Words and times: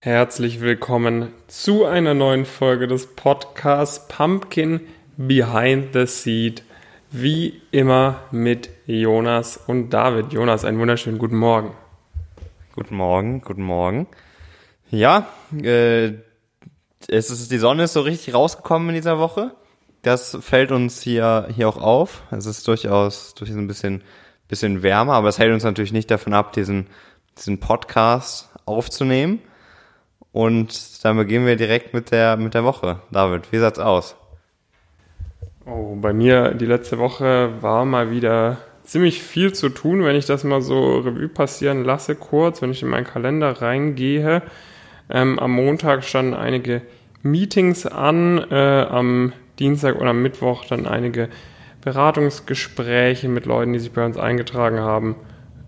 Herzlich 0.00 0.60
willkommen 0.60 1.32
zu 1.48 1.84
einer 1.84 2.14
neuen 2.14 2.46
Folge 2.46 2.86
des 2.86 3.16
Podcasts 3.16 4.06
Pumpkin 4.06 4.78
Behind 5.16 5.92
the 5.92 6.06
Seed. 6.06 6.62
Wie 7.10 7.60
immer 7.72 8.20
mit 8.30 8.70
Jonas 8.86 9.56
und 9.56 9.90
David. 9.90 10.32
Jonas, 10.32 10.64
einen 10.64 10.78
wunderschönen 10.78 11.18
guten 11.18 11.34
Morgen. 11.34 11.72
Guten 12.76 12.94
Morgen, 12.94 13.40
guten 13.40 13.64
Morgen. 13.64 14.06
Ja, 14.88 15.26
äh, 15.60 16.12
es 17.08 17.30
ist, 17.30 17.50
die 17.50 17.58
Sonne 17.58 17.82
ist 17.82 17.94
so 17.94 18.02
richtig 18.02 18.34
rausgekommen 18.34 18.90
in 18.90 18.94
dieser 18.94 19.18
Woche. 19.18 19.56
Das 20.02 20.38
fällt 20.40 20.70
uns 20.70 21.02
hier, 21.02 21.48
hier 21.52 21.68
auch 21.68 21.82
auf. 21.82 22.22
Es 22.30 22.46
ist 22.46 22.68
durchaus, 22.68 23.34
durch 23.34 23.50
ein 23.50 23.66
bisschen, 23.66 24.04
bisschen 24.46 24.84
wärmer, 24.84 25.14
aber 25.14 25.28
es 25.28 25.40
hält 25.40 25.52
uns 25.52 25.64
natürlich 25.64 25.92
nicht 25.92 26.08
davon 26.08 26.34
ab, 26.34 26.52
diesen, 26.52 26.86
diesen 27.36 27.58
Podcast 27.58 28.48
aufzunehmen. 28.64 29.42
Und 30.32 31.04
dann 31.04 31.16
beginnen 31.16 31.46
wir 31.46 31.56
direkt 31.56 31.94
mit 31.94 32.10
der, 32.10 32.36
mit 32.36 32.54
der 32.54 32.64
Woche. 32.64 33.00
David, 33.10 33.50
wie 33.50 33.58
sah's 33.58 33.78
aus? 33.78 34.16
Oh, 35.66 35.96
bei 35.96 36.12
mir 36.12 36.54
die 36.54 36.66
letzte 36.66 36.98
Woche 36.98 37.50
war 37.60 37.84
mal 37.84 38.10
wieder 38.10 38.58
ziemlich 38.84 39.22
viel 39.22 39.52
zu 39.52 39.68
tun, 39.68 40.04
wenn 40.04 40.16
ich 40.16 40.26
das 40.26 40.44
mal 40.44 40.62
so 40.62 40.98
Revue 40.98 41.28
passieren 41.28 41.84
lasse, 41.84 42.14
kurz, 42.14 42.62
wenn 42.62 42.70
ich 42.70 42.82
in 42.82 42.88
meinen 42.88 43.04
Kalender 43.04 43.60
reingehe. 43.60 44.42
Ähm, 45.10 45.38
am 45.38 45.52
Montag 45.52 46.04
standen 46.04 46.34
einige 46.34 46.82
Meetings 47.22 47.86
an, 47.86 48.38
äh, 48.50 48.86
am 48.88 49.32
Dienstag 49.58 49.96
oder 49.96 50.10
am 50.10 50.22
Mittwoch 50.22 50.64
dann 50.64 50.86
einige 50.86 51.28
Beratungsgespräche 51.82 53.28
mit 53.28 53.44
Leuten, 53.44 53.72
die 53.72 53.78
sich 53.78 53.92
bei 53.92 54.04
uns 54.04 54.16
eingetragen 54.16 54.80
haben 54.80 55.16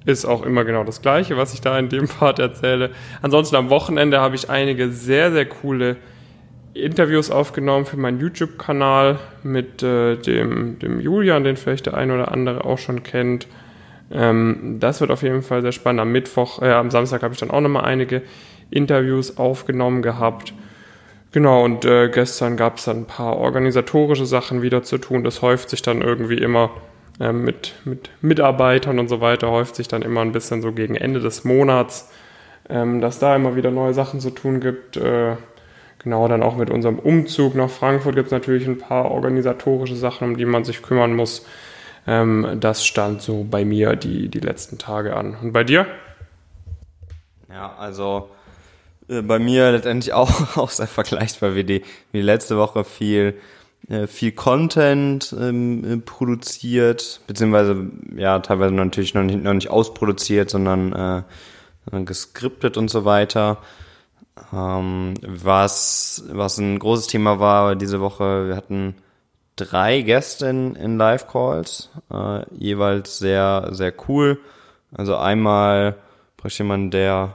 ist 0.06 0.24
auch 0.24 0.44
immer 0.44 0.64
genau 0.64 0.84
das 0.84 1.02
Gleiche, 1.02 1.36
was 1.36 1.54
ich 1.54 1.60
da 1.60 1.78
in 1.78 1.88
dem 1.88 2.08
Part 2.18 2.38
erzähle. 2.38 2.90
Ansonsten 3.22 3.56
am 3.56 3.70
Wochenende 3.70 4.20
habe 4.20 4.34
ich 4.34 4.50
einige 4.50 4.90
sehr, 4.90 5.32
sehr 5.32 5.46
coole 5.46 5.96
Interviews 6.72 7.30
aufgenommen 7.30 7.84
für 7.84 7.96
meinen 7.96 8.20
YouTube-Kanal 8.20 9.18
mit 9.42 9.82
äh, 9.82 10.16
dem, 10.16 10.78
dem 10.78 11.00
Julian, 11.00 11.44
den 11.44 11.56
vielleicht 11.56 11.86
der 11.86 11.94
eine 11.94 12.14
oder 12.14 12.32
andere 12.32 12.64
auch 12.64 12.78
schon 12.78 13.02
kennt. 13.02 13.48
Ähm, 14.12 14.76
das 14.78 15.00
wird 15.00 15.10
auf 15.10 15.22
jeden 15.22 15.42
Fall 15.42 15.62
sehr 15.62 15.72
spannend. 15.72 16.00
Am 16.00 16.12
Mittwoch, 16.12 16.62
äh, 16.62 16.70
am 16.70 16.90
Samstag 16.90 17.22
habe 17.22 17.34
ich 17.34 17.40
dann 17.40 17.50
auch 17.50 17.60
nochmal 17.60 17.84
einige 17.84 18.22
Interviews 18.70 19.36
aufgenommen 19.36 20.02
gehabt. 20.02 20.54
Genau, 21.32 21.64
und 21.64 21.84
äh, 21.84 22.08
gestern 22.08 22.56
gab 22.56 22.78
es 22.78 22.84
dann 22.84 22.98
ein 22.98 23.06
paar 23.06 23.36
organisatorische 23.36 24.26
Sachen 24.26 24.62
wieder 24.62 24.82
zu 24.82 24.98
tun. 24.98 25.22
Das 25.22 25.42
häuft 25.42 25.70
sich 25.70 25.82
dann 25.82 26.02
irgendwie 26.02 26.38
immer 26.38 26.70
ähm, 27.18 27.44
mit, 27.44 27.74
mit 27.84 28.10
Mitarbeitern 28.20 28.98
und 28.98 29.08
so 29.08 29.20
weiter 29.20 29.50
häuft 29.50 29.76
sich 29.76 29.88
dann 29.88 30.02
immer 30.02 30.20
ein 30.20 30.32
bisschen 30.32 30.62
so 30.62 30.72
gegen 30.72 30.94
Ende 30.94 31.20
des 31.20 31.44
Monats, 31.44 32.10
ähm, 32.68 33.00
dass 33.00 33.18
da 33.18 33.34
immer 33.34 33.56
wieder 33.56 33.70
neue 33.70 33.94
Sachen 33.94 34.20
zu 34.20 34.30
tun 34.30 34.60
gibt. 34.60 34.96
Äh, 34.96 35.36
genau, 35.98 36.28
dann 36.28 36.42
auch 36.42 36.56
mit 36.56 36.70
unserem 36.70 36.98
Umzug 36.98 37.54
nach 37.54 37.70
Frankfurt 37.70 38.14
gibt 38.14 38.26
es 38.26 38.32
natürlich 38.32 38.66
ein 38.66 38.78
paar 38.78 39.10
organisatorische 39.10 39.96
Sachen, 39.96 40.28
um 40.28 40.36
die 40.36 40.44
man 40.44 40.64
sich 40.64 40.82
kümmern 40.82 41.14
muss. 41.14 41.44
Ähm, 42.06 42.58
das 42.60 42.86
stand 42.86 43.22
so 43.22 43.44
bei 43.44 43.64
mir 43.64 43.96
die, 43.96 44.28
die 44.28 44.40
letzten 44.40 44.78
Tage 44.78 45.16
an. 45.16 45.36
Und 45.42 45.52
bei 45.52 45.64
dir? 45.64 45.86
Ja, 47.50 47.74
also 47.76 48.30
äh, 49.08 49.20
bei 49.22 49.38
mir 49.38 49.72
letztendlich 49.72 50.12
auch, 50.14 50.56
auch 50.56 50.70
sehr 50.70 50.86
vergleichbar 50.86 51.54
wie 51.54 51.64
die, 51.64 51.82
wie 52.12 52.22
letzte 52.22 52.56
Woche 52.56 52.84
viel 52.84 53.34
äh, 53.34 53.59
viel 54.06 54.32
Content 54.32 55.34
ähm, 55.38 55.84
äh, 55.84 55.96
produziert, 55.96 57.20
beziehungsweise 57.26 57.90
ja 58.16 58.38
teilweise 58.38 58.74
natürlich 58.74 59.14
noch 59.14 59.22
nicht, 59.22 59.42
noch 59.42 59.54
nicht 59.54 59.70
ausproduziert, 59.70 60.50
sondern 60.50 60.92
äh, 60.92 62.02
geskriptet 62.04 62.76
und 62.76 62.88
so 62.88 63.04
weiter. 63.04 63.58
Ähm, 64.52 65.14
was, 65.26 66.24
was 66.30 66.58
ein 66.58 66.78
großes 66.78 67.08
Thema 67.08 67.40
war 67.40 67.74
diese 67.74 68.00
Woche, 68.00 68.48
wir 68.48 68.56
hatten 68.56 68.94
drei 69.56 70.02
Gäste 70.02 70.46
in, 70.46 70.76
in 70.76 70.96
Live-Calls, 70.96 71.90
äh, 72.12 72.42
jeweils 72.54 73.18
sehr, 73.18 73.68
sehr 73.72 73.92
cool. 74.08 74.38
Also 74.92 75.16
einmal 75.16 75.96
praktisch 76.36 76.60
jemand, 76.60 76.94
der 76.94 77.34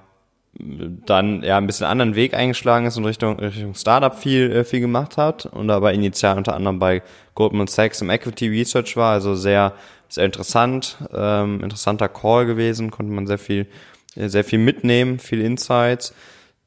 dann 0.58 1.44
ja 1.44 1.58
ein 1.58 1.68
bisschen 1.68 1.86
anderen 1.86 2.16
Weg 2.16 2.34
eingeschlagen 2.34 2.86
ist 2.86 2.98
und 2.98 3.06
Richtung, 3.06 3.40
Richtung 3.40 3.76
Startup 3.76 4.18
viel, 4.18 4.52
äh, 4.52 4.64
viel 4.64 4.80
gemacht 4.80 5.18
hat 5.18 5.46
und 5.46 5.70
aber 5.70 5.94
initial 5.94 6.38
unter 6.38 6.56
anderem 6.56 6.80
bei 6.80 7.02
Goldman 7.34 7.68
Sachs 7.68 8.02
im 8.02 8.10
Equity 8.10 8.48
Research 8.48 8.96
war, 8.96 9.14
also 9.14 9.36
sehr, 9.36 9.74
sehr 10.08 10.26
interessant, 10.26 10.98
ähm, 11.14 11.62
interessanter 11.62 12.08
Call 12.08 12.46
gewesen, 12.46 12.90
konnte 12.90 13.12
man 13.12 13.28
sehr 13.28 13.38
viel, 13.38 13.68
sehr 14.16 14.46
viel 14.46 14.60
mitnehmen, 14.60 15.20
viel 15.20 15.42
Insights. 15.42 16.14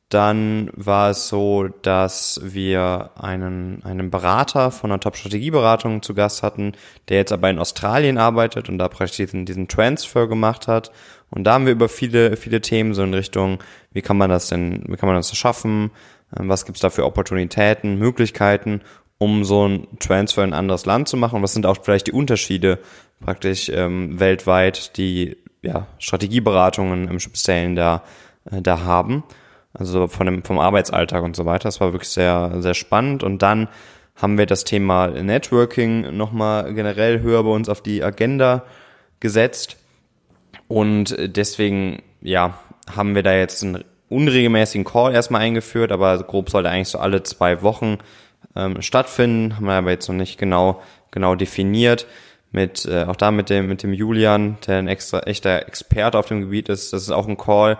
Dann 0.08 0.70
war 0.74 1.10
es 1.10 1.28
so, 1.28 1.68
dass 1.82 2.40
wir 2.42 3.10
einen, 3.16 3.82
einen 3.84 4.10
Berater 4.10 4.70
von 4.70 4.90
einer 4.90 5.00
Top-Strategieberatung 5.00 6.02
zu 6.02 6.14
Gast 6.14 6.42
hatten, 6.42 6.72
der 7.08 7.18
jetzt 7.18 7.32
aber 7.32 7.50
in 7.50 7.58
Australien 7.58 8.16
arbeitet 8.16 8.70
und 8.70 8.78
da 8.78 8.88
praktisch 8.88 9.18
diesen, 9.18 9.44
diesen 9.44 9.68
Transfer 9.68 10.26
gemacht 10.26 10.66
hat 10.66 10.90
und 11.30 11.44
da 11.44 11.54
haben 11.54 11.66
wir 11.66 11.72
über 11.72 11.88
viele, 11.88 12.36
viele 12.36 12.60
Themen 12.60 12.94
so 12.94 13.02
in 13.02 13.14
Richtung, 13.14 13.62
wie 13.92 14.02
kann 14.02 14.16
man 14.16 14.30
das 14.30 14.48
denn, 14.48 14.84
wie 14.86 14.96
kann 14.96 15.08
man 15.08 15.16
das 15.16 15.36
schaffen, 15.36 15.90
ähm, 16.38 16.48
was 16.48 16.64
gibt's 16.64 16.80
da 16.80 16.90
für 16.90 17.04
Opportunitäten, 17.04 17.98
Möglichkeiten, 17.98 18.80
um 19.18 19.44
so 19.44 19.66
ein 19.66 19.86
Transfer 19.98 20.44
in 20.44 20.50
ein 20.50 20.58
anderes 20.58 20.86
Land 20.86 21.08
zu 21.08 21.16
machen? 21.16 21.42
Was 21.42 21.52
sind 21.52 21.66
auch 21.66 21.78
vielleicht 21.82 22.06
die 22.06 22.12
Unterschiede 22.12 22.78
praktisch 23.20 23.68
ähm, 23.68 24.18
weltweit, 24.20 24.96
die 24.96 25.36
ja, 25.62 25.86
Strategieberatungen 25.98 27.08
im 27.08 27.18
Speziellen 27.18 27.74
da, 27.76 28.04
äh, 28.50 28.62
da 28.62 28.80
haben? 28.80 29.24
Also 29.78 30.08
von 30.08 30.26
dem, 30.26 30.44
vom 30.44 30.58
Arbeitsalltag 30.58 31.22
und 31.22 31.36
so 31.36 31.46
weiter. 31.46 31.64
Das 31.64 31.80
war 31.80 31.92
wirklich 31.92 32.10
sehr, 32.10 32.56
sehr 32.58 32.74
spannend. 32.74 33.22
Und 33.22 33.42
dann 33.42 33.68
haben 34.16 34.38
wir 34.38 34.46
das 34.46 34.64
Thema 34.64 35.08
Networking 35.08 36.16
nochmal 36.16 36.74
generell 36.74 37.20
höher 37.20 37.44
bei 37.44 37.50
uns 37.50 37.68
auf 37.68 37.82
die 37.82 38.02
Agenda 38.02 38.64
gesetzt 39.20 39.76
und 40.68 41.16
deswegen, 41.18 42.02
ja, 42.20 42.58
haben 42.94 43.14
wir 43.14 43.22
da 43.22 43.34
jetzt 43.34 43.64
einen 43.64 43.84
unregelmäßigen 44.10 44.84
Call 44.84 45.14
erstmal 45.14 45.40
eingeführt, 45.40 45.90
aber 45.92 46.22
grob 46.22 46.50
soll 46.50 46.62
der 46.62 46.72
eigentlich 46.72 46.88
so 46.88 46.98
alle 46.98 47.22
zwei 47.22 47.62
Wochen 47.62 47.98
ähm, 48.54 48.80
stattfinden. 48.80 49.56
Haben 49.56 49.66
wir 49.66 49.72
aber 49.72 49.90
jetzt 49.90 50.08
noch 50.08 50.14
nicht 50.14 50.38
genau, 50.38 50.80
genau 51.10 51.34
definiert. 51.34 52.06
Mit, 52.50 52.86
äh, 52.86 53.04
auch 53.04 53.16
da 53.16 53.30
mit 53.30 53.50
dem, 53.50 53.66
mit 53.66 53.82
dem 53.82 53.92
Julian, 53.92 54.56
der 54.66 54.78
ein 54.78 54.88
extra, 54.88 55.20
echter 55.20 55.66
Experte 55.66 56.18
auf 56.18 56.26
dem 56.26 56.40
Gebiet 56.40 56.70
ist. 56.70 56.94
Das 56.94 57.02
ist 57.02 57.10
auch 57.10 57.28
ein 57.28 57.36
Call, 57.36 57.76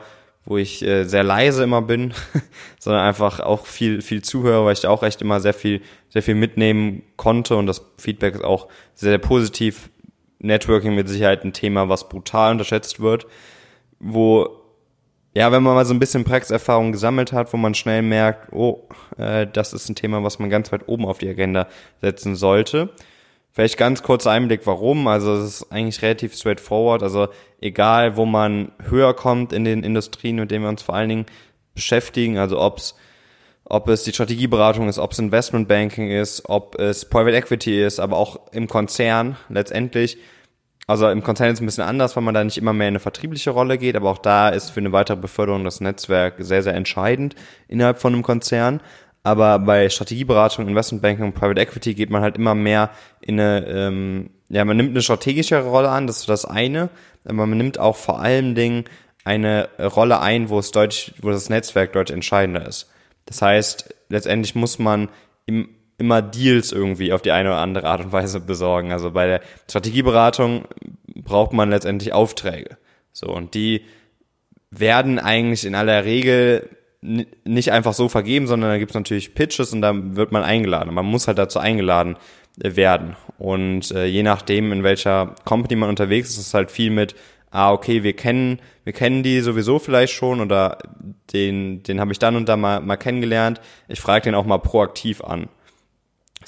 wo 0.48 0.56
ich 0.56 0.82
äh, 0.82 1.04
sehr 1.04 1.25
leise 1.25 1.62
immer 1.62 1.82
bin, 1.82 2.14
sondern 2.78 3.03
einfach 3.03 3.41
auch 3.41 3.66
viel, 3.66 4.00
viel 4.00 4.22
zuhöre, 4.22 4.64
weil 4.64 4.72
ich 4.72 4.81
da 4.81 4.88
auch 4.88 5.03
echt 5.03 5.20
immer 5.20 5.41
sehr 5.41 5.53
viel, 5.53 5.82
sehr 6.09 6.22
viel 6.22 6.34
mitnehmen 6.34 7.03
konnte 7.16 7.54
und 7.56 7.66
das 7.66 7.84
Feedback 7.98 8.34
ist 8.34 8.44
auch 8.44 8.69
sehr, 8.94 9.10
sehr 9.10 9.19
positiv 9.19 9.91
Networking 10.38 10.94
mit 10.94 11.06
Sicherheit 11.06 11.44
ein 11.44 11.53
Thema, 11.53 11.91
was 11.91 12.09
brutal 12.09 12.53
unterschätzt 12.53 12.98
wird, 13.00 13.26
wo 14.00 14.48
ja, 15.34 15.53
wenn 15.53 15.62
man 15.62 15.75
mal 15.75 15.84
so 15.84 15.92
ein 15.92 16.00
bisschen 16.00 16.25
Praxiserfahrung 16.25 16.92
gesammelt 16.92 17.32
hat, 17.32 17.53
wo 17.53 17.59
man 17.59 17.75
schnell 17.75 18.00
merkt, 18.00 18.50
oh, 18.53 18.88
äh, 19.19 19.47
das 19.47 19.75
ist 19.75 19.88
ein 19.91 19.94
Thema, 19.94 20.25
was 20.25 20.38
man 20.38 20.48
ganz 20.48 20.72
weit 20.72 20.88
oben 20.88 21.04
auf 21.04 21.19
die 21.19 21.28
Agenda 21.28 21.69
setzen 22.00 22.34
sollte. 22.34 22.88
Vielleicht 23.58 23.76
ganz 23.76 24.04
kurzer 24.04 24.30
Einblick, 24.30 24.60
warum. 24.66 25.08
Also 25.08 25.34
es 25.34 25.62
ist 25.62 25.72
eigentlich 25.72 26.00
relativ 26.00 26.32
straightforward. 26.32 27.02
Also 27.02 27.26
egal, 27.60 28.16
wo 28.16 28.24
man 28.24 28.70
höher 28.88 29.14
kommt 29.14 29.52
in 29.52 29.64
den 29.64 29.82
Industrien, 29.82 30.36
mit 30.36 30.52
denen 30.52 30.62
wir 30.62 30.69
uns 30.69 30.82
vor 30.82 30.94
allen 30.94 31.08
Dingen 31.08 31.26
beschäftigen, 31.74 32.38
also 32.38 32.60
ob's 32.60 32.94
ob 33.64 33.88
es 33.88 34.04
die 34.04 34.12
Strategieberatung 34.12 34.88
ist, 34.88 35.00
ob 35.00 35.10
es 35.10 35.18
Investmentbanking 35.18 36.08
ist, 36.08 36.48
ob 36.48 36.78
es 36.78 37.04
Private 37.04 37.36
Equity 37.36 37.82
ist, 37.82 37.98
aber 37.98 38.16
auch 38.16 38.38
im 38.52 38.68
Konzern 38.68 39.36
letztendlich. 39.48 40.18
Also 40.86 41.08
im 41.10 41.24
Konzern 41.24 41.48
ist 41.48 41.54
es 41.54 41.60
ein 41.60 41.66
bisschen 41.66 41.82
anders, 41.82 42.14
weil 42.14 42.22
man 42.22 42.34
da 42.34 42.44
nicht 42.44 42.58
immer 42.58 42.72
mehr 42.72 42.86
in 42.86 42.92
eine 42.92 43.00
vertriebliche 43.00 43.50
Rolle 43.50 43.76
geht, 43.76 43.97
aber 43.97 44.08
auch 44.08 44.18
da 44.18 44.50
ist 44.50 44.70
für 44.70 44.78
eine 44.78 44.92
weitere 44.92 45.16
Beförderung 45.16 45.64
das 45.64 45.80
Netzwerk 45.80 46.36
sehr, 46.38 46.62
sehr 46.62 46.74
entscheidend 46.74 47.34
innerhalb 47.66 47.98
von 47.98 48.14
einem 48.14 48.22
Konzern. 48.22 48.80
Aber 49.22 49.59
bei 49.59 49.88
Strategieberatung, 49.88 50.68
Investmentbanking 50.68 51.24
und 51.24 51.34
Private 51.34 51.60
Equity 51.60 51.94
geht 51.94 52.10
man 52.10 52.22
halt 52.22 52.36
immer 52.36 52.54
mehr 52.54 52.91
in 53.20 53.38
eine, 53.38 53.66
ähm, 53.66 54.30
ja, 54.48 54.65
man 54.65 54.76
nimmt 54.76 54.91
eine 54.91 55.03
strategischere 55.03 55.68
Rolle 55.68 55.91
an, 55.91 56.06
das 56.06 56.20
ist 56.20 56.28
das 56.28 56.44
eine, 56.44 56.88
aber 57.24 57.47
man 57.47 57.59
nimmt 57.59 57.78
auch 57.78 57.97
vor 57.97 58.20
allen 58.20 58.54
Dingen 58.54 58.84
eine 59.24 59.68
Rolle 59.78 60.20
ein, 60.20 60.48
wo 60.48 60.59
es 60.59 60.70
deutlich, 60.70 61.15
wo 61.20 61.30
das 61.30 61.50
Netzwerk 61.50 61.92
deutlich 61.92 62.15
entscheidender 62.15 62.66
ist. 62.66 62.88
Das 63.26 63.42
heißt, 63.42 63.94
letztendlich 64.09 64.54
muss 64.54 64.78
man 64.78 65.10
im, 65.44 65.68
immer 65.98 66.22
Deals 66.22 66.72
irgendwie 66.72 67.12
auf 67.12 67.21
die 67.21 67.32
eine 67.32 67.50
oder 67.50 67.59
andere 67.59 67.88
Art 67.88 68.00
und 68.00 68.12
Weise 68.12 68.41
besorgen. 68.41 68.92
Also 68.92 69.10
bei 69.10 69.26
der 69.26 69.41
Strategieberatung 69.68 70.64
braucht 71.14 71.53
man 71.53 71.68
letztendlich 71.68 72.14
Aufträge. 72.14 72.78
So, 73.12 73.26
und 73.26 73.54
die 73.54 73.84
werden 74.71 75.18
eigentlich 75.18 75.66
in 75.66 75.74
aller 75.74 76.04
Regel 76.04 76.71
nicht 77.00 77.71
einfach 77.72 77.92
so 77.92 78.09
vergeben, 78.09 78.47
sondern 78.47 78.71
da 78.71 78.78
gibt 78.78 78.91
es 78.91 78.95
natürlich 78.95 79.34
Pitches 79.34 79.72
und 79.72 79.83
da 79.83 79.92
wird 79.95 80.33
man 80.33 80.42
eingeladen. 80.42 80.92
Man 80.95 81.06
muss 81.06 81.28
halt 81.28 81.39
dazu 81.39 81.59
eingeladen 81.59 82.16
werden. 82.56 83.16
Und 83.39 83.92
äh, 83.92 84.06
je 84.06 84.24
nachdem, 84.24 84.72
in 84.72 84.83
welcher 84.83 85.36
Company 85.45 85.77
man 85.77 85.91
unterwegs 85.91 86.30
ist, 86.30 86.39
ist 86.39 86.54
halt 86.54 86.72
viel 86.72 86.91
mit 86.91 87.15
ah, 87.50 87.72
okay, 87.72 88.03
wir 88.03 88.15
kennen, 88.15 88.60
wir 88.84 88.92
kennen 88.92 89.22
die 89.22 89.41
sowieso 89.41 89.78
vielleicht 89.78 90.12
schon 90.12 90.41
oder 90.41 90.78
den, 91.33 91.83
den 91.83 92.00
habe 92.00 92.12
ich 92.12 92.18
dann 92.18 92.36
und 92.36 92.48
da 92.48 92.56
mal, 92.56 92.80
mal 92.80 92.97
kennengelernt. 92.97 93.60
Ich 93.89 94.00
frage 94.00 94.24
den 94.24 94.34
auch 94.34 94.47
mal 94.47 94.59
proaktiv 94.59 95.22
an. 95.22 95.48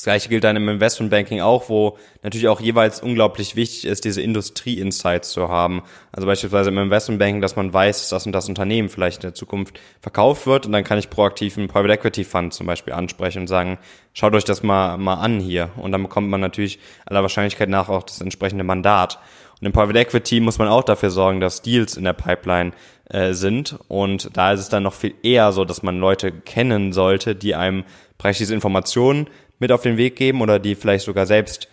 Das 0.01 0.05
gleiche 0.05 0.31
gilt 0.31 0.45
dann 0.45 0.57
im 0.57 0.67
Investmentbanking 0.67 1.43
auch, 1.43 1.69
wo 1.69 1.99
natürlich 2.23 2.49
auch 2.49 2.63
jeweils 2.63 3.03
unglaublich 3.03 3.55
wichtig 3.55 3.85
ist, 3.85 4.07
diese 4.07 4.23
Industrie-Insights 4.23 5.31
zu 5.31 5.51
haben. 5.51 5.83
Also 6.11 6.27
beispielsweise 6.27 6.71
im 6.71 6.79
Investmentbanking, 6.79 7.43
dass 7.43 7.55
man 7.55 7.71
weiß, 7.71 8.09
dass 8.09 8.25
und 8.25 8.33
das 8.33 8.49
Unternehmen 8.49 8.89
vielleicht 8.89 9.19
in 9.19 9.29
der 9.29 9.35
Zukunft 9.35 9.79
verkauft 10.01 10.47
wird 10.47 10.65
und 10.65 10.73
dann 10.73 10.85
kann 10.85 10.99
ich 10.99 11.11
proaktiv 11.11 11.59
einen 11.59 11.69
Private 11.69 11.93
Equity 11.93 12.25
Fund 12.25 12.55
zum 12.55 12.67
Beispiel 12.67 12.95
ansprechen 12.95 13.41
und 13.41 13.49
sagen, 13.49 13.77
schaut 14.15 14.35
euch 14.35 14.45
das 14.45 14.63
mal, 14.63 14.97
mal 14.97 15.17
an 15.17 15.39
hier. 15.39 15.69
Und 15.77 15.93
dann 15.93 16.03
bekommt 16.03 16.31
man 16.31 16.41
natürlich 16.41 16.79
aller 17.05 17.21
Wahrscheinlichkeit 17.21 17.69
nach 17.69 17.91
auch 17.91 18.05
das 18.05 18.23
entsprechende 18.23 18.65
Mandat. 18.65 19.19
Und 19.61 19.67
im 19.67 19.73
Private 19.73 19.99
Equity 19.99 20.41
muss 20.41 20.57
man 20.57 20.69
auch 20.69 20.85
dafür 20.85 21.11
sorgen, 21.11 21.41
dass 21.41 21.61
Deals 21.61 21.99
in 21.99 22.05
der 22.05 22.15
Pipeline 22.15 22.73
äh, 23.11 23.35
sind. 23.35 23.79
Und 23.89 24.35
da 24.35 24.53
ist 24.53 24.61
es 24.61 24.71
dann 24.71 24.85
noch 24.85 24.95
viel 24.95 25.13
eher 25.23 25.53
so, 25.53 25.67
dass 25.67 25.83
man 25.83 25.99
Leute 25.99 26.33
kennen 26.33 26.95
sollte, 26.95 27.35
die 27.35 27.55
einem 27.55 27.85
praktisch 28.17 28.39
diese 28.39 28.55
Informationen 28.55 29.29
mit 29.61 29.71
auf 29.71 29.83
den 29.83 29.97
Weg 29.97 30.17
geben 30.17 30.41
oder 30.43 30.59
die 30.59 30.75
vielleicht 30.75 31.05
sogar 31.05 31.27
selbst 31.27 31.69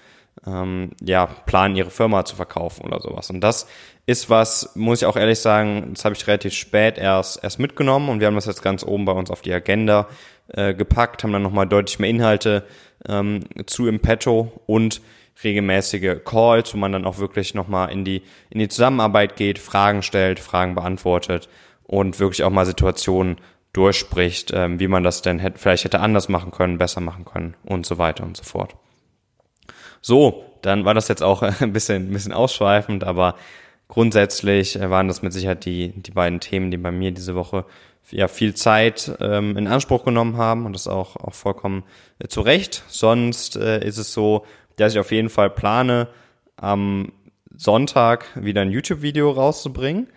ähm, 0.45 0.91
ja, 1.01 1.25
planen, 1.25 1.75
ihre 1.75 1.89
Firma 1.89 2.25
zu 2.25 2.35
verkaufen 2.35 2.85
oder 2.85 3.01
sowas. 3.01 3.29
Und 3.29 3.41
das 3.41 3.67
ist 4.05 4.29
was, 4.29 4.75
muss 4.75 5.01
ich 5.01 5.05
auch 5.05 5.17
ehrlich 5.17 5.39
sagen, 5.39 5.91
das 5.93 6.05
habe 6.05 6.15
ich 6.15 6.27
relativ 6.27 6.53
spät 6.53 6.97
erst, 6.97 7.43
erst 7.43 7.59
mitgenommen 7.59 8.09
und 8.09 8.19
wir 8.19 8.27
haben 8.27 8.35
das 8.35 8.45
jetzt 8.45 8.61
ganz 8.61 8.83
oben 8.83 9.05
bei 9.05 9.11
uns 9.11 9.31
auf 9.31 9.41
die 9.41 9.53
Agenda 9.53 10.07
äh, 10.49 10.73
gepackt, 10.73 11.23
haben 11.23 11.33
dann 11.33 11.41
nochmal 11.41 11.67
deutlich 11.67 11.99
mehr 11.99 12.09
Inhalte 12.09 12.63
ähm, 13.07 13.41
zu 13.65 13.87
im 13.87 13.99
Petto 13.99 14.51
und 14.65 15.01
regelmäßige 15.43 16.23
Calls, 16.23 16.73
wo 16.73 16.77
man 16.77 16.91
dann 16.91 17.05
auch 17.05 17.19
wirklich 17.19 17.53
nochmal 17.53 17.91
in 17.91 18.05
die, 18.05 18.23
in 18.49 18.59
die 18.59 18.69
Zusammenarbeit 18.69 19.35
geht, 19.35 19.59
Fragen 19.59 20.01
stellt, 20.01 20.39
Fragen 20.39 20.73
beantwortet 20.75 21.49
und 21.83 22.19
wirklich 22.19 22.43
auch 22.43 22.49
mal 22.49 22.65
Situationen 22.65 23.37
durchspricht, 23.77 24.51
ähm, 24.53 24.79
wie 24.79 24.87
man 24.87 25.03
das 25.03 25.21
denn 25.21 25.37
hätte, 25.37 25.59
vielleicht 25.59 25.83
hätte 25.83 25.99
anders 25.99 26.29
machen 26.29 26.51
können, 26.51 26.79
besser 26.79 26.99
machen 26.99 27.25
können 27.25 27.55
und 27.63 27.85
so 27.85 27.99
weiter 27.99 28.23
und 28.23 28.35
so 28.35 28.43
fort. 28.43 28.75
So, 30.01 30.45
dann 30.63 30.83
war 30.83 30.95
das 30.95 31.07
jetzt 31.07 31.21
auch 31.21 31.41
ein 31.61 31.73
bisschen, 31.73 32.09
ein 32.09 32.13
bisschen 32.13 32.33
ausschweifend, 32.33 33.03
aber 33.03 33.35
grundsätzlich 33.87 34.79
äh, 34.79 34.89
waren 34.89 35.07
das 35.07 35.21
mit 35.21 35.31
Sicherheit 35.31 35.63
die, 35.65 35.89
die 35.89 36.11
beiden 36.11 36.39
Themen, 36.39 36.71
die 36.71 36.77
bei 36.77 36.91
mir 36.91 37.11
diese 37.11 37.35
Woche 37.35 37.65
ja 38.09 38.27
viel 38.27 38.55
Zeit 38.55 39.15
ähm, 39.19 39.57
in 39.57 39.67
Anspruch 39.67 40.05
genommen 40.05 40.37
haben 40.37 40.65
und 40.65 40.73
das 40.73 40.87
auch, 40.87 41.15
auch 41.17 41.33
vollkommen 41.33 41.83
äh, 42.17 42.27
zu 42.27 42.41
Recht. 42.41 42.83
Sonst 42.87 43.57
äh, 43.57 43.85
ist 43.85 43.97
es 43.97 44.11
so, 44.11 44.45
dass 44.77 44.93
ich 44.93 44.99
auf 44.99 45.11
jeden 45.11 45.29
Fall 45.29 45.49
plane, 45.51 46.07
am 46.55 47.11
Sonntag 47.55 48.25
wieder 48.35 48.61
ein 48.61 48.71
YouTube-Video 48.71 49.29
rauszubringen. 49.29 50.07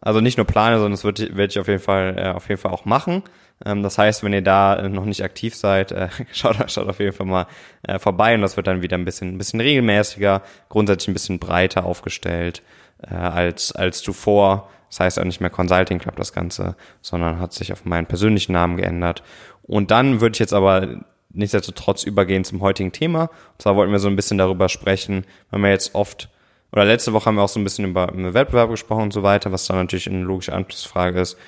Also 0.00 0.20
nicht 0.20 0.36
nur 0.36 0.46
plane, 0.46 0.78
sondern 0.78 0.92
das 0.92 1.04
werde 1.04 1.46
ich 1.46 1.58
auf 1.58 1.68
jeden 1.68 1.80
Fall, 1.80 2.16
äh, 2.18 2.28
auf 2.30 2.48
jeden 2.48 2.60
Fall 2.60 2.72
auch 2.72 2.84
machen. 2.84 3.22
Ähm, 3.64 3.82
das 3.82 3.98
heißt, 3.98 4.22
wenn 4.22 4.32
ihr 4.32 4.42
da 4.42 4.88
noch 4.88 5.04
nicht 5.04 5.22
aktiv 5.24 5.54
seid, 5.54 5.92
äh, 5.92 6.08
schaut, 6.32 6.56
schaut 6.70 6.88
auf 6.88 7.00
jeden 7.00 7.12
Fall 7.12 7.26
mal 7.26 7.46
äh, 7.82 7.98
vorbei 7.98 8.34
und 8.34 8.42
das 8.42 8.56
wird 8.56 8.66
dann 8.66 8.82
wieder 8.82 8.96
ein 8.96 9.04
bisschen, 9.04 9.34
ein 9.34 9.38
bisschen 9.38 9.60
regelmäßiger, 9.60 10.42
grundsätzlich 10.68 11.08
ein 11.08 11.14
bisschen 11.14 11.38
breiter 11.38 11.84
aufgestellt 11.84 12.62
äh, 13.02 13.14
als, 13.14 13.72
als 13.72 14.02
zuvor. 14.02 14.68
Das 14.90 15.00
heißt 15.00 15.18
auch 15.18 15.24
nicht 15.24 15.40
mehr 15.40 15.50
Consulting 15.50 15.98
Club 15.98 16.16
das 16.16 16.32
Ganze, 16.32 16.76
sondern 17.00 17.40
hat 17.40 17.52
sich 17.52 17.72
auf 17.72 17.84
meinen 17.84 18.06
persönlichen 18.06 18.52
Namen 18.52 18.76
geändert. 18.76 19.22
Und 19.62 19.90
dann 19.90 20.20
würde 20.20 20.34
ich 20.34 20.38
jetzt 20.38 20.54
aber 20.54 21.00
nichtsdestotrotz 21.30 22.04
übergehen 22.04 22.44
zum 22.44 22.60
heutigen 22.60 22.92
Thema. 22.92 23.22
Und 23.24 23.62
zwar 23.62 23.76
wollten 23.76 23.92
wir 23.92 23.98
so 23.98 24.08
ein 24.08 24.16
bisschen 24.16 24.38
darüber 24.38 24.68
sprechen, 24.68 25.24
weil 25.50 25.60
wir 25.62 25.70
jetzt 25.70 25.94
oft 25.94 26.30
oder 26.76 26.84
letzte 26.84 27.14
Woche 27.14 27.24
haben 27.24 27.36
wir 27.36 27.42
auch 27.42 27.48
so 27.48 27.58
ein 27.58 27.64
bisschen 27.64 27.86
über, 27.86 28.12
über 28.12 28.34
Wettbewerb 28.34 28.68
gesprochen 28.68 29.04
und 29.04 29.12
so 29.12 29.22
weiter, 29.22 29.50
was 29.50 29.66
dann 29.66 29.78
natürlich 29.78 30.10
eine 30.10 30.22
logische 30.22 30.52
Anschlussfrage 30.52 31.18
ist, 31.18 31.38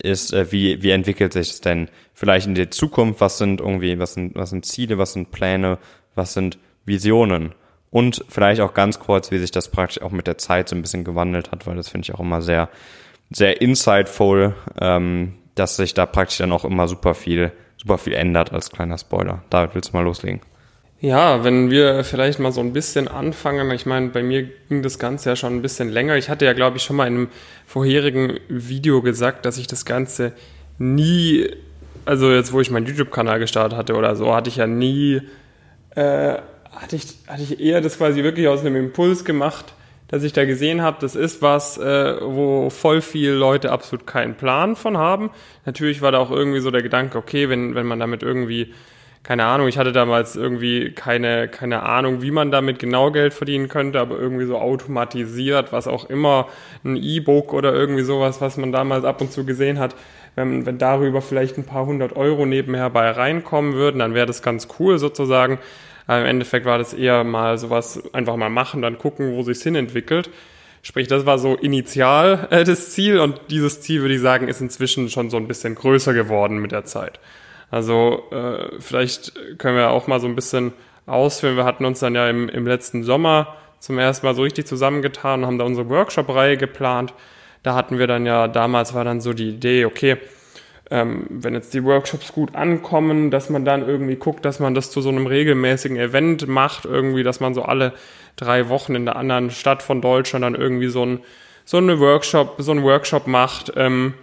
ist, 0.00 0.32
äh, 0.32 0.52
wie, 0.52 0.80
wie 0.80 0.90
entwickelt 0.90 1.32
sich 1.32 1.50
es 1.50 1.60
denn 1.60 1.88
vielleicht 2.14 2.46
in 2.46 2.54
der 2.54 2.70
Zukunft? 2.70 3.20
Was 3.20 3.38
sind 3.38 3.60
irgendwie, 3.60 3.98
was 3.98 4.14
sind, 4.14 4.36
was 4.36 4.50
sind 4.50 4.64
Ziele, 4.64 4.96
was 4.96 5.14
sind 5.14 5.32
Pläne, 5.32 5.78
was 6.14 6.34
sind 6.34 6.56
Visionen? 6.84 7.52
Und 7.90 8.24
vielleicht 8.28 8.60
auch 8.60 8.74
ganz 8.74 9.00
kurz, 9.00 9.32
wie 9.32 9.38
sich 9.38 9.50
das 9.50 9.72
praktisch 9.72 10.00
auch 10.00 10.12
mit 10.12 10.28
der 10.28 10.38
Zeit 10.38 10.68
so 10.68 10.76
ein 10.76 10.82
bisschen 10.82 11.02
gewandelt 11.02 11.50
hat, 11.50 11.66
weil 11.66 11.74
das 11.74 11.88
finde 11.88 12.04
ich 12.04 12.14
auch 12.14 12.20
immer 12.20 12.42
sehr, 12.42 12.68
sehr 13.30 13.60
insightful, 13.60 14.54
ähm, 14.80 15.34
dass 15.56 15.76
sich 15.76 15.94
da 15.94 16.06
praktisch 16.06 16.38
dann 16.38 16.52
auch 16.52 16.64
immer 16.64 16.86
super 16.86 17.14
viel, 17.14 17.50
super 17.76 17.98
viel 17.98 18.12
ändert 18.12 18.52
als 18.52 18.70
kleiner 18.70 18.98
Spoiler. 18.98 19.42
David, 19.50 19.74
willst 19.74 19.92
du 19.92 19.96
mal 19.96 20.04
loslegen? 20.04 20.42
Ja, 21.00 21.44
wenn 21.44 21.70
wir 21.70 22.04
vielleicht 22.04 22.38
mal 22.38 22.52
so 22.52 22.62
ein 22.62 22.72
bisschen 22.72 23.06
anfangen, 23.06 23.70
ich 23.72 23.84
meine, 23.84 24.08
bei 24.08 24.22
mir 24.22 24.44
ging 24.68 24.82
das 24.82 24.98
Ganze 24.98 25.28
ja 25.28 25.36
schon 25.36 25.54
ein 25.54 25.62
bisschen 25.62 25.90
länger. 25.90 26.16
Ich 26.16 26.30
hatte 26.30 26.46
ja, 26.46 26.54
glaube 26.54 26.78
ich, 26.78 26.84
schon 26.84 26.96
mal 26.96 27.06
in 27.06 27.14
einem 27.14 27.28
vorherigen 27.66 28.40
Video 28.48 29.02
gesagt, 29.02 29.44
dass 29.44 29.58
ich 29.58 29.66
das 29.66 29.84
Ganze 29.84 30.32
nie, 30.78 31.50
also 32.06 32.30
jetzt, 32.30 32.52
wo 32.54 32.60
ich 32.62 32.70
meinen 32.70 32.86
YouTube-Kanal 32.86 33.38
gestartet 33.40 33.76
hatte 33.76 33.94
oder 33.94 34.16
so, 34.16 34.34
hatte 34.34 34.48
ich 34.48 34.56
ja 34.56 34.66
nie, 34.66 35.20
äh, 35.94 36.36
hatte, 36.72 36.96
ich, 36.96 37.06
hatte 37.26 37.42
ich 37.42 37.60
eher 37.60 37.82
das 37.82 37.98
quasi 37.98 38.22
wirklich 38.22 38.48
aus 38.48 38.60
einem 38.60 38.76
Impuls 38.76 39.26
gemacht, 39.26 39.74
dass 40.08 40.22
ich 40.22 40.32
da 40.32 40.46
gesehen 40.46 40.80
habe, 40.80 40.96
das 41.00 41.14
ist 41.14 41.42
was, 41.42 41.76
äh, 41.76 42.16
wo 42.22 42.70
voll 42.70 43.02
viele 43.02 43.34
Leute 43.34 43.70
absolut 43.70 44.06
keinen 44.06 44.34
Plan 44.34 44.76
von 44.76 44.96
haben. 44.96 45.30
Natürlich 45.66 46.00
war 46.00 46.12
da 46.12 46.18
auch 46.18 46.30
irgendwie 46.30 46.60
so 46.60 46.70
der 46.70 46.82
Gedanke, 46.82 47.18
okay, 47.18 47.50
wenn, 47.50 47.74
wenn 47.74 47.86
man 47.86 48.00
damit 48.00 48.22
irgendwie 48.22 48.72
keine 49.26 49.44
Ahnung, 49.44 49.66
ich 49.66 49.76
hatte 49.76 49.90
damals 49.90 50.36
irgendwie 50.36 50.92
keine, 50.92 51.48
keine 51.48 51.82
Ahnung, 51.82 52.22
wie 52.22 52.30
man 52.30 52.52
damit 52.52 52.78
genau 52.78 53.10
Geld 53.10 53.34
verdienen 53.34 53.66
könnte, 53.66 53.98
aber 53.98 54.16
irgendwie 54.16 54.46
so 54.46 54.56
automatisiert, 54.56 55.72
was 55.72 55.88
auch 55.88 56.08
immer, 56.08 56.46
ein 56.84 56.94
E-Book 56.94 57.52
oder 57.52 57.74
irgendwie 57.74 58.04
sowas, 58.04 58.40
was 58.40 58.56
man 58.56 58.70
damals 58.70 59.04
ab 59.04 59.20
und 59.20 59.32
zu 59.32 59.44
gesehen 59.44 59.80
hat, 59.80 59.96
wenn, 60.36 60.64
wenn 60.64 60.78
darüber 60.78 61.22
vielleicht 61.22 61.58
ein 61.58 61.64
paar 61.64 61.86
hundert 61.86 62.14
Euro 62.14 62.46
nebenher 62.46 62.88
bei 62.88 63.10
reinkommen 63.10 63.74
würden, 63.74 63.98
dann 63.98 64.14
wäre 64.14 64.26
das 64.26 64.42
ganz 64.42 64.68
cool 64.78 64.96
sozusagen. 65.00 65.58
Aber 66.06 66.20
im 66.20 66.26
Endeffekt 66.26 66.64
war 66.64 66.78
das 66.78 66.94
eher 66.94 67.24
mal 67.24 67.58
sowas, 67.58 68.00
einfach 68.12 68.36
mal 68.36 68.48
machen, 68.48 68.80
dann 68.80 68.96
gucken, 68.96 69.32
wo 69.34 69.42
sich's 69.42 69.64
hin 69.64 69.74
entwickelt. 69.74 70.30
Sprich, 70.82 71.08
das 71.08 71.26
war 71.26 71.40
so 71.40 71.56
initial 71.56 72.46
äh, 72.50 72.62
das 72.62 72.90
Ziel 72.90 73.18
und 73.18 73.40
dieses 73.50 73.80
Ziel, 73.80 74.02
würde 74.02 74.14
ich 74.14 74.20
sagen, 74.20 74.46
ist 74.46 74.60
inzwischen 74.60 75.08
schon 75.08 75.30
so 75.30 75.36
ein 75.36 75.48
bisschen 75.48 75.74
größer 75.74 76.14
geworden 76.14 76.58
mit 76.58 76.70
der 76.70 76.84
Zeit. 76.84 77.18
Also 77.70 78.24
äh, 78.30 78.78
vielleicht 78.78 79.58
können 79.58 79.76
wir 79.76 79.90
auch 79.90 80.06
mal 80.06 80.20
so 80.20 80.26
ein 80.26 80.36
bisschen 80.36 80.72
ausführen. 81.06 81.56
Wir 81.56 81.64
hatten 81.64 81.84
uns 81.84 82.00
dann 82.00 82.14
ja 82.14 82.28
im, 82.28 82.48
im 82.48 82.66
letzten 82.66 83.02
Sommer 83.02 83.56
zum 83.78 83.98
ersten 83.98 84.26
Mal 84.26 84.34
so 84.34 84.42
richtig 84.42 84.66
zusammengetan 84.66 85.40
und 85.40 85.46
haben 85.46 85.58
da 85.58 85.64
unsere 85.64 85.88
Workshop-Reihe 85.88 86.56
geplant. 86.56 87.14
Da 87.62 87.74
hatten 87.74 87.98
wir 87.98 88.06
dann 88.06 88.26
ja, 88.26 88.48
damals 88.48 88.94
war 88.94 89.04
dann 89.04 89.20
so 89.20 89.32
die 89.32 89.50
Idee, 89.50 89.84
okay, 89.84 90.16
ähm, 90.90 91.26
wenn 91.28 91.54
jetzt 91.54 91.74
die 91.74 91.84
Workshops 91.84 92.32
gut 92.32 92.54
ankommen, 92.54 93.30
dass 93.30 93.50
man 93.50 93.64
dann 93.64 93.86
irgendwie 93.86 94.16
guckt, 94.16 94.44
dass 94.44 94.60
man 94.60 94.74
das 94.74 94.90
zu 94.90 95.00
so 95.00 95.08
einem 95.08 95.26
regelmäßigen 95.26 95.96
Event 95.96 96.46
macht, 96.46 96.84
irgendwie, 96.84 97.24
dass 97.24 97.40
man 97.40 97.54
so 97.54 97.62
alle 97.62 97.92
drei 98.36 98.68
Wochen 98.68 98.94
in 98.94 99.04
der 99.04 99.16
anderen 99.16 99.50
Stadt 99.50 99.82
von 99.82 100.00
Deutschland 100.00 100.44
dann 100.44 100.54
irgendwie 100.54 100.88
so 100.88 101.04
ein 101.04 101.20
so 101.66 101.78
eine 101.78 101.98
Workshop, 101.98 102.54
so 102.58 102.70
einen 102.70 102.84
Workshop 102.84 103.26
macht, 103.26 103.72
ähm, 103.76 104.14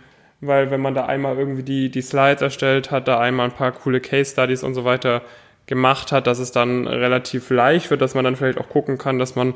weil 0.46 0.72
wenn 0.72 0.82
man 0.82 0.94
da 0.94 1.06
einmal 1.06 1.38
irgendwie 1.38 1.64
die, 1.64 1.90
die 1.90 2.02
Slides 2.02 2.42
erstellt 2.42 2.92
hat, 2.92 3.08
da 3.08 3.20
einmal 3.20 3.48
ein 3.48 3.56
paar 3.56 3.72
coole 3.72 4.00
Case 4.00 4.32
Studies 4.32 4.64
und 4.64 4.74
so 4.74 4.86
weiter 4.86 5.22
gemacht 5.66 6.12
hat, 6.12 6.28
dass 6.28 6.40
es 6.40 6.52
dann 6.52 6.88
relativ 6.88 7.50
leicht 7.50 7.90
wird, 7.90 8.02
dass 8.02 8.16
man 8.16 8.26
dann 8.26 8.36
vielleicht 8.36 8.58
auch 8.58 8.70
gucken 8.70 8.98
kann, 8.98 9.20
dass 9.20 9.36
man 9.36 9.54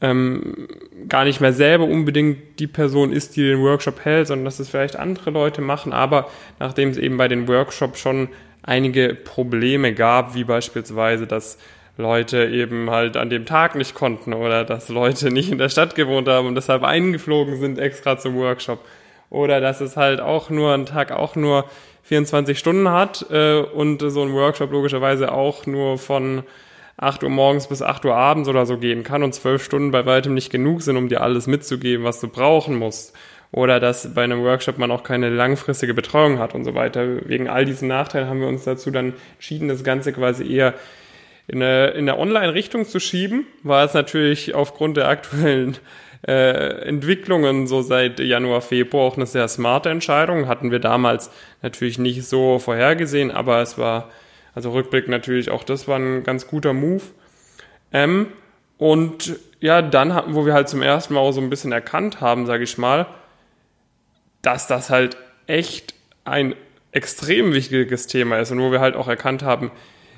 ähm, 0.00 0.68
gar 1.08 1.24
nicht 1.24 1.40
mehr 1.40 1.52
selber 1.52 1.84
unbedingt 1.84 2.60
die 2.60 2.68
Person 2.68 3.12
ist, 3.12 3.36
die 3.36 3.42
den 3.42 3.60
Workshop 3.60 4.04
hält, 4.04 4.28
sondern 4.28 4.44
dass 4.44 4.60
es 4.60 4.68
vielleicht 4.68 4.96
andere 4.96 5.30
Leute 5.30 5.60
machen. 5.60 5.92
Aber 5.92 6.30
nachdem 6.60 6.90
es 6.90 6.98
eben 6.98 7.16
bei 7.16 7.26
den 7.26 7.48
Workshops 7.48 7.98
schon 7.98 8.28
einige 8.62 9.14
Probleme 9.14 9.92
gab, 9.94 10.34
wie 10.34 10.44
beispielsweise, 10.44 11.26
dass 11.26 11.58
Leute 11.96 12.44
eben 12.46 12.90
halt 12.90 13.16
an 13.16 13.28
dem 13.28 13.44
Tag 13.44 13.74
nicht 13.74 13.94
konnten 13.94 14.32
oder 14.32 14.64
dass 14.64 14.88
Leute 14.88 15.32
nicht 15.32 15.50
in 15.50 15.58
der 15.58 15.68
Stadt 15.68 15.96
gewohnt 15.96 16.28
haben 16.28 16.46
und 16.46 16.54
deshalb 16.54 16.84
eingeflogen 16.84 17.58
sind 17.58 17.78
extra 17.80 18.16
zum 18.18 18.36
Workshop, 18.36 18.84
oder 19.30 19.60
dass 19.60 19.80
es 19.80 19.96
halt 19.96 20.20
auch 20.20 20.50
nur 20.50 20.72
ein 20.72 20.86
Tag 20.86 21.12
auch 21.12 21.36
nur 21.36 21.64
24 22.04 22.58
Stunden 22.58 22.90
hat 22.90 23.26
äh, 23.30 23.60
und 23.60 24.00
so 24.00 24.22
ein 24.22 24.32
Workshop 24.32 24.72
logischerweise 24.72 25.32
auch 25.32 25.66
nur 25.66 25.98
von 25.98 26.42
8 26.96 27.22
Uhr 27.22 27.30
morgens 27.30 27.68
bis 27.68 27.82
8 27.82 28.04
Uhr 28.06 28.16
abends 28.16 28.48
oder 28.48 28.66
so 28.66 28.78
gehen 28.78 29.04
kann 29.04 29.22
und 29.22 29.34
12 29.34 29.62
Stunden 29.62 29.90
bei 29.90 30.04
weitem 30.06 30.34
nicht 30.34 30.50
genug 30.50 30.82
sind, 30.82 30.96
um 30.96 31.08
dir 31.08 31.20
alles 31.20 31.46
mitzugeben, 31.46 32.04
was 32.04 32.20
du 32.20 32.28
brauchen 32.28 32.76
musst. 32.76 33.14
Oder 33.50 33.80
dass 33.80 34.12
bei 34.12 34.24
einem 34.24 34.42
Workshop 34.42 34.76
man 34.78 34.90
auch 34.90 35.02
keine 35.02 35.30
langfristige 35.30 35.94
Betreuung 35.94 36.38
hat 36.38 36.54
und 36.54 36.64
so 36.64 36.74
weiter. 36.74 37.28
Wegen 37.28 37.48
all 37.48 37.64
diesen 37.64 37.88
Nachteilen 37.88 38.28
haben 38.28 38.40
wir 38.40 38.48
uns 38.48 38.64
dazu 38.64 38.90
dann 38.90 39.14
entschieden, 39.34 39.68
das 39.68 39.84
Ganze 39.84 40.12
quasi 40.12 40.52
eher 40.52 40.74
in 41.46 41.62
eine, 41.62 41.88
in 41.88 42.08
eine 42.08 42.18
Online-Richtung 42.18 42.84
zu 42.84 43.00
schieben, 43.00 43.46
war 43.62 43.84
es 43.84 43.94
natürlich 43.94 44.54
aufgrund 44.54 44.98
der 44.98 45.08
aktuellen 45.08 45.78
äh, 46.26 46.86
Entwicklungen 46.86 47.66
so 47.66 47.82
seit 47.82 48.20
Januar, 48.20 48.60
Februar 48.60 49.04
auch 49.04 49.16
eine 49.16 49.26
sehr 49.26 49.48
smarte 49.48 49.90
Entscheidung. 49.90 50.48
Hatten 50.48 50.70
wir 50.70 50.80
damals 50.80 51.30
natürlich 51.62 51.98
nicht 51.98 52.24
so 52.24 52.58
vorhergesehen, 52.58 53.30
aber 53.30 53.60
es 53.62 53.78
war, 53.78 54.10
also 54.54 54.72
Rückblick 54.72 55.08
natürlich 55.08 55.50
auch 55.50 55.64
das 55.64 55.86
war 55.86 55.98
ein 55.98 56.24
ganz 56.24 56.46
guter 56.46 56.72
Move. 56.72 57.02
Ähm, 57.92 58.28
Und 58.78 59.36
ja, 59.60 59.82
dann, 59.82 60.34
wo 60.34 60.46
wir 60.46 60.54
halt 60.54 60.68
zum 60.68 60.82
ersten 60.82 61.14
Mal 61.14 61.20
auch 61.20 61.32
so 61.32 61.40
ein 61.40 61.50
bisschen 61.50 61.72
erkannt 61.72 62.20
haben, 62.20 62.46
sage 62.46 62.62
ich 62.62 62.78
mal, 62.78 63.06
dass 64.40 64.68
das 64.68 64.88
halt 64.88 65.16
echt 65.48 65.94
ein 66.24 66.54
extrem 66.92 67.52
wichtiges 67.52 68.06
Thema 68.06 68.38
ist 68.38 68.52
und 68.52 68.60
wo 68.60 68.70
wir 68.70 68.78
halt 68.78 68.94
auch 68.94 69.08
erkannt 69.08 69.42
haben, 69.42 69.72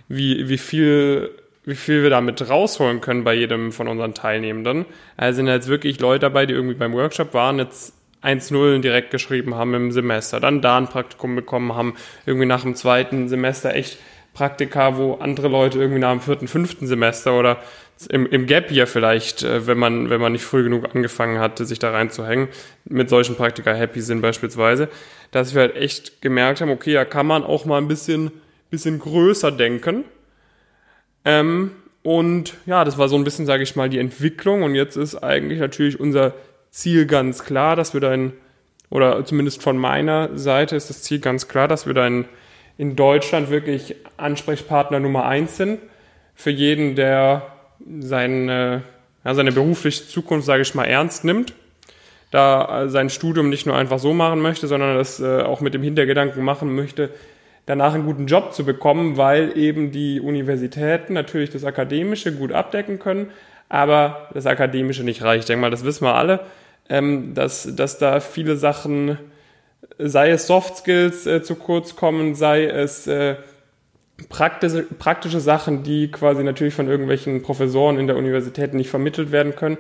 wie, 0.09 0.49
wie 0.51 0.59
viel 0.59 1.31
wie 1.65 1.75
viel 1.75 2.03
wir 2.03 2.11
damit 2.11 2.49
rausholen 2.49 3.01
können 3.01 3.25
bei 3.25 3.35
jedem 3.35 3.73
von 3.73 3.89
unseren 3.89 4.15
Teilnehmenden. 4.15 4.87
Also 5.17 5.37
sind 5.37 5.49
jetzt 5.49 5.69
wirklich 5.69 6.01
Leute 6.01 6.21
dabei, 6.21 6.47
die 6.47 6.55
irgendwie 6.55 6.75
beim 6.75 6.93
Workshop 6.93 7.35
waren, 7.35 7.59
jetzt 7.59 7.95
1-0 8.23 8.81
direkt 8.81 9.11
geschrieben 9.11 9.55
haben 9.55 9.75
im 9.75 9.93
Semester, 9.93 10.41
dann 10.41 10.61
da 10.61 10.77
ein 10.77 10.89
Praktikum 10.89 11.37
bekommen 11.37 11.75
haben, 11.75 11.95
irgendwie 12.27 12.47
nach 12.47 12.63
dem 12.63 12.75
zweiten 12.75 13.29
Semester 13.29 13.75
echt 13.75 13.99
Praktika, 14.35 14.97
wo 14.97 15.15
andere 15.15 15.49
Leute 15.49 15.79
irgendwie 15.79 16.01
nach 16.01 16.13
dem 16.13 16.21
vierten, 16.21 16.49
fünften 16.49 16.87
Semester 16.87 17.39
oder 17.39 17.59
im, 18.09 18.27
im 18.27 18.47
Gap 18.47 18.71
Year 18.71 18.87
vielleicht, 18.87 19.43
äh, 19.43 19.67
wenn 19.67 19.79
man, 19.79 20.09
wenn 20.09 20.21
man 20.21 20.33
nicht 20.33 20.45
früh 20.45 20.63
genug 20.63 20.95
angefangen 20.95 21.39
hatte, 21.39 21.67
sich 21.67 21.79
da 21.79 21.91
reinzuhängen, 21.91 22.49
mit 22.85 23.11
solchen 23.11 23.37
Praktika 23.37 23.73
happy 23.73 24.01
sind 24.01 24.23
beispielsweise, 24.23 24.89
dass 25.33 25.55
wir 25.55 25.63
halt 25.63 25.77
echt 25.77 26.23
gemerkt 26.23 26.61
haben, 26.61 26.71
okay, 26.71 26.95
da 26.95 27.05
kann 27.05 27.27
man 27.27 27.43
auch 27.43 27.65
mal 27.65 27.79
ein 27.79 27.89
bisschen, 27.89 28.31
bisschen 28.71 28.99
größer 28.99 29.53
denken. 29.53 30.05
Ähm, 31.25 31.73
und 32.03 32.55
ja, 32.67 32.85
das 32.85 32.99
war 32.99 33.09
so 33.09 33.17
ein 33.17 33.25
bisschen, 33.25 33.47
sage 33.47 33.63
ich 33.63 33.77
mal, 33.77 33.89
die 33.89 33.99
Entwicklung. 33.99 34.63
Und 34.63 34.75
jetzt 34.75 34.97
ist 34.97 35.17
eigentlich 35.17 35.59
natürlich 35.59 36.01
unser 36.01 36.33
Ziel 36.71 37.07
ganz 37.07 37.45
klar, 37.45 37.77
dass 37.77 37.95
wir 37.95 38.01
dann, 38.01 38.33
oder 38.89 39.25
zumindest 39.25 39.63
von 39.63 39.77
meiner 39.77 40.37
Seite 40.39 40.77
ist 40.77 40.89
das 40.89 41.03
Ziel 41.03 41.21
ganz 41.21 41.49
klar, 41.49 41.69
dass 41.69 41.87
wir 41.87 41.95
dann 41.95 42.27
in 42.79 42.97
Deutschland 42.97 43.51
wirklich 43.51 43.97
Ansprechpartner 44.17 45.01
Nummer 45.01 45.27
eins 45.27 45.57
sind. 45.57 45.81
Für 46.35 46.51
jeden, 46.51 46.95
der 46.97 47.47
seine, 47.99 48.83
ja, 49.25 49.35
seine 49.35 49.53
berufliche 49.53 50.07
Zukunft, 50.07 50.47
sage 50.47 50.63
ich 50.63 50.75
mal, 50.75 50.85
ernst 50.85 51.25
nimmt. 51.25 51.53
Da 52.31 52.89
sein 52.89 53.11
Studium 53.11 53.51
nicht 53.51 53.67
nur 53.67 53.77
einfach 53.77 53.99
so 53.99 54.15
machen 54.15 54.41
möchte, 54.41 54.69
sondern 54.69 54.97
das 54.97 55.21
äh, 55.21 55.43
auch 55.43 55.61
mit 55.61 55.75
dem 55.75 55.83
Hintergedanken 55.83 56.45
machen 56.45 56.75
möchte, 56.75 57.11
danach 57.71 57.95
einen 57.95 58.05
guten 58.05 58.27
Job 58.27 58.53
zu 58.53 58.65
bekommen, 58.65 59.17
weil 59.17 59.57
eben 59.57 59.93
die 59.93 60.21
Universitäten 60.21 61.13
natürlich 61.13 61.51
das 61.51 61.65
Akademische 61.65 62.35
gut 62.35 62.51
abdecken 62.51 62.99
können, 62.99 63.31
aber 63.69 64.29
das 64.35 64.47
Akademische 64.47 65.05
nicht 65.05 65.23
reicht. 65.23 65.45
Ich 65.45 65.47
denke 65.47 65.61
mal, 65.61 65.71
das 65.71 65.85
wissen 65.85 66.05
wir 66.05 66.17
alle, 66.17 66.41
ähm, 66.89 67.33
dass, 67.33 67.77
dass 67.77 67.97
da 67.99 68.19
viele 68.19 68.57
Sachen, 68.57 69.19
sei 69.99 70.31
es 70.31 70.49
Soft 70.49 70.79
Skills 70.79 71.27
äh, 71.27 71.43
zu 71.45 71.55
kurz 71.55 71.95
kommen, 71.95 72.35
sei 72.35 72.65
es 72.65 73.07
äh, 73.07 73.37
praktische, 74.29 74.83
praktische 74.83 75.39
Sachen, 75.39 75.85
die 75.85 76.11
quasi 76.11 76.43
natürlich 76.43 76.75
von 76.75 76.89
irgendwelchen 76.89 77.41
Professoren 77.43 78.01
in 78.01 78.09
der 78.09 78.17
Universität 78.17 78.75
nicht 78.75 78.91
vermittelt 78.91 79.31
werden 79.31 79.55
können. 79.55 79.79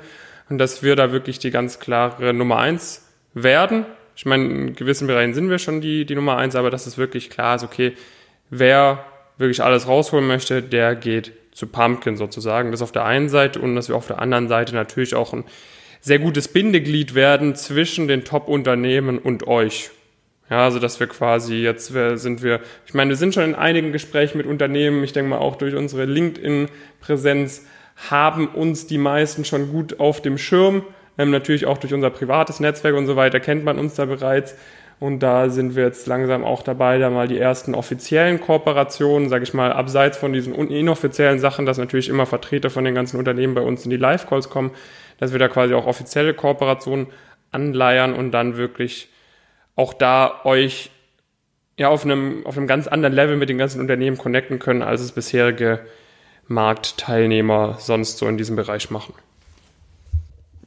Und 0.48 0.58
dass 0.58 0.84
wir 0.84 0.94
da 0.94 1.10
wirklich 1.10 1.40
die 1.40 1.50
ganz 1.50 1.80
klare 1.80 2.32
Nummer 2.32 2.58
eins 2.58 3.08
werden. 3.34 3.84
Ich 4.20 4.26
meine, 4.26 4.44
in 4.44 4.74
gewissen 4.74 5.06
Bereichen 5.06 5.32
sind 5.32 5.48
wir 5.48 5.58
schon 5.58 5.80
die, 5.80 6.04
die 6.04 6.14
Nummer 6.14 6.36
eins, 6.36 6.54
aber 6.54 6.68
dass 6.68 6.86
es 6.86 6.98
wirklich 6.98 7.30
klar 7.30 7.56
ist, 7.56 7.62
okay, 7.64 7.94
wer 8.50 9.06
wirklich 9.38 9.62
alles 9.62 9.88
rausholen 9.88 10.26
möchte, 10.26 10.62
der 10.62 10.94
geht 10.94 11.32
zu 11.52 11.66
Pumpkin 11.66 12.18
sozusagen. 12.18 12.70
Das 12.70 12.82
auf 12.82 12.92
der 12.92 13.06
einen 13.06 13.30
Seite 13.30 13.60
und 13.60 13.74
dass 13.76 13.88
wir 13.88 13.96
auf 13.96 14.08
der 14.08 14.18
anderen 14.18 14.48
Seite 14.48 14.74
natürlich 14.74 15.14
auch 15.14 15.32
ein 15.32 15.44
sehr 16.02 16.18
gutes 16.18 16.48
Bindeglied 16.48 17.14
werden 17.14 17.54
zwischen 17.54 18.08
den 18.08 18.22
Top-Unternehmen 18.22 19.18
und 19.18 19.46
euch. 19.46 19.88
Ja, 20.50 20.64
also 20.64 20.80
dass 20.80 21.00
wir 21.00 21.06
quasi 21.06 21.54
jetzt 21.54 21.86
sind 21.86 22.42
wir, 22.42 22.60
ich 22.84 22.92
meine, 22.92 23.08
wir 23.08 23.16
sind 23.16 23.32
schon 23.32 23.44
in 23.44 23.54
einigen 23.54 23.90
Gesprächen 23.90 24.36
mit 24.36 24.46
Unternehmen, 24.46 25.02
ich 25.02 25.14
denke 25.14 25.30
mal 25.30 25.38
auch 25.38 25.56
durch 25.56 25.74
unsere 25.74 26.04
LinkedIn-Präsenz 26.04 27.64
haben 28.10 28.48
uns 28.48 28.86
die 28.86 28.98
meisten 28.98 29.46
schon 29.46 29.70
gut 29.72 29.98
auf 29.98 30.20
dem 30.20 30.36
Schirm. 30.36 30.84
Ähm, 31.18 31.30
natürlich 31.30 31.66
auch 31.66 31.78
durch 31.78 31.94
unser 31.94 32.10
privates 32.10 32.60
Netzwerk 32.60 32.94
und 32.94 33.06
so 33.06 33.16
weiter 33.16 33.40
kennt 33.40 33.64
man 33.64 33.78
uns 33.78 33.94
da 33.94 34.04
bereits. 34.04 34.54
Und 35.00 35.20
da 35.20 35.48
sind 35.48 35.76
wir 35.76 35.84
jetzt 35.84 36.06
langsam 36.06 36.44
auch 36.44 36.62
dabei, 36.62 36.98
da 36.98 37.08
mal 37.08 37.26
die 37.26 37.38
ersten 37.38 37.74
offiziellen 37.74 38.38
Kooperationen, 38.38 39.30
sage 39.30 39.44
ich 39.44 39.54
mal, 39.54 39.72
abseits 39.72 40.18
von 40.18 40.34
diesen 40.34 40.54
inoffiziellen 40.54 41.38
Sachen, 41.38 41.64
dass 41.64 41.78
natürlich 41.78 42.10
immer 42.10 42.26
Vertreter 42.26 42.68
von 42.68 42.84
den 42.84 42.94
ganzen 42.94 43.18
Unternehmen 43.18 43.54
bei 43.54 43.62
uns 43.62 43.82
in 43.84 43.90
die 43.90 43.96
Live-Calls 43.96 44.50
kommen, 44.50 44.72
dass 45.18 45.32
wir 45.32 45.38
da 45.38 45.48
quasi 45.48 45.72
auch 45.72 45.86
offizielle 45.86 46.34
Kooperationen 46.34 47.06
anleiern 47.50 48.12
und 48.12 48.30
dann 48.32 48.58
wirklich 48.58 49.08
auch 49.74 49.94
da 49.94 50.42
euch 50.44 50.90
ja 51.78 51.88
auf 51.88 52.04
einem, 52.04 52.44
auf 52.44 52.58
einem 52.58 52.66
ganz 52.66 52.86
anderen 52.86 53.14
Level 53.14 53.36
mit 53.36 53.48
den 53.48 53.56
ganzen 53.56 53.80
Unternehmen 53.80 54.18
connecten 54.18 54.58
können, 54.58 54.82
als 54.82 55.00
es 55.00 55.12
bisherige 55.12 55.80
Marktteilnehmer 56.46 57.76
sonst 57.78 58.18
so 58.18 58.28
in 58.28 58.36
diesem 58.36 58.54
Bereich 58.54 58.90
machen. 58.90 59.14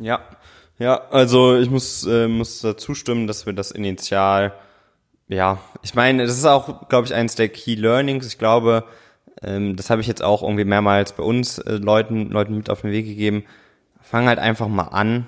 Ja, 0.04 0.20
ja, 0.80 1.02
also 1.12 1.58
ich 1.58 1.70
muss, 1.70 2.06
äh, 2.06 2.28
muss 2.28 2.62
da 2.62 2.76
zustimmen, 2.76 3.26
dass 3.26 3.46
wir 3.46 3.54
das 3.54 3.72
initial, 3.72 4.54
ja, 5.30 5.60
ich 5.82 5.96
meine, 5.96 6.26
das 6.26 6.38
ist 6.38 6.46
auch, 6.46 6.90
glaube 6.90 7.08
ich, 7.08 7.14
eines 7.14 7.36
der 7.36 7.48
Key 7.48 7.76
Learnings. 7.76 8.28
Ich 8.28 8.38
glaube, 8.38 8.84
ähm, 9.42 9.76
das 9.78 9.90
habe 9.90 10.02
ich 10.02 10.08
jetzt 10.08 10.24
auch 10.24 10.44
irgendwie 10.44 10.66
mehrmals 10.66 11.14
bei 11.14 11.24
uns 11.24 11.58
äh, 11.60 11.76
Leuten, 11.76 12.30
Leuten 12.30 12.58
mit 12.58 12.70
auf 12.70 12.82
den 12.82 12.92
Weg 12.92 13.06
gegeben. 13.06 13.46
Fang 14.02 14.28
halt 14.28 14.40
einfach 14.40 14.68
mal 14.68 14.90
an, 14.90 15.28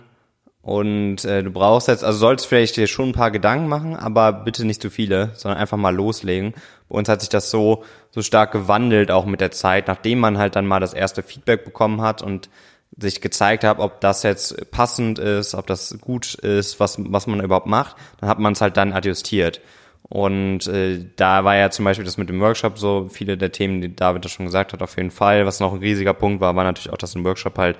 und 0.65 1.23
äh, 1.25 1.43
du 1.43 1.51
brauchst 1.51 1.87
jetzt, 1.89 2.03
also 2.03 2.17
sollst 2.17 2.47
vielleicht 2.47 2.75
dir 2.75 2.87
schon 2.87 3.09
ein 3.09 3.13
paar 3.13 3.29
Gedanken 3.29 3.67
machen, 3.67 3.95
aber 3.95 4.33
bitte 4.33 4.65
nicht 4.65 4.81
zu 4.81 4.89
viele, 4.89 5.29
sondern 5.35 5.59
einfach 5.59 5.77
mal 5.77 5.93
loslegen. 5.95 6.55
Bei 6.89 6.97
uns 6.97 7.07
hat 7.07 7.21
sich 7.21 7.29
das 7.29 7.51
so, 7.51 7.83
so 8.09 8.23
stark 8.23 8.51
gewandelt, 8.51 9.11
auch 9.11 9.27
mit 9.27 9.41
der 9.41 9.51
Zeit, 9.51 9.87
nachdem 9.87 10.17
man 10.17 10.39
halt 10.39 10.55
dann 10.55 10.65
mal 10.65 10.79
das 10.79 10.95
erste 10.95 11.21
Feedback 11.21 11.65
bekommen 11.65 12.01
hat 12.01 12.23
und 12.23 12.49
sich 12.97 13.21
gezeigt 13.21 13.63
hat, 13.63 13.79
ob 13.79 13.99
das 14.01 14.23
jetzt 14.23 14.71
passend 14.71 15.19
ist, 15.19 15.53
ob 15.53 15.67
das 15.67 15.97
gut 15.99 16.35
ist, 16.35 16.79
was, 16.79 16.97
was 16.99 17.27
man 17.27 17.41
überhaupt 17.41 17.67
macht, 17.67 17.95
dann 18.19 18.29
hat 18.29 18.39
man 18.39 18.53
es 18.53 18.61
halt 18.61 18.77
dann 18.77 18.93
adjustiert. 18.93 19.61
Und 20.07 20.67
äh, 20.67 21.03
da 21.15 21.43
war 21.43 21.55
ja 21.55 21.71
zum 21.71 21.83
Beispiel 21.83 22.05
das 22.05 22.17
mit 22.17 22.29
dem 22.29 22.39
Workshop 22.39 22.77
so, 22.77 23.09
viele 23.11 23.37
der 23.37 23.51
Themen, 23.51 23.81
die 23.81 23.95
David 23.95 24.23
da 24.23 24.29
schon 24.29 24.45
gesagt 24.45 24.71
hat, 24.71 24.81
auf 24.81 24.97
jeden 24.97 25.11
Fall. 25.11 25.45
Was 25.45 25.59
noch 25.59 25.73
ein 25.73 25.79
riesiger 25.79 26.13
Punkt 26.13 26.41
war, 26.41 26.55
war 26.55 26.63
natürlich 26.63 26.91
auch, 26.91 26.97
dass 26.97 27.15
ein 27.15 27.23
Workshop 27.25 27.57
halt 27.57 27.77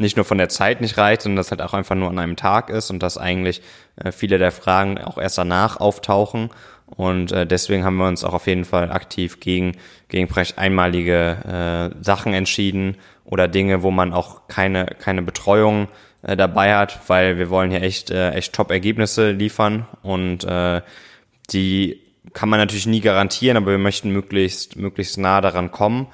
nicht 0.00 0.16
nur 0.16 0.24
von 0.24 0.38
der 0.38 0.48
Zeit 0.48 0.80
nicht 0.80 0.98
reicht, 0.98 1.22
sondern 1.22 1.36
dass 1.36 1.50
halt 1.50 1.62
auch 1.62 1.74
einfach 1.74 1.94
nur 1.94 2.08
an 2.08 2.18
einem 2.18 2.36
Tag 2.36 2.70
ist 2.70 2.90
und 2.90 3.02
dass 3.02 3.16
eigentlich 3.18 3.62
äh, 3.96 4.12
viele 4.12 4.38
der 4.38 4.52
Fragen 4.52 4.98
auch 4.98 5.18
erst 5.18 5.38
danach 5.38 5.78
auftauchen. 5.78 6.50
Und 6.86 7.32
äh, 7.32 7.46
deswegen 7.46 7.84
haben 7.84 7.96
wir 7.96 8.08
uns 8.08 8.24
auch 8.24 8.32
auf 8.32 8.46
jeden 8.46 8.64
Fall 8.64 8.90
aktiv 8.90 9.40
gegen, 9.40 9.76
gegen 10.08 10.28
vielleicht 10.28 10.58
einmalige 10.58 11.92
äh, 11.94 12.02
Sachen 12.02 12.32
entschieden 12.32 12.96
oder 13.30 13.46
Dinge, 13.46 13.82
wo 13.82 13.90
man 13.90 14.12
auch 14.12 14.48
keine, 14.48 14.86
keine 14.86 15.22
Betreuung 15.22 15.88
äh, 16.22 16.36
dabei 16.36 16.74
hat, 16.74 16.98
weil 17.08 17.38
wir 17.38 17.50
wollen 17.50 17.70
hier 17.70 17.82
echt, 17.82 18.10
äh, 18.10 18.30
echt 18.32 18.54
Top-Ergebnisse 18.54 19.30
liefern 19.30 19.86
und 20.02 20.44
äh, 20.44 20.80
die 21.50 22.00
kann 22.32 22.48
man 22.48 22.58
natürlich 22.58 22.86
nie 22.86 23.00
garantieren, 23.00 23.56
aber 23.56 23.70
wir 23.70 23.78
möchten 23.78 24.10
möglichst, 24.10 24.76
möglichst 24.76 25.18
nah 25.18 25.40
daran 25.40 25.70
kommen. 25.70 26.08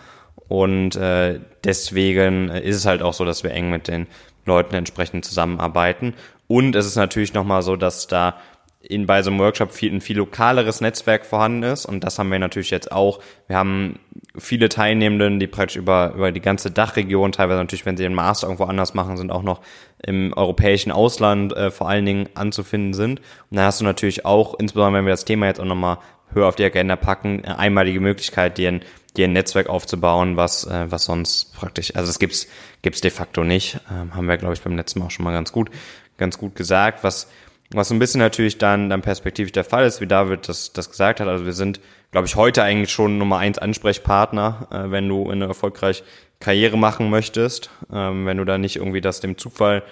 Und 0.48 0.94
äh, 0.96 1.40
deswegen 1.64 2.50
ist 2.50 2.76
es 2.76 2.86
halt 2.86 3.02
auch 3.02 3.14
so, 3.14 3.24
dass 3.24 3.42
wir 3.42 3.50
eng 3.52 3.70
mit 3.70 3.88
den 3.88 4.06
Leuten 4.44 4.74
entsprechend 4.74 5.24
zusammenarbeiten. 5.24 6.14
Und 6.46 6.76
es 6.76 6.86
ist 6.86 6.96
natürlich 6.96 7.34
nochmal 7.34 7.62
so, 7.62 7.76
dass 7.76 8.06
da 8.06 8.36
in, 8.80 9.06
bei 9.06 9.22
so 9.22 9.30
einem 9.30 9.40
Workshop 9.40 9.72
viel, 9.72 9.92
ein 9.92 10.00
viel 10.00 10.18
lokaleres 10.18 10.80
Netzwerk 10.80 11.24
vorhanden 11.24 11.62
ist. 11.62 11.86
Und 11.86 12.04
das 12.04 12.18
haben 12.18 12.30
wir 12.30 12.38
natürlich 12.38 12.70
jetzt 12.70 12.92
auch. 12.92 13.20
Wir 13.48 13.56
haben 13.56 13.98
viele 14.36 14.68
Teilnehmenden, 14.68 15.38
die 15.38 15.46
praktisch 15.46 15.76
über, 15.76 16.12
über 16.14 16.32
die 16.32 16.40
ganze 16.40 16.70
Dachregion, 16.70 17.32
teilweise 17.32 17.60
natürlich, 17.60 17.86
wenn 17.86 17.96
sie 17.96 18.02
den 18.02 18.14
Master 18.14 18.48
irgendwo 18.48 18.64
anders 18.64 18.94
machen, 18.94 19.16
sind 19.16 19.30
auch 19.30 19.42
noch 19.42 19.60
im 20.04 20.32
europäischen 20.34 20.90
Ausland 20.90 21.56
äh, 21.56 21.70
vor 21.70 21.88
allen 21.88 22.04
Dingen 22.04 22.28
anzufinden 22.34 22.94
sind. 22.94 23.20
Und 23.50 23.56
dann 23.56 23.64
hast 23.64 23.80
du 23.80 23.84
natürlich 23.84 24.24
auch, 24.24 24.58
insbesondere 24.58 24.98
wenn 24.98 25.06
wir 25.06 25.12
das 25.12 25.24
Thema 25.24 25.46
jetzt 25.46 25.60
auch 25.60 25.64
nochmal 25.64 25.98
höher 26.32 26.48
auf 26.48 26.56
die 26.56 26.64
Agenda 26.64 26.96
packen, 26.96 27.44
einmalige 27.44 28.00
Möglichkeit, 28.00 28.58
dir 28.58 28.72
ein 28.72 28.84
dir 29.16 29.26
ein 29.26 29.32
Netzwerk 29.32 29.68
aufzubauen, 29.68 30.36
was, 30.36 30.66
äh, 30.66 30.90
was 30.90 31.04
sonst 31.04 31.54
praktisch, 31.54 31.94
also 31.94 32.10
es 32.10 32.18
gibt's, 32.18 32.48
gibt's 32.82 33.00
de 33.00 33.10
facto 33.10 33.44
nicht. 33.44 33.78
Ähm, 33.90 34.14
haben 34.14 34.26
wir, 34.26 34.36
glaube 34.36 34.54
ich, 34.54 34.62
beim 34.62 34.76
letzten 34.76 34.98
Mal 34.98 35.06
auch 35.06 35.10
schon 35.10 35.24
mal 35.24 35.32
ganz 35.32 35.52
gut, 35.52 35.70
ganz 36.18 36.38
gut 36.38 36.54
gesagt. 36.56 37.04
Was, 37.04 37.28
was 37.70 37.88
so 37.88 37.94
ein 37.94 37.98
bisschen 37.98 38.20
natürlich 38.20 38.58
dann, 38.58 38.90
dann 38.90 39.02
perspektivisch 39.02 39.52
der 39.52 39.64
Fall 39.64 39.86
ist, 39.86 40.00
wie 40.00 40.06
David 40.06 40.48
das, 40.48 40.72
das 40.72 40.90
gesagt 40.90 41.20
hat. 41.20 41.28
Also 41.28 41.46
wir 41.46 41.52
sind, 41.52 41.80
glaube 42.14 42.28
ich, 42.28 42.36
heute 42.36 42.62
eigentlich 42.62 42.92
schon 42.92 43.18
Nummer 43.18 43.38
eins 43.38 43.58
Ansprechpartner, 43.58 44.68
äh, 44.70 44.90
wenn 44.92 45.08
du 45.08 45.28
eine 45.28 45.46
erfolgreich 45.46 46.04
Karriere 46.38 46.78
machen 46.78 47.10
möchtest, 47.10 47.70
ähm, 47.92 48.24
wenn 48.24 48.36
du 48.36 48.44
da 48.44 48.56
nicht 48.56 48.76
irgendwie 48.76 49.00
das 49.00 49.18
dem 49.18 49.36
Zufall 49.36 49.82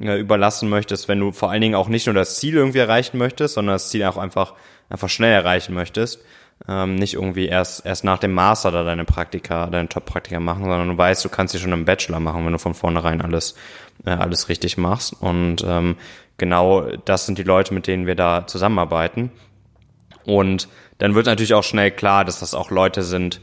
äh, 0.00 0.18
überlassen 0.18 0.68
möchtest, 0.68 1.06
wenn 1.06 1.20
du 1.20 1.30
vor 1.30 1.52
allen 1.52 1.60
Dingen 1.60 1.76
auch 1.76 1.86
nicht 1.86 2.06
nur 2.06 2.16
das 2.16 2.40
Ziel 2.40 2.54
irgendwie 2.54 2.78
erreichen 2.78 3.16
möchtest, 3.16 3.54
sondern 3.54 3.76
das 3.76 3.90
Ziel 3.90 4.04
auch 4.06 4.16
einfach, 4.16 4.54
einfach 4.90 5.08
schnell 5.08 5.32
erreichen 5.32 5.72
möchtest 5.72 6.18
ähm, 6.66 6.96
nicht 6.96 7.14
irgendwie 7.14 7.46
erst, 7.46 7.86
erst 7.86 8.04
nach 8.04 8.18
dem 8.18 8.32
Master 8.32 8.72
da 8.72 8.82
deine 8.82 9.04
Praktika, 9.04 9.66
deine 9.66 9.88
Top-Praktika 9.88 10.40
machen, 10.40 10.64
sondern 10.64 10.88
du 10.88 10.98
weißt, 10.98 11.24
du 11.24 11.28
kannst 11.28 11.52
sie 11.52 11.60
schon 11.60 11.72
im 11.72 11.84
Bachelor 11.84 12.18
machen, 12.20 12.44
wenn 12.44 12.52
du 12.52 12.58
von 12.58 12.74
vornherein 12.74 13.20
alles, 13.20 13.54
äh, 14.04 14.10
alles 14.10 14.48
richtig 14.48 14.76
machst. 14.76 15.14
Und 15.20 15.64
ähm, 15.66 15.96
genau 16.36 16.82
das 17.04 17.26
sind 17.26 17.38
die 17.38 17.44
Leute, 17.44 17.74
mit 17.74 17.86
denen 17.86 18.06
wir 18.06 18.16
da 18.16 18.46
zusammenarbeiten. 18.46 19.30
Und 20.28 20.68
dann 20.98 21.14
wird 21.14 21.24
natürlich 21.24 21.54
auch 21.54 21.64
schnell 21.64 21.90
klar, 21.90 22.26
dass 22.26 22.40
das 22.40 22.52
auch 22.52 22.70
Leute 22.70 23.02
sind, 23.02 23.40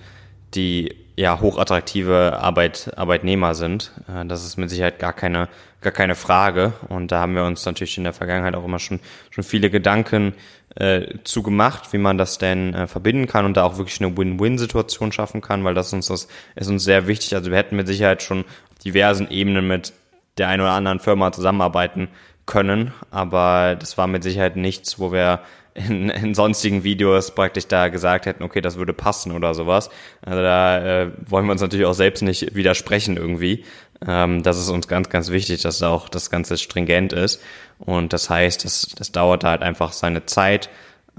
die 0.54 0.96
ja 1.16 1.42
hochattraktive 1.42 2.38
Arbeit, 2.40 2.92
Arbeitnehmer 2.96 3.56
sind. 3.56 3.92
Äh, 4.08 4.28
das 4.28 4.46
ist 4.46 4.58
mit 4.58 4.70
Sicherheit 4.70 5.00
gar 5.00 5.14
keine, 5.14 5.50
gar 5.82 5.92
keine 5.92 6.14
Frage. 6.14 6.74
Und 6.88 7.12
da 7.12 7.22
haben 7.22 7.34
wir 7.34 7.44
uns 7.44 7.66
natürlich 7.66 7.98
in 7.98 8.04
der 8.04 8.14
Vergangenheit 8.14 8.54
auch 8.54 8.64
immer 8.64 8.78
schon, 8.78 9.00
schon 9.32 9.44
viele 9.44 9.72
Gedanken 9.72 10.36
äh, 10.76 11.08
zu 11.24 11.42
gemacht, 11.42 11.92
wie 11.92 11.98
man 11.98 12.20
das 12.20 12.38
denn 12.38 12.76
äh, 12.76 12.86
verbinden 12.86 13.26
kann 13.26 13.46
und 13.46 13.58
da 13.58 13.64
auch 13.64 13.80
wirklich 13.80 14.00
eine 14.00 14.16
Win-Win-Situation 14.16 15.12
schaffen 15.12 15.42
kann, 15.42 15.64
weil 15.64 15.74
das 15.74 15.92
uns 15.92 16.10
das 16.10 16.28
ist 16.54 16.70
uns 16.70 16.84
sehr 16.84 17.08
wichtig. 17.08 17.34
Also 17.34 17.50
wir 17.50 17.58
hätten 17.58 17.78
mit 17.78 17.88
Sicherheit 17.88 18.22
schon 18.22 18.46
diversen 18.84 19.32
Ebenen 19.32 19.68
mit 19.68 19.92
der 20.38 20.50
einen 20.50 20.62
oder 20.62 20.74
anderen 20.74 21.00
Firma 21.00 21.32
zusammenarbeiten 21.32 22.10
können, 22.46 22.94
aber 23.10 23.76
das 23.76 23.98
war 23.98 24.06
mit 24.06 24.22
Sicherheit 24.22 24.56
nichts, 24.56 25.00
wo 25.00 25.12
wir 25.12 25.40
in, 25.76 26.10
in 26.10 26.34
sonstigen 26.34 26.84
Videos 26.84 27.36
praktisch 27.36 27.68
da 27.68 27.90
gesagt 27.90 28.26
hätten, 28.26 28.44
okay, 28.44 28.62
das 28.62 28.78
würde 28.78 28.94
passen 28.94 29.34
oder 29.34 29.54
sowas. 29.54 29.90
Also 30.22 30.42
da 30.42 31.04
äh, 31.04 31.12
wollen 31.28 31.46
wir 31.46 31.52
uns 31.52 31.62
natürlich 31.62 31.86
auch 31.86 31.94
selbst 31.94 32.24
nicht 32.24 32.56
widersprechen 32.56 33.18
irgendwie. 33.18 33.66
Ähm, 34.06 34.42
das 34.42 34.58
ist 34.58 34.70
uns 34.70 34.88
ganz, 34.88 35.10
ganz 35.10 35.30
wichtig, 35.30 35.62
dass 35.62 35.84
auch 35.84 36.08
das 36.08 36.30
Ganze 36.30 36.58
stringent 36.58 37.12
ist. 37.12 37.42
Und 37.78 38.14
das 38.14 38.30
heißt, 38.30 38.64
das, 38.64 38.88
das 38.98 39.12
dauert 39.12 39.44
halt 39.44 39.62
einfach 39.62 39.92
seine 39.92 40.26
Zeit, 40.26 40.70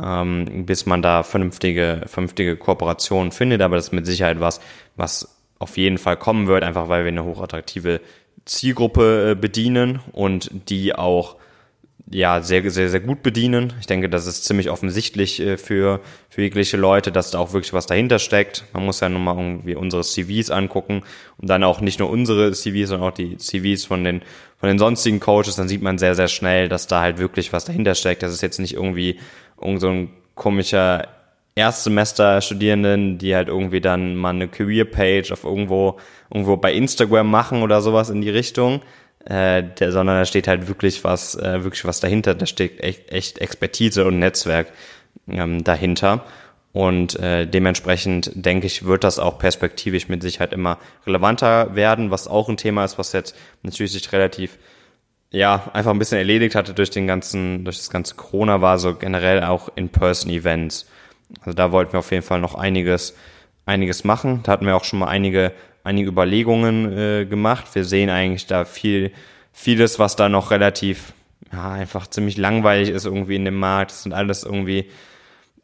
ähm, 0.03 0.65
bis 0.65 0.87
man 0.87 1.03
da 1.03 1.23
vernünftige, 1.23 2.03
vernünftige 2.07 2.57
Kooperationen 2.57 3.33
findet. 3.33 3.61
Aber 3.61 3.77
das 3.77 3.87
ist 3.87 3.93
mit 3.93 4.07
Sicherheit 4.07 4.41
was, 4.41 4.61
was 4.97 5.37
auf 5.59 5.77
jeden 5.77 5.99
Fall 5.99 6.17
kommen 6.17 6.47
wird, 6.47 6.65
einfach 6.65 6.89
weil 6.89 7.05
wir 7.05 7.13
eine 7.13 7.25
hochattraktive 7.25 8.01
Zielgruppe 8.47 9.33
äh, 9.33 9.35
bedienen 9.35 10.01
und 10.13 10.51
die 10.71 10.95
auch 10.95 11.37
ja 12.11 12.41
sehr, 12.41 12.71
sehr, 12.71 12.89
sehr 12.89 13.01
gut 13.01 13.23
bedienen. 13.23 13.73
Ich 13.81 13.87
denke, 13.87 14.09
das 14.09 14.27
ist 14.27 14.45
ziemlich 14.45 14.71
offensichtlich 14.71 15.41
äh, 15.41 15.57
für, 15.57 16.01
für 16.29 16.43
jegliche 16.43 16.77
Leute, 16.77 17.11
dass 17.11 17.31
da 17.31 17.39
auch 17.39 17.53
wirklich 17.53 17.73
was 17.73 17.87
dahinter 17.87 18.19
steckt. 18.19 18.65
Man 18.73 18.85
muss 18.85 19.01
ja 19.01 19.09
nur 19.09 19.21
mal 19.21 19.37
irgendwie 19.37 19.75
unsere 19.75 20.03
CVs 20.03 20.51
angucken 20.51 21.03
und 21.39 21.51
dann 21.51 21.65
auch 21.65 21.81
nicht 21.81 21.99
nur 21.99 22.11
unsere 22.11 22.53
CVs, 22.53 22.91
sondern 22.91 23.09
auch 23.09 23.15
die 23.15 23.37
CVs 23.37 23.85
von 23.85 24.05
den, 24.05 24.23
von 24.59 24.69
den 24.69 24.79
sonstigen 24.79 25.21
Coaches. 25.21 25.57
Dann 25.57 25.69
sieht 25.69 25.83
man 25.83 25.99
sehr, 25.99 26.15
sehr 26.15 26.29
schnell, 26.29 26.69
dass 26.69 26.87
da 26.87 27.01
halt 27.01 27.19
wirklich 27.19 27.53
was 27.53 27.65
dahinter 27.65 27.95
steckt. 27.95 28.23
Das 28.23 28.33
ist 28.33 28.43
jetzt 28.43 28.61
nicht 28.61 28.75
irgendwie 28.75 29.19
irgend 29.61 29.81
so 29.81 29.89
ein 29.89 30.11
komischer 30.35 31.09
Erstsemester-Studierenden, 31.57 33.19
die 33.19 33.35
halt 33.35 33.49
irgendwie 33.49 33.81
dann 33.81 34.15
mal 34.15 34.31
eine 34.31 34.47
Career-Page 34.47 35.33
auf 35.33 35.43
irgendwo, 35.43 35.97
irgendwo 36.31 36.57
bei 36.59 36.73
Instagram 36.73 37.31
machen 37.31 37.63
oder 37.63 37.81
sowas 37.81 38.11
in 38.11 38.21
die 38.21 38.31
Richtung, 38.31 38.83
äh, 39.27 39.63
der, 39.63 39.93
sondern 39.93 40.19
da 40.19 40.25
steht 40.25 40.49
halt 40.49 40.69
wirklich 40.69 41.05
was, 41.05 41.35
äh, 41.35 41.65
wirklich 41.65 41.85
was 41.85 42.01
dahinter. 42.01 42.35
Da 42.35 42.47
steht 42.47 42.81
echt, 42.81 43.11
echt 43.11 43.39
Expertise 43.39 44.05
und 44.05 44.19
Netzwerk 44.19 44.69
ähm, 45.29 45.65
dahinter. 45.65 46.25
Und 46.73 47.19
äh, 47.19 47.47
dementsprechend 47.47 48.31
denke 48.35 48.67
ich, 48.67 48.85
wird 48.85 49.03
das 49.03 49.19
auch 49.19 49.39
perspektivisch 49.39 50.09
mit 50.09 50.23
Sicherheit 50.23 50.53
immer 50.53 50.79
relevanter 51.07 51.75
werden, 51.75 52.11
was 52.11 52.29
auch 52.29 52.49
ein 52.49 52.59
Thema 52.59 52.85
ist, 52.85 52.99
was 52.99 53.13
jetzt 53.13 53.35
natürlich 53.63 53.93
sich 53.93 54.13
relativ 54.13 54.59
ja, 55.31 55.71
einfach 55.73 55.91
ein 55.91 55.99
bisschen 55.99 56.19
erledigt 56.19 56.55
hatte 56.55 56.75
durch 56.75 56.91
den 56.91 57.07
ganzen, 57.07 57.65
durch 57.65 57.79
das 57.79 57.91
ganze 57.91 58.15
Corona 58.15 58.61
war 58.61 58.79
so 58.79 58.95
generell 58.95 59.43
auch 59.43 59.71
In-Person-Events. 59.75 60.87
Also 61.41 61.53
da 61.53 61.73
wollten 61.73 61.93
wir 61.93 61.99
auf 61.99 62.13
jeden 62.13 62.23
Fall 62.23 62.41
noch 62.41 62.55
einiges, 62.55 63.17
einiges 63.65 64.05
machen. 64.05 64.41
Da 64.45 64.53
hatten 64.53 64.67
wir 64.67 64.77
auch 64.77 64.85
schon 64.85 65.01
mal 65.01 65.09
einige 65.09 65.53
einige 65.87 66.09
Überlegungen 66.09 66.93
äh, 66.93 67.25
gemacht. 67.25 67.67
Wir 67.75 67.85
sehen 67.85 68.11
eigentlich 68.11 68.47
da 68.47 68.65
viel, 68.65 69.13
vieles, 69.53 69.99
was 69.99 70.17
da 70.17 70.29
noch 70.29 70.51
relativ, 70.51 71.13
ja, 71.53 71.71
einfach 71.71 72.09
ziemlich 72.09 72.37
langweilig 72.37 72.91
ist 72.91 73.07
irgendwie 73.07 73.37
in 73.37 73.45
dem 73.45 73.59
Markt. 73.59 73.93
Das 73.93 74.03
sind 74.03 74.13
alles 74.13 74.43
irgendwie, 74.43 74.91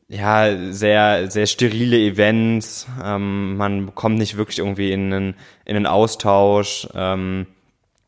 ja, 0.08 0.72
sehr, 0.72 1.30
sehr 1.30 1.46
sterile 1.46 1.98
Events. 1.98 2.86
Ähm, 3.02 3.56
man 3.56 3.94
kommt 3.94 4.18
nicht 4.18 4.36
wirklich 4.36 4.60
irgendwie 4.60 4.92
in 4.92 5.12
einen, 5.12 5.34
in 5.64 5.76
einen 5.76 5.86
Austausch. 5.86 6.86
Ähm, 6.94 7.46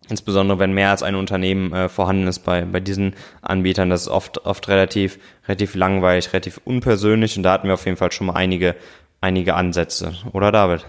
insbesondere 0.09 0.59
wenn 0.59 0.73
mehr 0.73 0.90
als 0.90 1.02
ein 1.02 1.16
Unternehmen 1.16 1.73
äh, 1.73 1.88
vorhanden 1.88 2.28
ist 2.28 2.40
bei, 2.40 2.64
bei 2.64 2.78
diesen 2.78 3.14
Anbietern. 3.42 3.90
Das 3.90 4.02
ist 4.02 4.09
oft, 4.09 4.44
oft 4.44 4.68
relativ, 4.68 5.18
relativ 5.49 5.75
langweilig, 5.75 6.33
relativ 6.33 6.61
unpersönlich 6.64 7.37
und 7.37 7.42
da 7.42 7.52
hatten 7.52 7.66
wir 7.66 7.75
auf 7.75 7.87
jeden 7.87 7.97
Fall 7.97 8.12
schon 8.12 8.28
mal 8.28 8.35
einige, 8.35 8.76
einige 9.21 9.54
Ansätze. 9.54 10.14
Oder 10.33 10.52
David? 10.52 10.85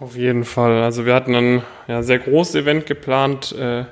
Auf 0.00 0.16
jeden 0.16 0.44
Fall. 0.44 0.82
Also 0.82 1.06
wir 1.06 1.14
hatten 1.14 1.34
ein 1.34 1.62
ja, 1.86 2.02
sehr 2.02 2.18
großes 2.18 2.56
Event 2.56 2.86
geplant. 2.86 3.52
Äh, 3.52 3.84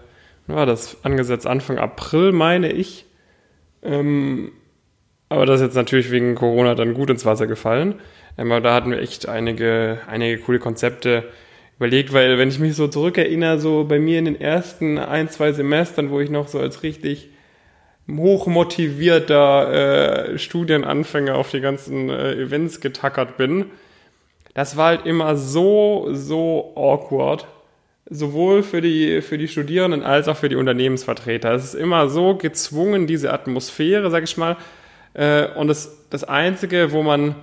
war 0.47 0.67
das 0.67 1.05
angesetzt 1.05 1.47
Anfang 1.47 1.79
April, 1.79 2.33
meine 2.33 2.73
ich. 2.73 3.07
Ähm, 3.83 4.53
aber 5.29 5.47
das 5.47 5.61
ist 5.61 5.67
jetzt 5.67 5.77
natürlich 5.77 6.11
wegen 6.11 6.35
Corona 6.35 6.75
dann 6.75 6.95
gut 6.95 7.11
ins 7.11 7.25
Wasser 7.25 7.47
gefallen. 7.47 8.01
Aber 8.37 8.61
da 8.61 8.75
hatten 8.75 8.91
wir 8.91 9.01
echt 9.01 9.29
einige, 9.29 10.01
einige 10.07 10.39
coole 10.39 10.59
Konzepte 10.59 11.25
überlegt, 11.77 12.13
weil 12.13 12.39
wenn 12.39 12.49
ich 12.49 12.59
mich 12.59 12.75
so 12.75 12.89
zurückerinnere, 12.89 13.59
so 13.59 13.85
bei 13.85 13.99
mir 13.99 14.19
in 14.19 14.27
den 14.27 14.41
ersten 14.41 14.99
ein, 14.99 15.29
zwei 15.29 15.53
Semestern, 15.53 16.11
wo 16.11 16.21
ich 16.21 16.31
noch 16.31 16.49
so 16.49 16.59
als 16.59 16.83
richtig 16.83 17.31
hochmotivierter 18.11 20.33
äh, 20.33 20.39
Studienanfänger 20.39 21.37
auf 21.37 21.51
die 21.51 21.61
ganzen 21.61 22.09
äh, 22.09 22.35
Events 22.35 22.81
getackert 22.81 23.37
bin, 23.37 23.67
das 24.55 24.77
war 24.77 24.89
halt 24.89 25.07
immer 25.07 25.37
so, 25.37 26.09
so 26.13 26.73
awkward. 26.77 27.47
Sowohl 28.11 28.63
für 28.63 28.81
die, 28.81 29.23
für 29.23 29.39
die 29.39 29.49
Studierenden 29.49 30.03
als 30.03 30.29
auch 30.29 30.37
für 30.37 30.49
die 30.49 30.57
Unternehmensvertreter. 30.57 31.53
Es 31.53 31.65
ist 31.65 31.75
immer 31.75 32.09
so 32.09 32.35
gezwungen, 32.35 33.07
diese 33.07 33.33
Atmosphäre, 33.33 34.11
sag 34.11 34.25
ich 34.25 34.37
mal. 34.37 34.57
Äh, 35.15 35.47
und 35.55 35.69
das, 35.69 36.09
das 36.11 36.25
Einzige, 36.25 36.93
wo 36.93 37.03
man, 37.03 37.37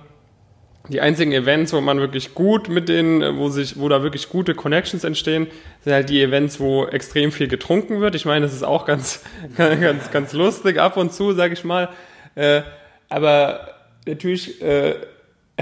die 0.88 1.00
einzigen 1.00 1.32
Events, 1.32 1.72
wo 1.72 1.80
man 1.80 1.98
wirklich 1.98 2.34
gut 2.34 2.68
mit 2.68 2.88
denen, 2.88 3.38
wo 3.38 3.48
sich, 3.48 3.80
wo 3.80 3.88
da 3.88 4.02
wirklich 4.02 4.28
gute 4.28 4.54
Connections 4.54 5.02
entstehen, 5.02 5.48
sind 5.82 5.92
halt 5.92 6.08
die 6.08 6.22
Events, 6.22 6.60
wo 6.60 6.86
extrem 6.86 7.32
viel 7.32 7.48
getrunken 7.48 8.00
wird. 8.00 8.14
Ich 8.14 8.24
meine, 8.24 8.44
das 8.44 8.54
ist 8.54 8.62
auch 8.62 8.84
ganz, 8.84 9.22
ganz, 9.56 10.10
ganz 10.12 10.32
lustig 10.32 10.78
ab 10.78 10.96
und 10.96 11.12
zu, 11.12 11.32
sag 11.32 11.52
ich 11.52 11.64
mal. 11.64 11.88
Äh, 12.36 12.62
aber 13.08 13.74
natürlich, 14.06 14.62
äh, 14.62 14.94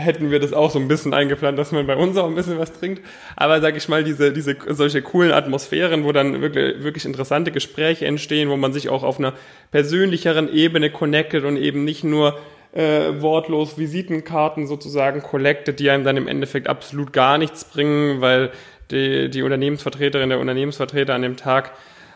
hätten 0.00 0.30
wir 0.30 0.40
das 0.40 0.52
auch 0.52 0.70
so 0.70 0.78
ein 0.78 0.88
bisschen 0.88 1.14
eingeplant, 1.14 1.58
dass 1.58 1.72
man 1.72 1.87
bei 1.87 1.96
uns 1.96 2.16
auch 2.16 2.26
ein 2.26 2.34
bisschen 2.34 2.58
was 2.58 2.72
trinkt. 2.72 3.02
Aber 3.37 3.61
sag 3.61 3.76
ich 3.76 3.88
mal, 3.88 4.04
diese, 4.04 4.32
diese 4.32 4.56
solche 4.68 5.02
coolen 5.02 5.32
Atmosphären, 5.32 6.04
wo 6.04 6.12
dann 6.12 6.40
wirklich, 6.40 6.82
wirklich 6.82 7.04
interessante 7.04 7.52
Gespräche 7.52 8.06
entstehen, 8.06 8.50
wo 8.50 8.56
man 8.56 8.72
sich 8.72 8.88
auch 8.88 9.02
auf 9.02 9.18
einer 9.18 9.34
persönlicheren 9.70 10.52
Ebene 10.52 10.90
connectet 10.90 11.44
und 11.44 11.56
eben 11.56 11.84
nicht 11.84 12.04
nur 12.04 12.38
äh, 12.72 13.20
wortlos 13.20 13.78
Visitenkarten 13.78 14.66
sozusagen 14.66 15.22
collectet, 15.22 15.80
die 15.80 15.90
einem 15.90 16.04
dann 16.04 16.16
im 16.16 16.28
Endeffekt 16.28 16.68
absolut 16.68 17.12
gar 17.12 17.38
nichts 17.38 17.64
bringen, 17.64 18.20
weil 18.20 18.50
die, 18.90 19.30
die 19.30 19.42
Unternehmensvertreterin, 19.42 20.28
der 20.28 20.38
Unternehmensvertreter 20.38 21.14
an 21.14 21.22
dem 21.22 21.37
Tag 21.37 21.72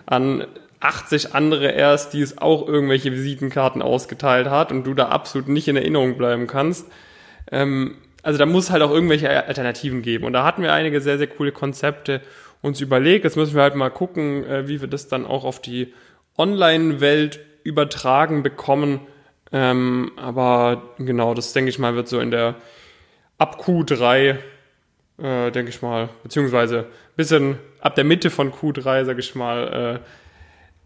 an 0.06 0.46
80 0.82 1.34
andere 1.34 1.70
erst, 1.70 2.12
die 2.12 2.22
es 2.22 2.38
auch 2.38 2.66
irgendwelche 2.66 3.12
Visitenkarten 3.12 3.82
ausgeteilt 3.82 4.50
hat 4.50 4.72
und 4.72 4.84
du 4.84 4.94
da 4.94 5.08
absolut 5.08 5.48
nicht 5.48 5.68
in 5.68 5.76
Erinnerung 5.76 6.18
bleiben 6.18 6.46
kannst. 6.46 6.86
Ähm, 7.52 7.96
also 8.22 8.38
da 8.38 8.46
muss 8.46 8.70
halt 8.70 8.82
auch 8.82 8.90
irgendwelche 8.90 9.46
Alternativen 9.46 10.02
geben. 10.02 10.24
Und 10.24 10.32
da 10.32 10.44
hatten 10.44 10.62
wir 10.62 10.72
einige 10.72 11.00
sehr, 11.00 11.18
sehr 11.18 11.26
coole 11.28 11.52
Konzepte 11.52 12.20
uns 12.62 12.80
überlegt. 12.80 13.24
Jetzt 13.24 13.36
müssen 13.36 13.54
wir 13.54 13.62
halt 13.62 13.74
mal 13.74 13.90
gucken, 13.90 14.44
äh, 14.44 14.68
wie 14.68 14.80
wir 14.80 14.88
das 14.88 15.08
dann 15.08 15.26
auch 15.26 15.44
auf 15.44 15.60
die 15.60 15.92
Online-Welt 16.38 17.40
übertragen 17.62 18.42
bekommen. 18.42 19.00
Ähm, 19.52 20.12
aber 20.16 20.94
genau, 20.98 21.34
das 21.34 21.52
denke 21.52 21.68
ich 21.68 21.78
mal, 21.78 21.94
wird 21.94 22.08
so 22.08 22.20
in 22.20 22.30
der 22.30 22.54
ab 23.38 23.60
Q3, 23.60 24.36
äh, 25.18 25.50
denke 25.50 25.70
ich 25.70 25.82
mal, 25.82 26.08
beziehungsweise 26.22 26.86
bisschen 27.16 27.58
ab 27.80 27.94
der 27.96 28.04
Mitte 28.04 28.30
von 28.30 28.52
Q3, 28.52 29.04
sage 29.04 29.20
ich 29.20 29.34
mal, 29.34 30.00
äh, 30.00 30.08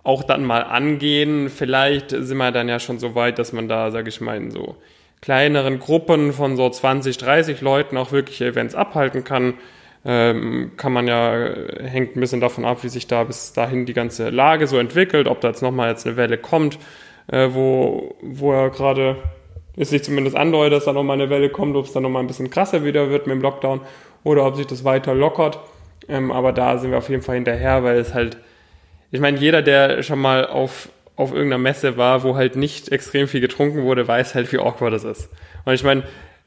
auch 0.02 0.24
dann 0.24 0.44
mal 0.44 0.62
angehen. 0.62 1.50
Vielleicht 1.50 2.10
sind 2.10 2.36
wir 2.36 2.50
dann 2.50 2.68
ja 2.68 2.80
schon 2.80 2.98
so 2.98 3.14
weit, 3.14 3.38
dass 3.38 3.52
man 3.52 3.68
da, 3.68 3.90
sage 3.90 4.08
ich 4.08 4.20
mal, 4.20 4.36
in 4.36 4.50
so 4.50 4.76
kleineren 5.20 5.78
Gruppen 5.78 6.32
von 6.32 6.56
so 6.56 6.68
20, 6.68 7.18
30 7.18 7.60
Leuten 7.60 7.96
auch 7.96 8.12
wirklich 8.12 8.40
Events 8.40 8.74
abhalten 8.74 9.24
kann. 9.24 9.54
Ähm, 10.04 10.72
kann 10.76 10.92
man 10.92 11.08
ja, 11.08 11.48
hängt 11.82 12.16
ein 12.16 12.20
bisschen 12.20 12.40
davon 12.40 12.64
ab, 12.64 12.84
wie 12.84 12.88
sich 12.88 13.08
da 13.08 13.24
bis 13.24 13.52
dahin 13.52 13.86
die 13.86 13.92
ganze 13.92 14.30
Lage 14.30 14.68
so 14.68 14.78
entwickelt, 14.78 15.26
ob 15.26 15.40
da 15.40 15.48
jetzt 15.48 15.62
nochmal 15.62 15.90
jetzt 15.90 16.06
eine 16.06 16.16
Welle 16.16 16.38
kommt, 16.38 16.78
äh, 17.26 17.48
wo, 17.50 18.14
wo 18.22 18.52
er 18.52 18.70
gerade, 18.70 19.16
ist 19.74 19.90
sich 19.90 20.04
zumindest 20.04 20.36
andeutet, 20.36 20.74
dass 20.74 20.84
da 20.84 20.92
nochmal 20.92 21.20
eine 21.20 21.28
Welle 21.28 21.50
kommt, 21.50 21.74
ob 21.74 21.86
es 21.86 21.92
dann 21.92 22.04
nochmal 22.04 22.22
ein 22.22 22.28
bisschen 22.28 22.50
krasser 22.50 22.84
wieder 22.84 23.10
wird 23.10 23.26
mit 23.26 23.34
dem 23.34 23.42
Lockdown 23.42 23.80
oder 24.22 24.46
ob 24.46 24.54
sich 24.54 24.66
das 24.66 24.84
weiter 24.84 25.12
lockert. 25.12 25.58
Ähm, 26.08 26.30
aber 26.30 26.52
da 26.52 26.78
sind 26.78 26.92
wir 26.92 26.98
auf 26.98 27.08
jeden 27.08 27.22
Fall 27.22 27.34
hinterher, 27.34 27.82
weil 27.82 27.98
es 27.98 28.14
halt, 28.14 28.36
ich 29.10 29.18
meine, 29.18 29.38
jeder, 29.38 29.62
der 29.62 30.04
schon 30.04 30.20
mal 30.20 30.46
auf 30.46 30.88
auf 31.16 31.32
irgendeiner 31.32 31.62
Messe 31.62 31.96
war, 31.96 32.22
wo 32.22 32.36
halt 32.36 32.56
nicht 32.56 32.90
extrem 32.92 33.26
viel 33.28 33.40
getrunken 33.40 33.82
wurde, 33.82 34.06
weiß 34.06 34.34
halt, 34.34 34.52
wie 34.52 34.58
awkward 34.58 34.92
das 34.92 35.04
ist. 35.04 35.28
Und 35.64 35.74
ich 35.74 35.82
meine, 35.82 36.04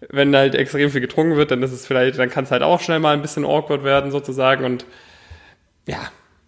wenn 0.09 0.35
halt 0.35 0.55
extrem 0.55 0.89
viel 0.91 1.01
getrunken 1.01 1.35
wird, 1.35 1.51
dann 1.51 1.61
ist 1.63 1.71
es 1.73 1.85
vielleicht, 1.85 2.17
dann 2.19 2.29
kann 2.29 2.45
es 2.45 2.51
halt 2.51 2.63
auch 2.63 2.79
schnell 2.79 2.99
mal 2.99 3.13
ein 3.13 3.21
bisschen 3.21 3.45
awkward 3.45 3.83
werden 3.83 4.11
sozusagen 4.11 4.63
und 4.63 4.85
ja, 5.87 5.99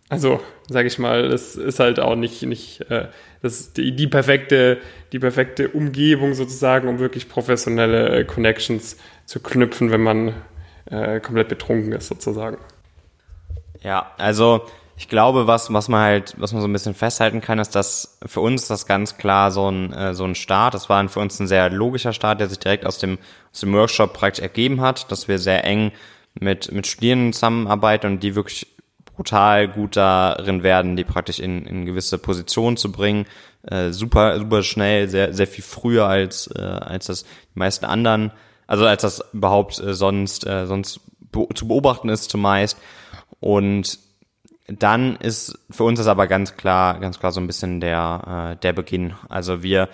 Also, 0.10 0.42
sage 0.68 0.88
ich 0.90 1.00
mal, 1.00 1.24
es 1.32 1.56
ist 1.56 1.80
halt 1.80 2.02
auch 2.02 2.16
nicht, 2.18 2.44
nicht 2.44 2.82
äh, 2.92 3.08
das 3.42 3.72
die, 3.72 3.96
die, 3.96 4.08
perfekte, 4.08 4.80
die 5.14 5.20
perfekte 5.20 5.70
Umgebung 5.70 6.34
sozusagen, 6.34 6.90
um 6.90 7.00
wirklich 7.00 7.30
professionelle 7.30 8.10
äh, 8.10 8.26
Connections 8.26 8.98
zu 9.26 9.40
knüpfen, 9.40 9.90
wenn 9.90 10.02
man 10.02 10.34
äh, 10.92 11.22
komplett 11.22 11.48
betrunken 11.48 11.94
ist 11.94 12.10
sozusagen. 12.10 12.58
Ja, 13.84 14.12
also 14.18 14.66
ich 15.02 15.10
glaube, 15.10 15.48
was, 15.48 15.74
was 15.74 15.88
man 15.88 16.02
halt, 16.02 16.36
was 16.38 16.54
man 16.54 16.62
so 16.62 16.68
ein 16.68 16.74
bisschen 16.74 16.94
festhalten 16.94 17.42
kann, 17.42 17.58
ist, 17.58 17.74
dass 17.74 18.20
für 18.24 18.40
uns 18.40 18.68
das 18.68 18.86
ganz 18.86 19.18
klar 19.18 19.50
so 19.50 19.68
ein, 19.68 19.92
äh, 19.94 20.14
so 20.14 20.26
ein 20.26 20.36
Start, 20.36 20.76
das 20.76 20.90
war 20.90 21.10
für 21.10 21.20
uns 21.20 21.40
ein 21.40 21.48
sehr 21.48 21.72
logischer 21.72 22.14
Start, 22.14 22.40
der 22.40 22.48
sich 22.48 22.60
direkt 22.60 22.86
aus 22.86 23.00
dem, 23.00 23.18
aus 23.52 23.62
dem 23.62 23.74
Workshop 23.74 24.14
praktisch 24.14 24.44
ergeben 24.44 24.80
hat, 24.80 25.12
dass 25.12 25.28
wir 25.28 25.40
sehr 25.40 25.64
eng 25.66 25.92
mit, 26.40 26.72
mit 26.72 26.86
Studierenden 26.86 27.34
zusammenarbeiten 27.34 28.12
und 28.12 28.20
die 28.22 28.36
wirklich 28.36 28.68
brutal 29.16 29.68
gut 29.68 29.98
darin 29.98 30.62
werden, 30.62 30.96
die 30.96 31.04
praktisch 31.04 31.40
in, 31.40 31.66
in 31.66 31.88
gewisse 31.88 32.20
Positionen 32.20 32.78
zu 32.78 32.92
bringen. 32.92 33.26
Äh, 33.64 33.90
super, 33.94 34.38
super 34.38 34.62
schnell, 34.62 35.10
sehr, 35.10 35.34
sehr 35.34 35.48
viel 35.48 35.64
früher 35.64 36.06
als, 36.06 36.46
äh, 36.56 36.62
als 36.62 37.08
das 37.08 37.24
die 37.24 37.60
meisten 37.60 37.86
anderen, 37.86 38.32
also 38.68 38.86
als 38.86 39.02
das 39.02 39.24
überhaupt 39.34 39.80
äh, 39.80 39.96
sonst, 39.96 40.46
äh, 40.46 40.68
sonst 40.68 41.00
be 41.32 41.48
zu 41.56 41.68
beobachten 41.68 42.10
ist 42.10 42.30
zumeist. 42.30 42.78
Und 43.40 43.98
dann 44.80 45.16
ist 45.18 45.60
für 45.70 45.84
uns 45.84 46.00
ist 46.00 46.08
aber 46.08 46.28
ganz 46.28 46.56
klar, 46.56 47.00
ganz 47.00 47.20
klar 47.20 47.32
so 47.32 47.42
ein 47.42 47.48
bisschen 47.48 47.82
der, 47.82 48.54
äh, 48.54 48.62
der 48.62 48.74
Beginn. 48.74 49.14
Also 49.30 49.64
wir, 49.64 49.90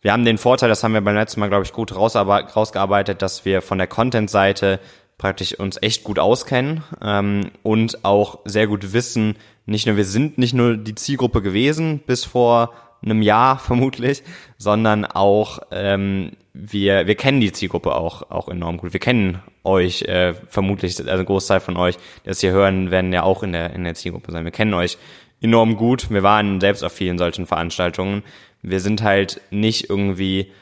wir 0.00 0.12
haben 0.12 0.24
den 0.24 0.38
Vorteil, 0.38 0.68
das 0.68 0.82
haben 0.82 0.94
wir 0.94 1.00
beim 1.00 1.14
letzten 1.14 1.40
Mal, 1.40 1.48
glaube 1.48 1.64
ich, 1.64 1.72
gut 1.72 1.94
rausgearbeitet, 1.94 3.22
dass 3.22 3.44
wir 3.44 3.62
von 3.62 3.78
der 3.78 3.86
Content-Seite 3.86 4.80
praktisch 5.18 5.58
uns 5.58 5.80
echt 5.80 6.04
gut 6.04 6.18
auskennen 6.18 6.82
ähm, 7.00 7.50
und 7.62 8.04
auch 8.04 8.40
sehr 8.44 8.66
gut 8.66 8.92
wissen, 8.92 9.36
nicht 9.66 9.86
nur 9.86 9.96
wir 9.96 10.04
sind 10.04 10.38
nicht 10.38 10.54
nur 10.54 10.76
die 10.76 10.96
Zielgruppe 10.96 11.42
gewesen 11.42 12.00
bis 12.04 12.24
vor 12.24 12.72
einem 13.02 13.22
Jahr 13.22 13.58
vermutlich, 13.58 14.22
sondern 14.58 15.04
auch 15.04 15.60
ähm, 15.70 16.32
wir 16.54 17.06
wir 17.06 17.14
kennen 17.14 17.40
die 17.40 17.52
Zielgruppe 17.52 17.94
auch 17.94 18.30
auch 18.30 18.48
enorm 18.48 18.76
gut. 18.76 18.92
Wir 18.92 19.00
kennen 19.00 19.42
euch 19.64 20.02
äh, 20.02 20.34
vermutlich, 20.48 20.98
also 20.98 21.10
ein 21.10 21.24
Großteil 21.24 21.60
von 21.60 21.76
euch, 21.76 21.96
die 21.96 22.28
das 22.28 22.40
hier 22.40 22.52
hören, 22.52 22.90
werden 22.90 23.12
ja 23.12 23.22
auch 23.22 23.42
in 23.42 23.52
der 23.52 23.72
in 23.72 23.84
der 23.84 23.94
Zielgruppe 23.94 24.32
sein. 24.32 24.44
Wir 24.44 24.52
kennen 24.52 24.74
euch 24.74 24.98
enorm 25.40 25.76
gut. 25.76 26.10
Wir 26.10 26.22
waren 26.22 26.60
selbst 26.60 26.84
auf 26.84 26.92
vielen 26.92 27.18
solchen 27.18 27.46
Veranstaltungen. 27.46 28.22
Wir 28.62 28.80
sind 28.80 29.02
halt 29.02 29.40
nicht 29.50 29.90
irgendwie 29.90 30.52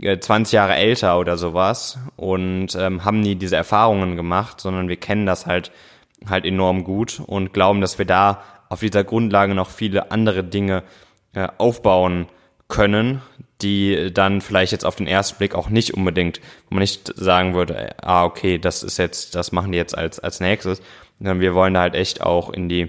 20 0.00 0.52
äh, 0.52 0.56
Jahre 0.56 0.76
älter 0.76 1.18
oder 1.18 1.36
sowas 1.36 1.98
und 2.16 2.74
ähm, 2.76 3.04
haben 3.04 3.20
nie 3.20 3.34
diese 3.34 3.56
Erfahrungen 3.56 4.16
gemacht, 4.16 4.60
sondern 4.60 4.88
wir 4.88 4.96
kennen 4.96 5.26
das 5.26 5.46
halt 5.46 5.72
halt 6.28 6.44
enorm 6.44 6.84
gut 6.84 7.22
und 7.26 7.52
glauben, 7.52 7.80
dass 7.80 7.98
wir 7.98 8.04
da 8.04 8.42
auf 8.68 8.80
dieser 8.80 9.04
Grundlage 9.04 9.54
noch 9.54 9.70
viele 9.70 10.10
andere 10.10 10.44
Dinge 10.44 10.82
äh, 11.34 11.48
aufbauen 11.58 12.26
können, 12.68 13.22
die 13.62 14.12
dann 14.12 14.40
vielleicht 14.40 14.72
jetzt 14.72 14.86
auf 14.86 14.96
den 14.96 15.06
ersten 15.06 15.38
Blick 15.38 15.54
auch 15.54 15.68
nicht 15.68 15.94
unbedingt, 15.94 16.40
wo 16.68 16.74
man 16.74 16.80
nicht 16.80 17.12
sagen 17.16 17.54
würde, 17.54 17.94
ah, 18.02 18.24
okay, 18.24 18.58
das 18.58 18.82
ist 18.82 18.96
jetzt, 18.96 19.34
das 19.34 19.52
machen 19.52 19.72
die 19.72 19.78
jetzt 19.78 19.96
als, 19.96 20.18
als 20.18 20.40
nächstes, 20.40 20.80
sondern 21.18 21.40
wir 21.40 21.54
wollen 21.54 21.74
da 21.74 21.80
halt 21.80 21.94
echt 21.94 22.22
auch 22.22 22.50
in 22.50 22.68
die, 22.68 22.88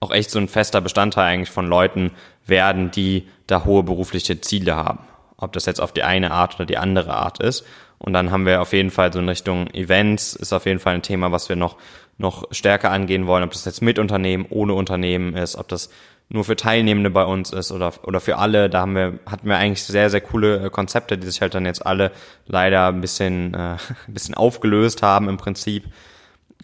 auch 0.00 0.10
echt 0.10 0.30
so 0.30 0.38
ein 0.38 0.48
fester 0.48 0.80
Bestandteil 0.80 1.26
eigentlich 1.26 1.50
von 1.50 1.66
Leuten 1.66 2.12
werden, 2.46 2.90
die 2.90 3.28
da 3.46 3.64
hohe 3.64 3.82
berufliche 3.82 4.40
Ziele 4.40 4.74
haben 4.74 5.00
ob 5.42 5.52
das 5.52 5.66
jetzt 5.66 5.80
auf 5.80 5.92
die 5.92 6.04
eine 6.04 6.30
Art 6.30 6.54
oder 6.54 6.66
die 6.66 6.78
andere 6.78 7.14
Art 7.14 7.40
ist. 7.40 7.64
Und 7.98 8.12
dann 8.12 8.30
haben 8.30 8.46
wir 8.46 8.62
auf 8.62 8.72
jeden 8.72 8.90
Fall 8.90 9.12
so 9.12 9.18
in 9.18 9.28
Richtung 9.28 9.68
Events, 9.68 10.34
ist 10.34 10.52
auf 10.52 10.66
jeden 10.66 10.78
Fall 10.78 10.94
ein 10.94 11.02
Thema, 11.02 11.32
was 11.32 11.48
wir 11.48 11.56
noch, 11.56 11.76
noch 12.18 12.44
stärker 12.50 12.90
angehen 12.90 13.26
wollen, 13.26 13.44
ob 13.44 13.50
das 13.50 13.64
jetzt 13.64 13.82
mit 13.82 13.98
Unternehmen, 13.98 14.46
ohne 14.48 14.74
Unternehmen 14.74 15.36
ist, 15.36 15.56
ob 15.56 15.68
das 15.68 15.90
nur 16.32 16.44
für 16.44 16.56
Teilnehmende 16.56 17.10
bei 17.10 17.24
uns 17.24 17.52
ist 17.52 17.72
oder, 17.72 17.92
oder 18.04 18.20
für 18.20 18.38
alle. 18.38 18.70
Da 18.70 18.80
haben 18.80 18.94
wir, 18.94 19.18
hatten 19.26 19.48
wir 19.48 19.58
eigentlich 19.58 19.84
sehr, 19.84 20.08
sehr 20.08 20.22
coole 20.22 20.66
äh, 20.66 20.70
Konzepte, 20.70 21.18
die 21.18 21.26
sich 21.26 21.42
halt 21.42 21.54
dann 21.54 21.66
jetzt 21.66 21.84
alle 21.84 22.10
leider 22.46 22.88
ein 22.88 23.00
bisschen, 23.00 23.54
äh, 23.54 23.56
ein 24.08 24.14
bisschen 24.14 24.34
aufgelöst 24.34 25.02
haben 25.02 25.28
im 25.28 25.36
Prinzip. 25.36 25.84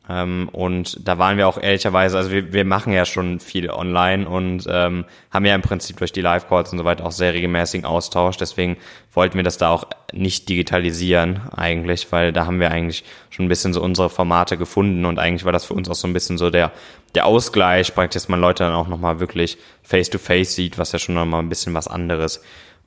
Ähm, 0.09 0.49
und 0.53 1.07
da 1.07 1.19
waren 1.19 1.37
wir 1.37 1.47
auch 1.47 1.61
ehrlicherweise, 1.61 2.17
also 2.17 2.31
wir, 2.31 2.53
wir 2.55 2.65
machen 2.65 2.95
ja 2.95 3.05
schon 3.05 3.41
viel 3.41 3.69
online 3.69 4.27
und 4.27 4.65
ähm, 4.67 5.05
haben 5.31 5.45
ja 5.45 5.55
im 5.55 5.61
Prinzip 5.61 5.99
durch 5.99 6.13
die 6.13 6.23
Live-Calls 6.23 6.73
und 6.73 6.79
so 6.79 6.85
weiter 6.87 7.05
auch 7.05 7.13
sehr 7.13 7.35
regelmäßigen 7.35 7.85
Austausch. 7.85 8.39
Deswegen 8.39 8.79
wollten 9.13 9.37
wir 9.37 9.43
das 9.43 9.59
da 9.59 9.69
auch 9.69 9.85
nicht 10.13 10.49
digitalisieren 10.49 11.43
eigentlich, 11.55 12.11
weil 12.11 12.33
da 12.33 12.47
haben 12.47 12.59
wir 12.59 12.71
eigentlich 12.71 13.05
schon 13.29 13.45
ein 13.45 13.49
bisschen 13.51 13.75
so 13.75 13.83
unsere 13.83 14.09
Formate 14.09 14.57
gefunden 14.57 15.05
und 15.05 15.19
eigentlich 15.19 15.45
war 15.45 15.53
das 15.53 15.67
für 15.67 15.75
uns 15.75 15.91
auch 15.91 15.95
so 15.95 16.09
ein 16.09 16.15
bisschen 16.15 16.39
so 16.39 16.49
der, 16.49 16.73
der 17.15 17.27
Ausgleich, 17.27 17.95
praktisch, 17.95 18.23
dass 18.23 18.29
man 18.29 18.41
Leute 18.41 18.65
dann 18.65 18.75
auch 18.75 18.89
nochmal 18.89 19.21
wirklich 19.21 19.59
face-to-face 19.83 20.51
-face 20.51 20.55
sieht, 20.55 20.79
was 20.79 20.93
ja 20.93 20.99
schon 20.99 21.15
nochmal 21.15 21.41
ein 21.41 21.49
bisschen 21.49 21.75
was 21.75 21.89
anderes 21.89 22.43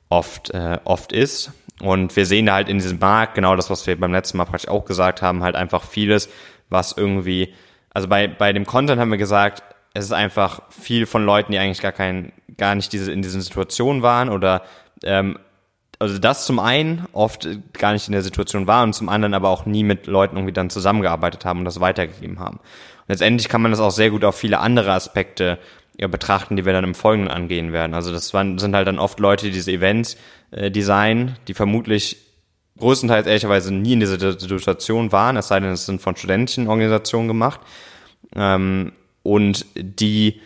oft, 0.10 0.51
äh, 0.51 0.79
oft 0.84 1.12
ist. 1.12 1.51
Und 1.81 2.15
wir 2.15 2.25
sehen 2.25 2.45
da 2.45 2.53
halt 2.53 2.69
in 2.69 2.77
diesem 2.77 2.99
Markt 2.99 3.36
genau 3.36 3.55
das, 3.55 3.69
was 3.69 3.88
wir 3.88 3.99
beim 3.99 4.12
letzten 4.12 4.38
Mal 4.38 4.45
praktisch 4.45 4.69
auch 4.69 4.86
gesagt 4.86 5.21
haben, 5.21 5.41
halt 5.41 5.55
einfach 5.55 5.84
vieles, 5.84 6.29
was 6.69 6.95
irgendwie, 6.95 7.53
also 7.93 8.07
bei, 8.07 8.27
bei 8.27 8.53
dem 8.53 8.65
Content 8.65 9.01
haben 9.01 9.10
wir 9.10 9.17
gesagt, 9.17 9.63
es 9.93 10.05
ist 10.05 10.12
einfach 10.12 10.62
viel 10.69 11.05
von 11.05 11.25
Leuten, 11.25 11.51
die 11.51 11.60
eigentlich 11.60 11.81
gar 11.81 11.91
kein, 11.91 12.31
gar 12.57 12.75
nicht 12.75 12.93
diese, 12.93 13.12
in 13.12 13.21
diesen 13.21 13.41
Situationen 13.41 14.03
waren 14.03 14.29
oder 14.29 14.62
ähm, 15.03 15.39
also 15.99 16.17
das 16.17 16.45
zum 16.45 16.60
einen 16.60 17.05
oft 17.13 17.47
gar 17.73 17.93
nicht 17.93 18.07
in 18.07 18.13
der 18.13 18.23
Situation 18.23 18.65
waren 18.65 18.89
und 18.89 18.93
zum 18.93 19.10
anderen 19.10 19.36
aber 19.36 19.49
auch 19.49 19.65
nie 19.65 19.84
mit 19.84 20.07
Leuten 20.07 20.36
irgendwie 20.36 20.53
dann 20.53 20.69
zusammengearbeitet 20.69 21.45
haben 21.45 21.60
und 21.60 21.65
das 21.65 21.79
weitergegeben 21.79 22.39
haben. 22.39 22.60
Und 23.01 23.09
letztendlich 23.09 23.49
kann 23.49 23.61
man 23.61 23.71
das 23.71 23.79
auch 23.79 23.91
sehr 23.91 24.09
gut 24.09 24.23
auf 24.23 24.35
viele 24.35 24.59
andere 24.59 24.93
Aspekte 24.93 25.59
ja, 25.99 26.07
betrachten, 26.07 26.55
die 26.55 26.65
wir 26.65 26.73
dann 26.73 26.83
im 26.83 26.95
Folgenden 26.95 27.31
angehen 27.31 27.73
werden. 27.73 27.93
Also 27.93 28.11
das 28.11 28.33
waren, 28.33 28.57
sind 28.57 28.75
halt 28.75 28.87
dann 28.87 28.99
oft 28.99 29.19
Leute, 29.19 29.45
die 29.45 29.51
diese 29.51 29.71
Events 29.71 30.17
äh, 30.51 30.71
designen, 30.71 31.37
die 31.47 31.53
vermutlich 31.53 32.17
größtenteils 32.79 33.27
ehrlicherweise 33.27 33.73
nie 33.73 33.93
in 33.93 33.99
dieser 33.99 34.17
Situation 34.39 35.11
waren, 35.11 35.37
es 35.37 35.49
sei 35.49 35.59
denn, 35.59 35.71
es 35.71 35.85
sind 35.85 36.01
von 36.01 36.15
Studentenorganisationen 36.15 37.27
gemacht. 37.27 37.59
Ähm, 38.35 38.93
und 39.23 39.65
die 39.75 40.41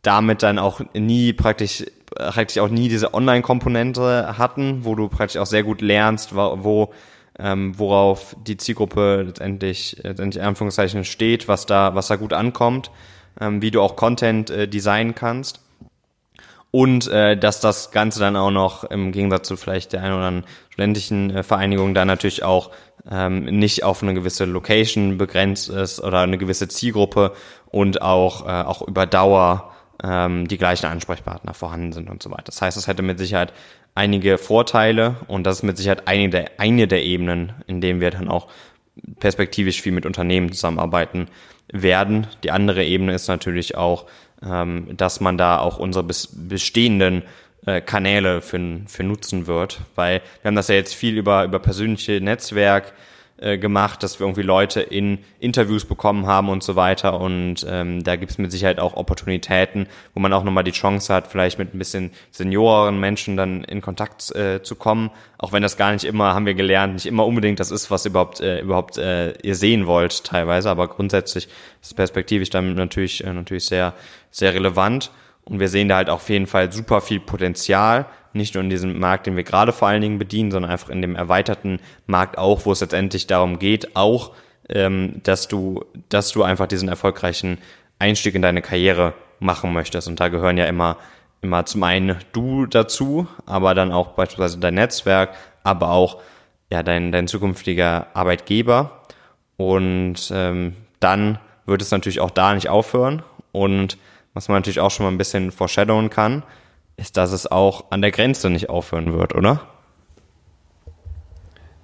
damit 0.00 0.42
dann 0.42 0.58
auch 0.58 0.80
nie 0.94 1.32
praktisch 1.32 1.84
praktisch 2.14 2.58
auch 2.58 2.68
nie 2.68 2.88
diese 2.88 3.14
Online-Komponente 3.14 4.36
hatten, 4.38 4.84
wo 4.84 4.94
du 4.94 5.08
praktisch 5.08 5.40
auch 5.40 5.46
sehr 5.46 5.62
gut 5.62 5.80
lernst, 5.80 6.34
wo, 6.34 6.58
wo 6.62 6.92
ähm, 7.38 7.78
worauf 7.78 8.36
die 8.46 8.56
Zielgruppe 8.56 9.22
letztendlich, 9.22 9.96
letztendlich 10.02 10.40
in 10.40 10.48
Anführungszeichen 10.48 11.04
steht, 11.04 11.48
was 11.48 11.66
da, 11.66 11.94
was 11.94 12.08
da 12.08 12.16
gut 12.16 12.32
ankommt, 12.32 12.90
ähm, 13.40 13.62
wie 13.62 13.70
du 13.70 13.80
auch 13.80 13.96
Content 13.96 14.50
äh, 14.50 14.68
designen 14.68 15.14
kannst 15.14 15.60
und 16.72 17.06
äh, 17.08 17.36
dass 17.36 17.60
das 17.60 17.90
Ganze 17.90 18.18
dann 18.18 18.34
auch 18.34 18.50
noch 18.50 18.84
im 18.84 19.12
Gegensatz 19.12 19.46
zu 19.46 19.56
vielleicht 19.56 19.92
der 19.92 20.02
einen 20.02 20.14
oder 20.14 20.26
anderen 20.26 20.50
studentischen 20.70 21.30
äh, 21.30 21.42
Vereinigung 21.42 21.94
dann 21.94 22.08
natürlich 22.08 22.42
auch 22.42 22.70
ähm, 23.10 23.44
nicht 23.44 23.84
auf 23.84 24.02
eine 24.02 24.14
gewisse 24.14 24.46
Location 24.46 25.18
begrenzt 25.18 25.68
ist 25.68 26.00
oder 26.00 26.20
eine 26.20 26.38
gewisse 26.38 26.68
Zielgruppe 26.68 27.32
und 27.66 28.00
auch, 28.00 28.46
äh, 28.46 28.62
auch 28.62 28.82
über 28.82 29.06
Dauer 29.06 29.72
ähm, 30.02 30.48
die 30.48 30.56
gleichen 30.56 30.86
Ansprechpartner 30.86 31.52
vorhanden 31.52 31.92
sind 31.92 32.08
und 32.08 32.22
so 32.22 32.30
weiter. 32.30 32.44
Das 32.46 32.62
heißt, 32.62 32.76
es 32.78 32.86
hätte 32.86 33.02
mit 33.02 33.18
Sicherheit 33.18 33.52
einige 33.94 34.38
Vorteile 34.38 35.16
und 35.28 35.44
das 35.44 35.58
ist 35.58 35.62
mit 35.62 35.76
Sicherheit 35.76 36.06
eine 36.06 36.28
der, 36.30 36.50
eine 36.58 36.88
der 36.88 37.04
Ebenen, 37.04 37.52
in 37.66 37.80
denen 37.80 38.00
wir 38.00 38.10
dann 38.10 38.28
auch 38.28 38.48
perspektivisch 39.20 39.80
viel 39.80 39.92
mit 39.92 40.06
Unternehmen 40.06 40.52
zusammenarbeiten 40.52 41.28
werden. 41.72 42.26
Die 42.44 42.50
andere 42.50 42.84
Ebene 42.84 43.14
ist 43.14 43.28
natürlich 43.28 43.76
auch, 43.76 44.06
ähm, 44.44 44.96
dass 44.96 45.20
man 45.20 45.38
da 45.38 45.58
auch 45.58 45.78
unsere 45.78 46.04
bestehenden 46.04 47.22
äh, 47.66 47.80
Kanäle 47.80 48.40
für, 48.40 48.80
für 48.86 49.04
nutzen 49.04 49.46
wird, 49.46 49.80
weil 49.94 50.20
wir 50.42 50.48
haben 50.48 50.56
das 50.56 50.68
ja 50.68 50.74
jetzt 50.74 50.94
viel 50.94 51.16
über, 51.16 51.44
über 51.44 51.58
persönliche 51.58 52.20
Netzwerk 52.20 52.92
äh, 53.42 53.58
gemacht, 53.58 54.02
dass 54.02 54.20
wir 54.20 54.26
irgendwie 54.26 54.42
Leute 54.42 54.80
in 54.80 55.18
Interviews 55.40 55.84
bekommen 55.84 56.26
haben 56.26 56.48
und 56.48 56.62
so 56.62 56.76
weiter. 56.76 57.20
Und 57.20 57.66
ähm, 57.68 58.04
da 58.04 58.16
gibt 58.16 58.30
es 58.30 58.38
mit 58.38 58.52
Sicherheit 58.52 58.78
auch 58.78 58.94
Opportunitäten, 58.94 59.88
wo 60.14 60.20
man 60.20 60.32
auch 60.32 60.44
nochmal 60.44 60.64
die 60.64 60.70
Chance 60.70 61.12
hat, 61.12 61.26
vielleicht 61.26 61.58
mit 61.58 61.74
ein 61.74 61.78
bisschen 61.78 62.12
senioren 62.30 63.00
Menschen 63.00 63.36
dann 63.36 63.64
in 63.64 63.80
Kontakt 63.80 64.34
äh, 64.36 64.62
zu 64.62 64.76
kommen. 64.76 65.10
Auch 65.38 65.52
wenn 65.52 65.62
das 65.62 65.76
gar 65.76 65.92
nicht 65.92 66.04
immer, 66.04 66.34
haben 66.34 66.46
wir 66.46 66.54
gelernt, 66.54 66.94
nicht 66.94 67.06
immer 67.06 67.26
unbedingt 67.26 67.58
das 67.58 67.72
ist, 67.72 67.90
was 67.90 68.06
überhaupt, 68.06 68.40
äh, 68.40 68.60
überhaupt 68.60 68.96
äh, 68.96 69.32
ihr 69.42 69.56
sehen 69.56 69.86
wollt 69.86 70.24
teilweise. 70.24 70.70
Aber 70.70 70.86
grundsätzlich 70.86 71.48
ist 71.82 71.96
perspektivisch 71.96 72.50
dann 72.50 72.74
natürlich, 72.74 73.24
äh, 73.24 73.32
natürlich 73.32 73.66
sehr, 73.66 73.94
sehr 74.30 74.54
relevant. 74.54 75.10
Und 75.44 75.60
wir 75.60 75.68
sehen 75.68 75.88
da 75.88 75.96
halt 75.96 76.10
auf 76.10 76.28
jeden 76.28 76.46
Fall 76.46 76.72
super 76.72 77.00
viel 77.00 77.20
Potenzial, 77.20 78.06
nicht 78.32 78.54
nur 78.54 78.62
in 78.62 78.70
diesem 78.70 78.98
Markt, 78.98 79.26
den 79.26 79.36
wir 79.36 79.44
gerade 79.44 79.72
vor 79.72 79.88
allen 79.88 80.00
Dingen 80.00 80.18
bedienen, 80.18 80.50
sondern 80.50 80.70
einfach 80.70 80.88
in 80.88 81.02
dem 81.02 81.16
erweiterten 81.16 81.80
Markt 82.06 82.38
auch, 82.38 82.64
wo 82.64 82.72
es 82.72 82.80
letztendlich 82.80 83.26
darum 83.26 83.58
geht, 83.58 83.96
auch, 83.96 84.32
ähm, 84.68 85.20
dass 85.22 85.48
du, 85.48 85.84
dass 86.08 86.30
du 86.30 86.42
einfach 86.42 86.66
diesen 86.66 86.88
erfolgreichen 86.88 87.58
Einstieg 87.98 88.34
in 88.34 88.42
deine 88.42 88.62
Karriere 88.62 89.14
machen 89.38 89.72
möchtest. 89.72 90.08
Und 90.08 90.20
da 90.20 90.28
gehören 90.28 90.56
ja 90.56 90.64
immer, 90.64 90.96
immer 91.42 91.66
zum 91.66 91.82
einen 91.82 92.16
du 92.32 92.66
dazu, 92.66 93.26
aber 93.44 93.74
dann 93.74 93.92
auch 93.92 94.08
beispielsweise 94.08 94.58
dein 94.58 94.74
Netzwerk, 94.74 95.34
aber 95.62 95.90
auch 95.90 96.20
ja 96.70 96.82
dein, 96.82 97.12
dein 97.12 97.28
zukünftiger 97.28 98.06
Arbeitgeber. 98.14 99.02
Und 99.56 100.30
ähm, 100.32 100.76
dann 101.00 101.38
wird 101.66 101.82
es 101.82 101.90
natürlich 101.90 102.20
auch 102.20 102.30
da 102.30 102.54
nicht 102.54 102.68
aufhören. 102.68 103.22
Und 103.52 103.98
was 104.34 104.48
man 104.48 104.58
natürlich 104.58 104.80
auch 104.80 104.90
schon 104.90 105.04
mal 105.04 105.12
ein 105.12 105.18
bisschen 105.18 105.50
foreshadowen 105.50 106.10
kann, 106.10 106.42
ist, 106.96 107.16
dass 107.16 107.32
es 107.32 107.50
auch 107.50 107.90
an 107.90 108.02
der 108.02 108.10
Grenze 108.10 108.50
nicht 108.50 108.70
aufhören 108.70 109.12
wird, 109.12 109.34
oder? 109.34 109.66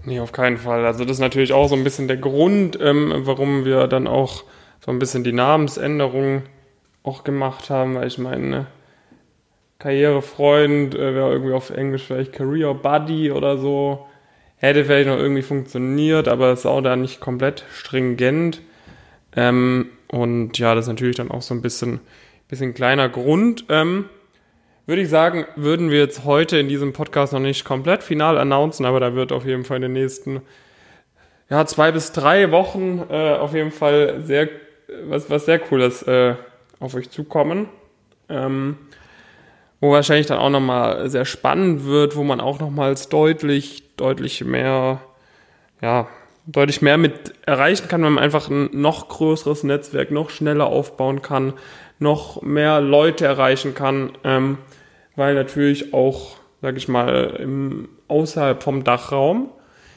Nee, 0.05 0.21
auf 0.21 0.33
keinen 0.33 0.59
Fall. 0.59 0.87
Also 0.87 1.05
das 1.05 1.17
ist 1.17 1.21
natürlich 1.21 1.53
auch 1.53 1.69
so 1.69 1.75
ein 1.75 1.85
bisschen 1.85 2.09
der 2.09 2.17
Grund, 2.17 2.79
ähm, 2.81 3.13
warum 3.17 3.65
wir 3.65 3.87
dann 3.89 4.07
auch 4.07 4.45
so 4.85 4.91
ein 4.91 4.99
bisschen 4.99 5.25
die 5.25 5.33
Namensänderung 5.33 6.43
auch 7.03 7.25
gemacht 7.25 7.71
haben, 7.71 7.95
weil 7.95 8.07
ich 8.07 8.19
meine, 8.19 8.67
Karrierefreund 9.79 10.95
äh, 10.95 11.15
wäre 11.15 11.31
irgendwie 11.31 11.53
auf 11.53 11.71
Englisch 11.71 12.03
vielleicht 12.03 12.33
Career 12.33 12.75
Buddy 12.75 13.31
oder 13.31 13.59
so. 13.59 14.07
Hätte 14.57 14.85
vielleicht 14.85 15.09
noch 15.09 15.19
irgendwie 15.19 15.43
funktioniert, 15.43 16.27
aber 16.27 16.53
ist 16.53 16.67
auch 16.67 16.81
da 16.81 16.97
nicht 16.97 17.21
komplett 17.21 17.65
stringent. 17.73 18.61
Ähm, 19.37 19.91
und 20.09 20.59
ja, 20.59 20.75
das 20.75 20.87
ist 20.87 20.89
natürlich 20.89 21.17
dann 21.17 21.31
auch 21.31 21.43
so 21.43 21.55
ein 21.55 21.63
bisschen, 21.63 22.01
bisschen 22.49 22.75
kleiner 22.75 23.09
Grund. 23.09 23.65
Ähm, 23.69 24.07
würde 24.87 25.03
ich 25.03 25.09
sagen, 25.09 25.47
würden 25.57 25.91
wir 25.91 25.99
jetzt 25.99 26.25
heute 26.25 26.59
in 26.59 26.69
diesem 26.69 26.93
Podcast 26.93 27.33
noch 27.33 27.41
nicht 27.41 27.65
komplett 27.65 28.03
final 28.03 28.39
announcen, 28.39 28.87
aber 28.87 29.01
da 29.01 29.15
wird 29.15 29.33
auf 29.33 29.45
jeden 29.45 29.65
Fall 29.65 29.77
in 29.77 29.83
den 29.83 29.93
nächsten 29.93 30.41
ja, 31.51 31.67
zwei 31.67 31.93
bis 31.93 32.13
drei 32.13 32.51
Wochen 32.51 33.03
äh, 33.11 33.35
auf 33.35 33.55
jeden 33.55 33.71
Fall 33.71 34.21
sehr 34.23 34.49
was, 35.05 35.29
was 35.31 35.45
sehr 35.45 35.59
cooles 35.59 36.03
äh, 36.03 36.35
auf 36.81 36.95
euch 36.95 37.11
zukommen. 37.11 37.69
Ähm, 38.29 38.77
wo 39.81 39.93
wahrscheinlich 39.93 40.27
dann 40.27 40.39
auch 40.39 40.51
nochmal 40.51 41.09
sehr 41.09 41.25
spannend 41.25 41.85
wird, 41.85 42.17
wo 42.17 42.25
man 42.25 42.41
auch 42.41 42.59
nochmals 42.59 43.09
deutlich, 43.09 43.85
deutlich 43.97 44.45
mehr, 44.45 45.01
ja, 45.81 46.09
deutlich 46.47 46.83
mehr 46.83 46.99
mit 46.99 47.35
erreichen 47.47 47.89
kann, 47.89 48.03
wenn 48.03 48.15
man 48.15 48.25
einfach 48.25 48.51
ein 48.51 48.71
noch 48.73 49.09
größeres 49.09 49.63
Netzwerk 49.65 50.11
noch 50.11 50.31
schneller 50.31 50.67
aufbauen 50.67 51.23
kann, 51.23 51.53
noch 51.99 52.43
mehr 52.43 52.81
Leute 52.81 53.25
erreichen 53.25 53.75
kann. 53.75 54.13
Ähm, 54.25 54.59
weil 55.17 55.35
natürlich 55.35 55.93
auch, 55.93 56.37
sag 56.63 56.77
ich 56.77 56.89
mal, 56.89 57.37
im, 57.41 57.89
außerhalb 58.07 58.63
vom 58.63 58.85
Dachraum 58.85 59.51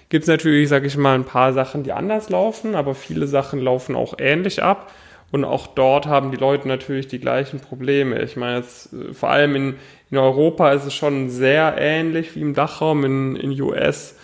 gibt 0.09 0.23
es 0.23 0.27
natürlich, 0.27 0.67
sag 0.67 0.83
ich 0.83 0.97
mal, 0.97 1.15
ein 1.15 1.23
paar 1.23 1.53
Sachen, 1.53 1.83
die 1.83 1.93
anders 1.93 2.29
laufen, 2.29 2.75
aber 2.75 2.95
viele 2.95 3.27
Sachen 3.27 3.61
laufen 3.61 3.95
auch 3.95 4.15
ähnlich 4.17 4.61
ab. 4.61 4.91
Und 5.31 5.45
auch 5.45 5.67
dort 5.67 6.07
haben 6.07 6.31
die 6.31 6.37
Leute 6.37 6.67
natürlich 6.67 7.07
die 7.07 7.19
gleichen 7.19 7.61
Probleme. 7.61 8.21
Ich 8.21 8.35
meine, 8.35 8.57
jetzt, 8.57 8.91
äh, 8.93 9.13
vor 9.13 9.29
allem 9.29 9.55
in, 9.55 9.75
in 10.09 10.17
Europa 10.17 10.73
ist 10.73 10.85
es 10.85 10.93
schon 10.93 11.29
sehr 11.29 11.75
ähnlich 11.77 12.35
wie 12.35 12.41
im 12.41 12.53
Dachraum 12.53 13.05
in, 13.05 13.35
in 13.37 13.61
US. 13.61 14.17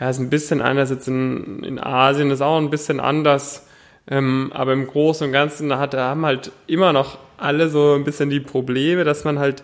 Ja, 0.00 0.10
ist 0.10 0.18
ein 0.18 0.30
bisschen 0.30 0.60
anders. 0.60 0.90
Jetzt 0.90 1.06
in, 1.06 1.62
in 1.62 1.78
Asien 1.78 2.30
ist 2.30 2.40
auch 2.40 2.58
ein 2.58 2.70
bisschen 2.70 2.98
anders. 2.98 3.67
Ähm, 4.10 4.50
aber 4.54 4.72
im 4.72 4.86
Großen 4.86 5.26
und 5.26 5.32
Ganzen 5.32 5.76
hat, 5.78 5.94
haben 5.94 6.24
halt 6.24 6.52
immer 6.66 6.92
noch 6.92 7.18
alle 7.36 7.68
so 7.68 7.94
ein 7.94 8.04
bisschen 8.04 8.30
die 8.30 8.40
Probleme, 8.40 9.04
dass 9.04 9.24
man 9.24 9.38
halt 9.38 9.62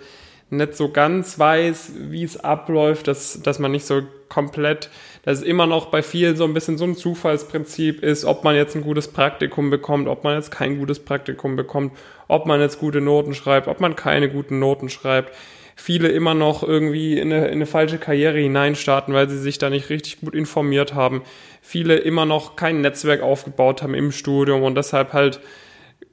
nicht 0.51 0.77
so 0.77 0.91
ganz 0.91 1.39
weiß, 1.39 1.93
wie 2.11 2.23
es 2.23 2.37
abläuft, 2.37 3.09
dass, 3.09 3.41
dass 3.43 3.59
man 3.59 3.73
nicht 3.73 3.87
so 3.87 4.03
komplett, 4.29 4.91
dass 5.25 5.39
es 5.39 5.45
immer 5.45 5.67
noch 5.67 5.87
bei 5.87 6.03
vielen 6.03 6.37
so 6.37 6.45
ein 6.45 6.55
bisschen 6.55 6.77
so 6.79 6.85
ein 6.85 6.97
Zufallsprinzip 6.97 8.03
ist, 8.03 8.25
ob 8.25 8.45
man 8.45 8.55
jetzt 8.55 8.75
ein 8.75 8.83
gutes 8.83 9.09
Praktikum 9.09 9.71
bekommt, 9.71 10.09
ob 10.09 10.25
man 10.25 10.35
jetzt 10.35 10.51
kein 10.51 10.79
gutes 10.79 11.01
Praktikum 11.01 11.57
bekommt, 11.57 11.93
ob 12.29 12.47
man 12.47 12.61
jetzt 12.61 12.79
gute 12.79 13.01
Noten 13.01 13.35
schreibt, 13.35 13.69
ob 13.69 13.81
man 13.81 13.97
keine 13.97 14.29
guten 14.29 14.59
Noten 14.59 14.89
schreibt. 14.89 15.33
Viele 15.77 16.09
immer 16.09 16.35
noch 16.35 16.63
irgendwie 16.63 17.19
in 17.19 17.33
eine, 17.33 17.47
in 17.47 17.55
eine 17.55 17.67
falsche 17.67 17.99
Karriere 17.99 18.39
hineinstarten, 18.39 19.13
weil 19.13 19.29
sie 19.29 19.39
sich 19.39 19.59
da 19.59 19.71
nicht 19.71 19.91
richtig 19.91 20.21
gut 20.21 20.35
informiert 20.35 20.95
haben. 20.95 21.23
Viele 21.63 21.97
immer 21.97 22.27
noch 22.27 22.57
kein 22.57 22.81
Netzwerk 22.81 23.23
aufgebaut 23.23 23.83
haben 23.83 23.95
im 23.95 24.13
Studium 24.13 24.63
und 24.63 24.77
deshalb 24.77 25.13
halt 25.13 25.41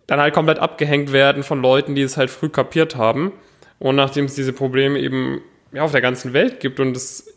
dann 0.07 0.19
halt 0.19 0.33
komplett 0.33 0.59
abgehängt 0.59 1.13
werden 1.13 1.43
von 1.43 1.61
Leuten, 1.61 1.95
die 1.95 2.01
es 2.01 2.17
halt 2.17 2.29
früh 2.29 2.49
kapiert 2.49 2.95
haben. 2.95 3.31
Und 3.79 3.95
nachdem 3.95 4.25
es 4.25 4.35
diese 4.35 4.51
Probleme 4.51 4.99
eben 4.99 5.41
ja, 5.71 5.83
auf 5.83 5.91
der 5.91 6.01
ganzen 6.01 6.33
Welt 6.33 6.59
gibt 6.59 6.79
und 6.79 6.97
es 6.97 7.33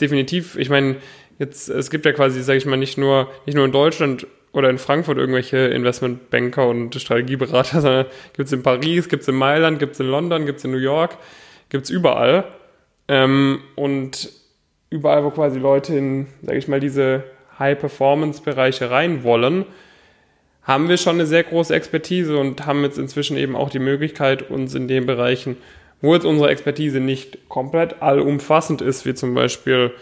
definitiv, 0.00 0.56
ich 0.56 0.68
meine, 0.68 0.96
jetzt, 1.38 1.68
es 1.68 1.90
gibt 1.90 2.04
ja 2.04 2.12
quasi, 2.12 2.42
sage 2.42 2.58
ich 2.58 2.66
mal, 2.66 2.76
nicht 2.76 2.98
nur, 2.98 3.30
nicht 3.46 3.54
nur 3.54 3.64
in 3.64 3.72
Deutschland 3.72 4.26
oder 4.52 4.68
in 4.68 4.78
Frankfurt 4.78 5.18
irgendwelche 5.18 5.58
Investmentbanker 5.58 6.68
und 6.68 6.94
Strategieberater, 6.94 7.80
sondern 7.80 8.06
gibt 8.34 8.46
es 8.46 8.52
in 8.52 8.62
Paris, 8.62 9.08
gibt 9.08 9.22
es 9.22 9.28
in 9.28 9.34
Mailand, 9.34 9.78
gibt 9.78 9.94
es 9.94 10.00
in 10.00 10.06
London, 10.06 10.46
gibt 10.46 10.58
es 10.58 10.64
in 10.64 10.72
New 10.72 10.78
York, 10.78 11.16
gibt 11.72 11.84
es 11.86 11.90
überall. 11.90 12.44
Ähm, 13.08 13.62
und 13.74 14.30
überall, 14.90 15.24
wo 15.24 15.30
quasi 15.30 15.58
Leute 15.58 15.96
in, 15.96 16.28
sage 16.42 16.58
ich 16.58 16.68
mal, 16.68 16.78
diese 16.78 17.24
High-Performance-Bereiche 17.58 18.90
rein 18.90 19.24
wollen, 19.24 19.64
haben 20.62 20.88
wir 20.88 20.98
schon 20.98 21.16
eine 21.16 21.26
sehr 21.26 21.42
große 21.42 21.74
Expertise 21.74 22.38
und 22.38 22.66
haben 22.66 22.84
jetzt 22.84 22.98
inzwischen 22.98 23.36
eben 23.36 23.56
auch 23.56 23.70
die 23.70 23.80
Möglichkeit, 23.80 24.50
uns 24.50 24.74
in 24.74 24.86
den 24.86 25.06
Bereichen, 25.06 25.56
wo 26.00 26.14
jetzt 26.14 26.26
unsere 26.26 26.50
Expertise 26.50 27.00
nicht 27.00 27.48
komplett 27.48 28.02
allumfassend 28.02 28.82
ist, 28.82 29.06
wie 29.06 29.14
zum 29.14 29.34
Beispiel 29.34 29.92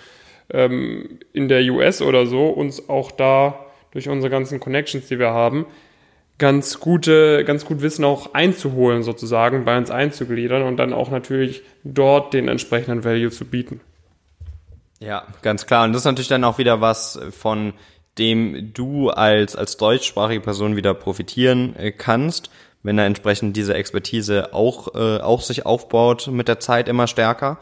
ähm, 0.52 1.20
in 1.32 1.48
der 1.48 1.62
US 1.72 2.02
oder 2.02 2.26
so, 2.26 2.48
uns 2.48 2.88
auch 2.88 3.12
da 3.12 3.66
durch 3.92 4.08
unsere 4.08 4.30
ganzen 4.30 4.60
Connections, 4.60 5.06
die 5.06 5.18
wir 5.18 5.30
haben, 5.30 5.66
ganz 6.40 6.80
gute, 6.80 7.44
ganz 7.44 7.64
gut 7.64 7.82
Wissen 7.82 8.04
auch 8.04 8.34
einzuholen 8.34 9.04
sozusagen, 9.04 9.64
bei 9.64 9.78
uns 9.78 9.92
einzugliedern 9.92 10.62
und 10.62 10.76
dann 10.76 10.92
auch 10.92 11.10
natürlich 11.10 11.62
dort 11.84 12.34
den 12.34 12.48
entsprechenden 12.48 13.04
Value 13.04 13.30
zu 13.30 13.44
bieten. 13.44 13.80
Ja, 14.98 15.22
ganz 15.42 15.66
klar. 15.66 15.84
Und 15.84 15.92
das 15.92 16.02
ist 16.02 16.06
natürlich 16.06 16.28
dann 16.28 16.42
auch 16.42 16.58
wieder 16.58 16.80
was 16.80 17.20
von 17.30 17.74
dem 18.18 18.72
du 18.74 19.10
als, 19.10 19.54
als 19.54 19.76
deutschsprachige 19.76 20.40
Person 20.40 20.76
wieder 20.76 20.94
profitieren 20.94 21.76
äh, 21.76 21.92
kannst, 21.92 22.50
wenn 22.82 22.98
er 22.98 23.06
entsprechend 23.06 23.56
diese 23.56 23.74
Expertise 23.74 24.52
auch, 24.52 24.94
äh, 24.94 25.20
auch 25.20 25.42
sich 25.42 25.64
aufbaut 25.64 26.26
mit 26.26 26.48
der 26.48 26.58
Zeit 26.58 26.88
immer 26.88 27.06
stärker. 27.06 27.58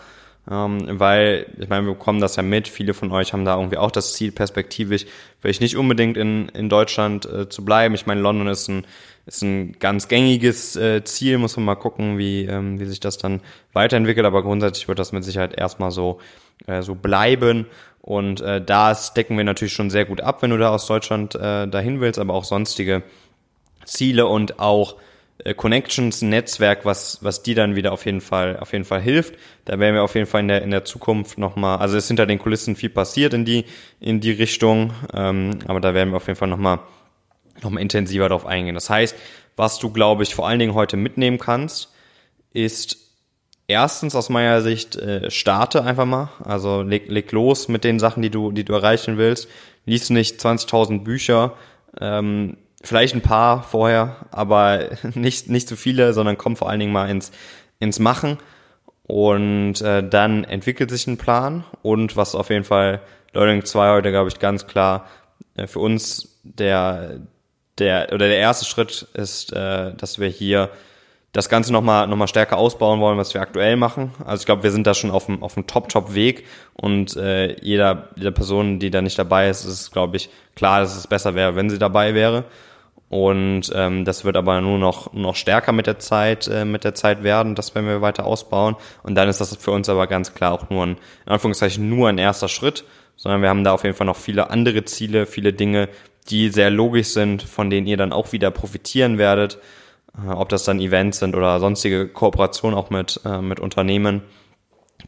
Ähm, 0.50 0.98
weil, 0.98 1.46
ich 1.58 1.68
meine, 1.68 1.86
wir 1.86 1.92
bekommen 1.92 2.20
das 2.20 2.36
ja 2.36 2.42
mit, 2.42 2.68
viele 2.68 2.94
von 2.94 3.12
euch 3.12 3.32
haben 3.32 3.44
da 3.44 3.56
irgendwie 3.56 3.76
auch 3.76 3.90
das 3.90 4.14
Ziel, 4.14 4.32
perspektivisch 4.32 5.04
vielleicht 5.40 5.60
nicht 5.60 5.76
unbedingt 5.76 6.16
in, 6.16 6.48
in 6.50 6.68
Deutschland 6.70 7.26
äh, 7.26 7.48
zu 7.48 7.64
bleiben. 7.64 7.94
Ich 7.94 8.06
meine, 8.06 8.22
London 8.22 8.48
ist 8.48 8.68
ein, 8.68 8.86
ist 9.26 9.42
ein 9.42 9.72
ganz 9.78 10.08
gängiges 10.08 10.74
äh, 10.76 11.04
Ziel, 11.04 11.36
muss 11.36 11.56
man 11.56 11.66
mal 11.66 11.74
gucken, 11.74 12.16
wie, 12.16 12.46
ähm, 12.46 12.80
wie 12.80 12.86
sich 12.86 13.00
das 13.00 13.18
dann 13.18 13.40
weiterentwickelt, 13.74 14.24
aber 14.24 14.42
grundsätzlich 14.42 14.88
wird 14.88 14.98
das 14.98 15.12
mit 15.12 15.22
Sicherheit 15.22 15.58
erstmal 15.58 15.90
so, 15.90 16.18
äh, 16.66 16.80
so 16.80 16.94
bleiben. 16.94 17.66
Und 18.00 18.40
äh, 18.40 18.64
das 18.64 19.12
decken 19.12 19.36
wir 19.36 19.44
natürlich 19.44 19.74
schon 19.74 19.90
sehr 19.90 20.06
gut 20.06 20.22
ab, 20.22 20.40
wenn 20.40 20.50
du 20.50 20.56
da 20.56 20.70
aus 20.70 20.86
Deutschland 20.86 21.34
äh, 21.34 21.68
dahin 21.68 22.00
willst, 22.00 22.18
aber 22.18 22.32
auch 22.32 22.44
sonstige 22.44 23.02
Ziele 23.84 24.26
und 24.26 24.60
auch 24.60 24.96
äh, 25.44 25.54
Connections, 25.54 26.22
Netzwerk, 26.22 26.84
was, 26.84 27.18
was 27.22 27.42
die 27.42 27.54
dann 27.54 27.76
wieder 27.76 27.92
auf 27.92 28.06
jeden 28.06 28.20
Fall, 28.20 28.58
auf 28.58 28.72
jeden 28.72 28.84
Fall 28.84 29.00
hilft. 29.00 29.34
Da 29.64 29.78
werden 29.78 29.94
wir 29.94 30.02
auf 30.02 30.14
jeden 30.14 30.26
Fall 30.26 30.40
in 30.40 30.48
der, 30.48 30.62
in 30.62 30.70
der 30.70 30.84
Zukunft 30.84 31.38
nochmal, 31.38 31.78
also 31.78 31.96
es 31.96 32.04
ist 32.04 32.08
hinter 32.08 32.26
den 32.26 32.38
Kulissen 32.38 32.76
viel 32.76 32.90
passiert 32.90 33.34
in 33.34 33.44
die, 33.44 33.64
in 34.00 34.20
die 34.20 34.32
Richtung, 34.32 34.92
ähm, 35.12 35.58
aber 35.66 35.80
da 35.80 35.94
werden 35.94 36.10
wir 36.10 36.16
auf 36.16 36.26
jeden 36.26 36.38
Fall 36.38 36.48
nochmal, 36.48 36.80
nochmal 37.62 37.82
intensiver 37.82 38.28
darauf 38.28 38.46
eingehen. 38.46 38.74
Das 38.74 38.90
heißt, 38.90 39.16
was 39.56 39.78
du, 39.78 39.90
glaube 39.90 40.22
ich, 40.22 40.34
vor 40.34 40.48
allen 40.48 40.58
Dingen 40.58 40.74
heute 40.74 40.96
mitnehmen 40.96 41.38
kannst, 41.38 41.92
ist 42.52 42.96
erstens 43.66 44.14
aus 44.14 44.30
meiner 44.30 44.62
Sicht 44.62 44.96
äh, 44.96 45.30
starte 45.30 45.84
einfach 45.84 46.06
mal. 46.06 46.30
Also 46.42 46.82
leg, 46.82 47.08
leg 47.08 47.30
los 47.32 47.68
mit 47.68 47.84
den 47.84 48.00
Sachen, 48.00 48.22
die 48.22 48.30
du, 48.30 48.50
die 48.50 48.64
du 48.64 48.72
erreichen 48.72 49.18
willst. 49.18 49.48
Lies 49.84 50.10
nicht 50.10 50.40
20.000 50.40 51.04
Bücher, 51.04 51.54
ähm, 52.00 52.56
vielleicht 52.82 53.14
ein 53.14 53.22
paar 53.22 53.62
vorher, 53.62 54.16
aber 54.30 54.88
nicht, 55.14 55.48
nicht 55.48 55.68
zu 55.68 55.76
viele, 55.76 56.12
sondern 56.12 56.38
komm 56.38 56.56
vor 56.56 56.68
allen 56.68 56.80
Dingen 56.80 56.92
mal 56.92 57.08
ins, 57.08 57.32
ins 57.78 57.98
Machen. 57.98 58.38
Und 59.06 59.80
äh, 59.80 60.06
dann 60.06 60.44
entwickelt 60.44 60.90
sich 60.90 61.06
ein 61.06 61.16
Plan 61.16 61.64
und 61.80 62.16
was 62.16 62.34
auf 62.34 62.50
jeden 62.50 62.64
Fall 62.64 63.00
Learning 63.32 63.64
2 63.64 63.92
heute, 63.92 64.10
glaube 64.10 64.28
ich, 64.28 64.38
ganz 64.38 64.66
klar 64.66 65.06
äh, 65.56 65.66
für 65.66 65.78
uns 65.78 66.38
der, 66.42 67.20
der, 67.78 68.08
oder 68.12 68.28
der 68.28 68.36
erste 68.36 68.66
Schritt 68.66 69.06
ist, 69.14 69.52
äh, 69.52 69.94
dass 69.94 70.18
wir 70.18 70.28
hier 70.28 70.70
das 71.32 71.48
Ganze 71.48 71.72
nochmal 71.72 72.06
noch 72.06 72.16
mal 72.16 72.26
stärker 72.26 72.56
ausbauen 72.56 73.00
wollen, 73.00 73.18
was 73.18 73.34
wir 73.34 73.40
aktuell 73.40 73.76
machen. 73.76 74.12
Also 74.24 74.42
ich 74.42 74.46
glaube, 74.46 74.62
wir 74.62 74.72
sind 74.72 74.86
da 74.86 74.94
schon 74.94 75.10
auf 75.10 75.26
dem, 75.26 75.42
auf 75.42 75.54
dem 75.54 75.66
Top-Top-Weg 75.66 76.46
und 76.74 77.16
äh, 77.16 77.56
jeder, 77.62 78.08
jeder 78.16 78.30
Person, 78.30 78.78
die 78.78 78.90
da 78.90 79.02
nicht 79.02 79.18
dabei 79.18 79.48
ist, 79.48 79.64
ist, 79.64 79.90
glaube 79.90 80.16
ich, 80.16 80.30
klar, 80.54 80.80
dass 80.80 80.96
es 80.96 81.06
besser 81.06 81.34
wäre, 81.34 81.54
wenn 81.54 81.70
sie 81.70 81.78
dabei 81.78 82.14
wäre. 82.14 82.44
Und 83.08 83.72
ähm, 83.74 84.04
das 84.04 84.24
wird 84.24 84.36
aber 84.36 84.60
nur 84.60 84.78
noch, 84.78 85.12
noch 85.14 85.34
stärker 85.34 85.72
mit 85.72 85.86
der 85.86 85.98
Zeit, 85.98 86.46
äh, 86.46 86.64
mit 86.64 86.84
der 86.84 86.94
Zeit 86.94 87.22
werden, 87.22 87.54
das 87.54 87.74
werden 87.74 87.86
wir 87.86 88.02
weiter 88.02 88.26
ausbauen. 88.26 88.76
Und 89.02 89.14
dann 89.14 89.28
ist 89.28 89.40
das 89.40 89.56
für 89.56 89.70
uns 89.70 89.88
aber 89.88 90.06
ganz 90.06 90.34
klar 90.34 90.52
auch 90.52 90.68
nur 90.68 90.84
ein, 90.84 90.98
in 91.24 91.32
Anführungszeichen, 91.32 91.88
nur 91.88 92.08
ein 92.08 92.18
erster 92.18 92.48
Schritt, 92.48 92.84
sondern 93.16 93.40
wir 93.40 93.48
haben 93.48 93.64
da 93.64 93.72
auf 93.72 93.84
jeden 93.84 93.96
Fall 93.96 94.06
noch 94.06 94.16
viele 94.16 94.50
andere 94.50 94.84
Ziele, 94.84 95.24
viele 95.24 95.52
Dinge, 95.54 95.88
die 96.28 96.50
sehr 96.50 96.68
logisch 96.70 97.08
sind, 97.08 97.42
von 97.42 97.70
denen 97.70 97.86
ihr 97.86 97.96
dann 97.96 98.12
auch 98.12 98.32
wieder 98.32 98.50
profitieren 98.50 99.16
werdet 99.16 99.58
äh, 100.16 100.30
ob 100.30 100.48
das 100.48 100.64
dann 100.64 100.80
Events 100.80 101.18
sind 101.18 101.36
oder 101.36 101.60
sonstige 101.60 102.08
Kooperationen 102.08 102.76
auch 102.76 102.90
mit, 102.90 103.20
äh, 103.24 103.40
mit 103.40 103.60
Unternehmen. 103.60 104.22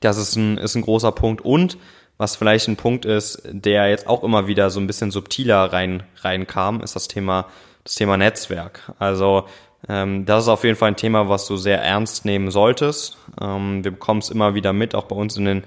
Das 0.00 0.18
ist 0.18 0.36
ein, 0.36 0.58
ist 0.58 0.74
ein 0.74 0.82
großer 0.82 1.12
Punkt. 1.12 1.42
Und 1.42 1.78
was 2.16 2.36
vielleicht 2.36 2.68
ein 2.68 2.76
Punkt 2.76 3.04
ist, 3.04 3.42
der 3.50 3.88
jetzt 3.88 4.06
auch 4.06 4.22
immer 4.22 4.46
wieder 4.46 4.70
so 4.70 4.78
ein 4.80 4.86
bisschen 4.86 5.10
subtiler 5.10 5.72
rein, 5.72 6.02
reinkam, 6.16 6.80
ist 6.82 6.94
das 6.94 7.08
Thema, 7.08 7.46
das 7.84 7.94
Thema 7.94 8.16
Netzwerk. 8.16 8.92
Also 8.98 9.46
Ähm, 9.88 10.26
das 10.26 10.44
ist 10.44 10.48
auf 10.48 10.64
jeden 10.64 10.76
Fall 10.76 10.88
ein 10.88 10.96
Thema, 10.96 11.30
was 11.30 11.46
du 11.46 11.56
sehr 11.56 11.82
ernst 11.82 12.26
nehmen 12.26 12.50
solltest. 12.50 13.16
Ähm, 13.40 13.82
wir 13.82 13.92
bekommen 13.92 14.20
es 14.20 14.28
immer 14.28 14.54
wieder 14.54 14.74
mit, 14.74 14.94
auch 14.94 15.04
bei 15.04 15.16
uns 15.16 15.38
in 15.38 15.46
den, 15.46 15.64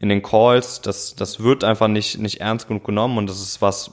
in 0.00 0.08
den 0.08 0.20
Calls. 0.20 0.80
Das, 0.80 1.14
das 1.14 1.38
wird 1.44 1.62
einfach 1.62 1.86
nicht, 1.86 2.18
nicht 2.18 2.40
ernst 2.40 2.66
genug 2.66 2.84
genommen 2.84 3.18
und 3.18 3.30
das 3.30 3.40
ist 3.40 3.62
was, 3.62 3.92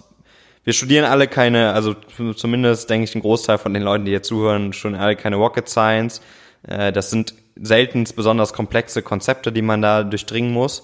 wir 0.63 0.73
studieren 0.73 1.05
alle 1.05 1.27
keine, 1.27 1.73
also 1.73 1.93
zumindest 2.35 2.89
denke 2.89 3.03
ich 3.03 3.13
ein 3.13 3.21
Großteil 3.21 3.59
von 3.59 3.73
den 3.73 3.83
Leuten, 3.83 4.05
die 4.05 4.11
hier 4.11 4.23
zuhören, 4.23 4.73
schon 4.73 4.95
alle 4.95 5.15
keine 5.15 5.35
Rocket 5.35 5.69
Science. 5.69 6.21
Äh, 6.67 6.91
das 6.91 7.11
sind 7.11 7.35
selten 7.55 8.05
besonders 8.15 8.53
komplexe 8.53 9.03
Konzepte, 9.03 9.51
die 9.51 9.61
man 9.61 9.83
da 9.83 10.03
durchdringen 10.03 10.51
muss. 10.51 10.83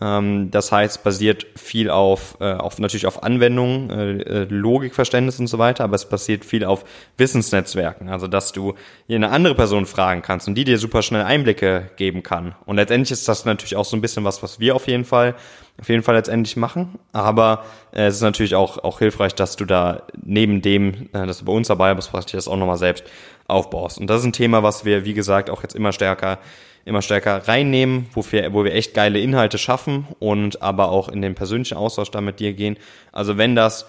Ähm, 0.00 0.50
das 0.50 0.72
heißt, 0.72 1.02
basiert 1.04 1.46
viel 1.56 1.88
auf, 1.88 2.36
äh, 2.40 2.52
auf 2.52 2.78
natürlich 2.78 3.06
auf 3.06 3.22
Anwendungen, 3.22 3.90
äh, 3.90 4.42
äh, 4.42 4.44
Logikverständnis 4.44 5.40
und 5.40 5.46
so 5.46 5.58
weiter, 5.58 5.84
aber 5.84 5.96
es 5.96 6.06
basiert 6.06 6.44
viel 6.44 6.64
auf 6.64 6.84
Wissensnetzwerken. 7.16 8.10
Also, 8.10 8.26
dass 8.26 8.52
du 8.52 8.74
eine 9.08 9.30
andere 9.30 9.54
Person 9.54 9.86
fragen 9.86 10.20
kannst 10.20 10.48
und 10.48 10.54
die 10.54 10.64
dir 10.64 10.78
super 10.78 11.02
schnell 11.02 11.22
Einblicke 11.22 11.90
geben 11.96 12.22
kann. 12.22 12.54
Und 12.66 12.76
letztendlich 12.76 13.10
ist 13.10 13.26
das 13.26 13.46
natürlich 13.46 13.76
auch 13.76 13.86
so 13.86 13.96
ein 13.96 14.02
bisschen 14.02 14.24
was, 14.24 14.42
was 14.42 14.60
wir 14.60 14.76
auf 14.76 14.86
jeden 14.86 15.06
Fall, 15.06 15.34
auf 15.80 15.88
jeden 15.88 16.02
Fall 16.02 16.14
letztendlich 16.14 16.56
machen. 16.56 16.98
Aber 17.12 17.64
äh, 17.92 18.06
es 18.06 18.16
ist 18.16 18.22
natürlich 18.22 18.54
auch, 18.54 18.84
auch 18.84 18.98
hilfreich, 18.98 19.34
dass 19.34 19.56
du 19.56 19.64
da 19.64 20.02
neben 20.22 20.60
dem, 20.60 21.08
äh, 21.14 21.26
dass 21.26 21.38
du 21.38 21.46
bei 21.46 21.52
uns 21.52 21.68
dabei 21.68 21.94
bist, 21.94 22.10
praktisch 22.10 22.32
das 22.32 22.48
auch 22.48 22.56
nochmal 22.56 22.76
selbst 22.76 23.04
aufbaust. 23.48 23.98
Und 23.98 24.08
das 24.08 24.20
ist 24.20 24.26
ein 24.26 24.32
Thema, 24.32 24.62
was 24.62 24.84
wir, 24.84 25.06
wie 25.06 25.14
gesagt, 25.14 25.48
auch 25.48 25.62
jetzt 25.62 25.74
immer 25.74 25.92
stärker 25.92 26.38
immer 26.86 27.02
stärker 27.02 27.46
reinnehmen, 27.48 28.06
wo 28.14 28.24
wir, 28.30 28.52
wo 28.54 28.64
wir 28.64 28.72
echt 28.72 28.94
geile 28.94 29.18
Inhalte 29.18 29.58
schaffen 29.58 30.06
und 30.20 30.62
aber 30.62 30.90
auch 30.90 31.08
in 31.08 31.20
den 31.20 31.34
persönlichen 31.34 31.76
Austausch 31.76 32.10
da 32.10 32.20
mit 32.20 32.38
dir 32.40 32.54
gehen. 32.54 32.78
Also 33.12 33.36
wenn 33.36 33.56
das, 33.56 33.86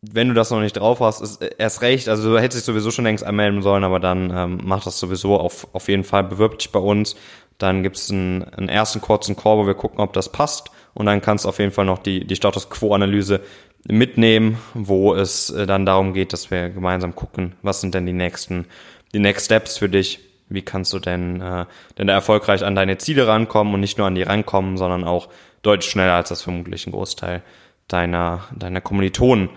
wenn 0.00 0.28
du 0.28 0.34
das 0.34 0.52
noch 0.52 0.60
nicht 0.60 0.76
drauf 0.76 1.00
hast, 1.00 1.20
ist 1.20 1.42
erst 1.42 1.82
recht, 1.82 2.08
also 2.08 2.30
du 2.30 2.38
hättest 2.38 2.60
dich 2.60 2.64
sowieso 2.64 2.92
schon 2.92 3.04
längst 3.04 3.24
anmelden 3.24 3.62
sollen, 3.62 3.82
aber 3.82 3.98
dann 3.98 4.30
ähm, 4.34 4.60
mach 4.62 4.84
das 4.84 5.00
sowieso 5.00 5.38
auf, 5.38 5.66
auf 5.72 5.88
jeden 5.88 6.04
Fall, 6.04 6.22
bewirb 6.22 6.58
dich 6.58 6.70
bei 6.70 6.78
uns. 6.78 7.16
Dann 7.58 7.82
gibt's 7.82 8.10
einen, 8.10 8.44
einen 8.44 8.68
ersten 8.68 9.00
kurzen 9.00 9.34
Call, 9.34 9.58
wo 9.58 9.66
wir 9.66 9.74
gucken, 9.74 10.00
ob 10.00 10.12
das 10.12 10.30
passt. 10.30 10.70
Und 10.94 11.06
dann 11.06 11.20
kannst 11.20 11.44
du 11.44 11.48
auf 11.48 11.58
jeden 11.58 11.72
Fall 11.72 11.84
noch 11.84 11.98
die, 11.98 12.24
die 12.24 12.36
Status 12.36 12.70
Quo-Analyse 12.70 13.40
mitnehmen, 13.88 14.58
wo 14.74 15.14
es 15.14 15.50
äh, 15.50 15.66
dann 15.66 15.84
darum 15.84 16.12
geht, 16.12 16.32
dass 16.32 16.50
wir 16.50 16.70
gemeinsam 16.70 17.14
gucken, 17.14 17.56
was 17.62 17.80
sind 17.80 17.94
denn 17.94 18.06
die 18.06 18.12
nächsten, 18.12 18.66
die 19.12 19.18
Next 19.18 19.46
Steps 19.46 19.78
für 19.78 19.88
dich 19.88 20.25
wie 20.48 20.62
kannst 20.62 20.92
du 20.92 20.98
denn, 20.98 21.40
äh, 21.40 21.66
denn 21.98 22.06
da 22.06 22.12
erfolgreich 22.14 22.64
an 22.64 22.74
deine 22.74 22.98
Ziele 22.98 23.26
rankommen 23.26 23.74
und 23.74 23.80
nicht 23.80 23.98
nur 23.98 24.06
an 24.06 24.14
die 24.14 24.22
rankommen, 24.22 24.76
sondern 24.76 25.04
auch 25.04 25.28
deutlich 25.62 25.90
schneller, 25.90 26.14
als 26.14 26.28
das 26.28 26.42
vermutlich 26.42 26.86
ein 26.86 26.92
Großteil 26.92 27.42
deiner, 27.88 28.44
deiner 28.54 28.80
Kommilitonen 28.80 29.50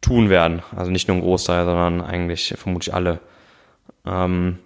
tun 0.00 0.30
werden. 0.30 0.62
Also 0.74 0.90
nicht 0.90 1.08
nur 1.08 1.16
ein 1.16 1.22
Großteil, 1.22 1.64
sondern 1.64 2.00
eigentlich 2.00 2.54
vermutlich 2.56 2.94
alle. 2.94 3.20
Ähm, 4.06 4.58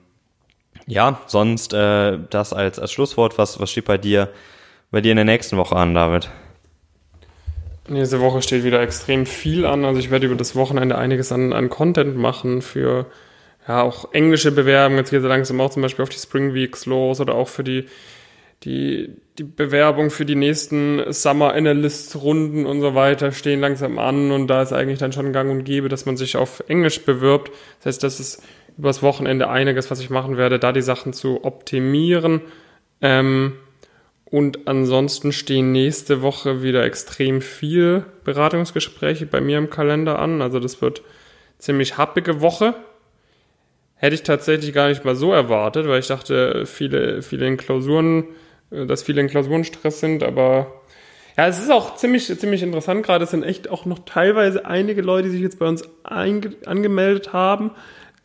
ja, 0.86 1.20
sonst 1.26 1.72
äh, 1.72 2.18
das 2.30 2.52
als, 2.52 2.78
als 2.78 2.92
Schlusswort, 2.92 3.38
was, 3.38 3.60
was 3.60 3.70
steht 3.70 3.84
bei 3.86 3.98
dir, 3.98 4.28
bei 4.90 5.00
dir 5.00 5.12
in 5.12 5.16
der 5.16 5.24
nächsten 5.24 5.56
Woche 5.56 5.76
an, 5.76 5.94
David? 5.94 6.30
Nächste 7.88 8.20
Woche 8.20 8.42
steht 8.42 8.64
wieder 8.64 8.80
extrem 8.82 9.26
viel 9.26 9.66
an. 9.66 9.84
Also 9.84 9.98
ich 9.98 10.10
werde 10.10 10.26
über 10.26 10.36
das 10.36 10.54
Wochenende 10.54 10.96
einiges 10.98 11.32
an, 11.32 11.52
an 11.52 11.70
Content 11.70 12.16
machen 12.16 12.62
für 12.62 13.06
ja, 13.68 13.83
auch 13.83 14.12
englische 14.12 14.53
Bewerbungen, 14.53 14.99
jetzt 14.99 15.11
geht 15.11 15.20
es 15.20 15.27
langsam 15.27 15.61
auch 15.61 15.70
zum 15.70 15.83
Beispiel 15.83 16.03
auf 16.03 16.09
die 16.09 16.18
Spring 16.18 16.55
Weeks 16.55 16.87
los 16.87 17.20
oder 17.20 17.35
auch 17.35 17.49
für 17.49 17.64
die, 17.64 17.87
die, 18.64 19.11
die 19.38 19.44
Bewerbung 19.44 20.11
für 20.11 20.25
die 20.25 20.35
nächsten 20.35 21.12
Summer 21.12 21.55
Analyst 21.55 22.16
Runden 22.16 22.66
und 22.66 22.81
so 22.81 22.94
weiter 22.94 23.33
stehen 23.33 23.61
langsam 23.61 23.99
an 23.99 24.31
und 24.33 24.49
da 24.49 24.62
ist 24.62 24.73
eigentlich 24.73 24.99
dann 24.99 25.12
schon 25.12 25.33
gang 25.33 25.51
und 25.51 25.64
gäbe, 25.64 25.88
dass 25.88 26.07
man 26.07 26.16
sich 26.16 26.37
auf 26.37 26.62
Englisch 26.68 27.05
bewirbt. 27.05 27.51
Das 27.79 27.87
heißt, 27.87 28.03
das 28.03 28.20
ist 28.20 28.42
übers 28.77 29.03
Wochenende 29.03 29.49
einiges, 29.49 29.90
was 29.90 30.01
ich 30.01 30.11
machen 30.11 30.37
werde, 30.37 30.59
da 30.59 30.73
die 30.73 30.83
Sachen 30.83 31.12
zu 31.12 31.44
optimieren. 31.44 32.40
Ähm, 33.01 33.55
und 34.25 34.68
ansonsten 34.68 35.33
stehen 35.33 35.73
nächste 35.73 36.23
Woche 36.23 36.62
wieder 36.62 36.85
extrem 36.85 37.42
viel 37.42 38.05
Beratungsgespräche 38.25 39.27
bei 39.27 39.40
mir 39.40 39.59
im 39.59 39.70
Kalender 39.70 40.18
an. 40.18 40.40
Also 40.40 40.61
das 40.61 40.81
wird 40.81 41.03
ziemlich 41.59 41.99
happige 41.99 42.40
Woche. 42.40 42.75
Hätte 44.00 44.14
ich 44.14 44.22
tatsächlich 44.22 44.72
gar 44.72 44.88
nicht 44.88 45.04
mal 45.04 45.14
so 45.14 45.30
erwartet, 45.30 45.86
weil 45.86 46.00
ich 46.00 46.06
dachte, 46.06 46.64
viele, 46.64 47.20
viele 47.20 47.46
in 47.46 47.58
Klausuren, 47.58 48.24
äh, 48.70 48.86
dass 48.86 49.02
viele 49.02 49.20
in 49.20 49.28
Klausuren 49.28 49.62
Stress 49.62 50.00
sind, 50.00 50.22
aber 50.22 50.72
ja, 51.36 51.46
es 51.46 51.60
ist 51.60 51.70
auch 51.70 51.96
ziemlich, 51.96 52.26
ziemlich 52.38 52.62
interessant 52.62 53.04
gerade. 53.04 53.24
Es 53.24 53.30
sind 53.30 53.42
echt 53.42 53.68
auch 53.70 53.84
noch 53.84 54.00
teilweise 54.00 54.64
einige 54.64 55.02
Leute, 55.02 55.28
die 55.28 55.34
sich 55.34 55.42
jetzt 55.42 55.58
bei 55.58 55.68
uns 55.68 55.84
angemeldet 56.02 57.34
haben, 57.34 57.72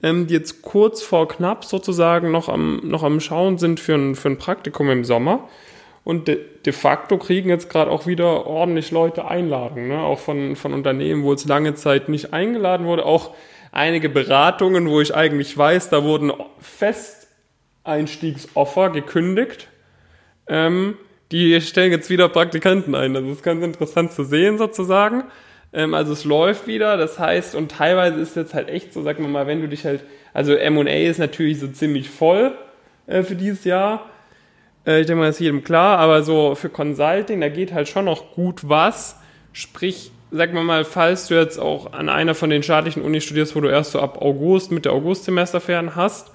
ähm, 0.02 0.28
die 0.28 0.34
jetzt 0.34 0.62
kurz 0.62 1.02
vor 1.02 1.28
knapp 1.28 1.66
sozusagen 1.66 2.32
noch 2.32 2.48
am, 2.48 2.80
noch 2.84 3.04
am 3.04 3.20
Schauen 3.20 3.58
sind 3.58 3.82
für 3.82 3.96
ein, 3.96 4.16
für 4.16 4.30
ein 4.30 4.38
Praktikum 4.38 4.90
im 4.90 5.04
Sommer. 5.04 5.50
Und 6.06 6.30
de, 6.30 6.40
de 6.66 6.72
facto 6.72 7.18
kriegen 7.18 7.50
jetzt 7.50 7.70
gerade 7.70 7.92
auch 7.92 8.08
wieder 8.08 8.48
ordentlich 8.48 8.92
Leute 8.92 9.28
Einladungen, 9.28 9.90
ne? 9.90 10.00
auch 10.00 10.20
von, 10.20 10.56
von 10.56 10.74
Unternehmen, 10.74 11.24
wo 11.24 11.34
es 11.34 11.46
lange 11.46 11.74
Zeit 11.74 12.08
nicht 12.08 12.32
eingeladen 12.32 12.86
wurde, 12.86 13.06
auch 13.06 13.36
einige 13.76 14.10
Beratungen, 14.10 14.90
wo 14.90 15.00
ich 15.02 15.14
eigentlich 15.14 15.56
weiß, 15.58 15.90
da 15.90 16.04
wurden 16.04 16.32
Festeinstiegsoffer 16.60 18.90
gekündigt. 18.90 19.68
Ähm, 20.48 20.98
die 21.32 21.60
stellen 21.62 21.92
jetzt 21.92 22.10
wieder 22.10 22.30
Praktikanten 22.30 22.96
ein. 22.96 23.14
Das 23.14 23.26
ist 23.26 23.44
ganz 23.44 23.64
interessant 23.64 24.14
zu 24.14 24.24
sehen 24.24 24.58
sozusagen. 24.58 25.26
Ähm, 25.74 25.94
also 25.94 26.14
es 26.14 26.24
läuft 26.24 26.68
wieder, 26.68 26.96
das 26.98 27.20
heißt, 27.20 27.54
und 27.56 27.72
teilweise 27.72 28.20
ist 28.20 28.36
jetzt 28.36 28.54
halt 28.54 28.70
echt 28.70 28.94
so, 28.94 29.02
sag 29.04 29.20
mal 29.20 29.28
mal, 29.28 29.46
wenn 29.46 29.62
du 29.62 29.68
dich 29.68 29.86
halt, 29.86 30.04
also 30.34 30.54
M&A 30.54 31.10
ist 31.10 31.20
natürlich 31.20 31.60
so 31.60 31.68
ziemlich 31.68 32.10
voll 32.10 32.54
äh, 33.08 33.24
für 33.24 33.36
dieses 33.36 33.66
Jahr. 33.66 34.10
Äh, 34.88 35.02
ich 35.02 35.08
denke 35.08 35.20
mal, 35.20 35.28
das 35.28 35.36
ist 35.36 35.42
jedem 35.42 35.66
klar, 35.66 36.00
aber 36.00 36.24
so 36.24 36.56
für 36.56 36.70
Consulting, 36.70 37.42
da 37.42 37.50
geht 37.50 37.74
halt 37.74 37.90
schon 37.90 38.06
noch 38.06 38.32
gut 38.32 38.70
was. 38.70 39.20
Sprich, 39.52 40.12
sag 40.32 40.54
mal 40.54 40.64
mal, 40.64 40.86
falls 40.86 41.28
du 41.28 41.36
jetzt 41.36 41.60
auch 41.60 41.94
an 41.94 42.10
einer 42.10 42.36
von 42.36 42.50
den 42.50 42.64
staatlichen 42.64 43.04
Unis 43.04 43.24
studierst, 43.24 43.56
wo 43.56 43.62
du 43.62 43.70
erst 43.70 43.92
so 43.92 44.00
ab 44.00 44.22
August 44.22 44.72
mit 44.72 44.86
der 44.86 44.94
Augustsemesterferien 44.94 45.96
hast, 45.96 46.32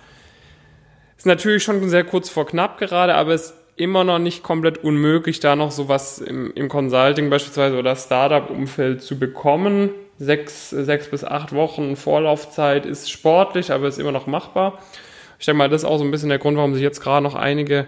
ist 1.17 1.27
natürlich 1.27 1.63
schon 1.63 1.87
sehr 1.89 2.05
kurz 2.05 2.31
vor 2.31 2.47
knapp 2.47 2.79
gerade, 2.79 3.15
aber 3.15 3.33
es 3.35 3.51
ist 3.51 3.55
immer 3.77 4.05
noch 4.05 4.19
nicht 4.19 4.43
komplett 4.43 4.85
unmöglich, 4.85 5.41
da 5.41 5.57
noch 5.57 5.71
sowas 5.71 6.19
im, 6.19 6.53
im 6.55 6.69
Consulting 6.69 7.31
beispielsweise 7.31 7.79
oder 7.79 7.97
Startup-Umfeld 7.97 9.03
zu 9.03 9.19
bekommen. 9.19 9.91
Sechs, 10.19 10.69
sechs 10.69 11.09
bis 11.09 11.25
acht 11.25 11.55
Wochen 11.55 11.97
Vorlaufzeit 11.97 12.85
ist 12.85 13.11
sportlich, 13.11 13.73
aber 13.73 13.89
ist 13.89 13.99
immer 13.99 14.13
noch 14.13 14.27
machbar. 14.27 14.79
Ich 15.39 15.47
denke 15.47 15.59
mal, 15.59 15.71
das 15.71 15.83
ist 15.83 15.89
auch 15.89 15.97
so 15.97 16.05
ein 16.05 16.11
bisschen 16.11 16.29
der 16.29 16.39
Grund, 16.39 16.59
warum 16.59 16.75
sich 16.75 16.83
jetzt 16.83 17.01
gerade 17.01 17.23
noch 17.23 17.35
einige 17.35 17.87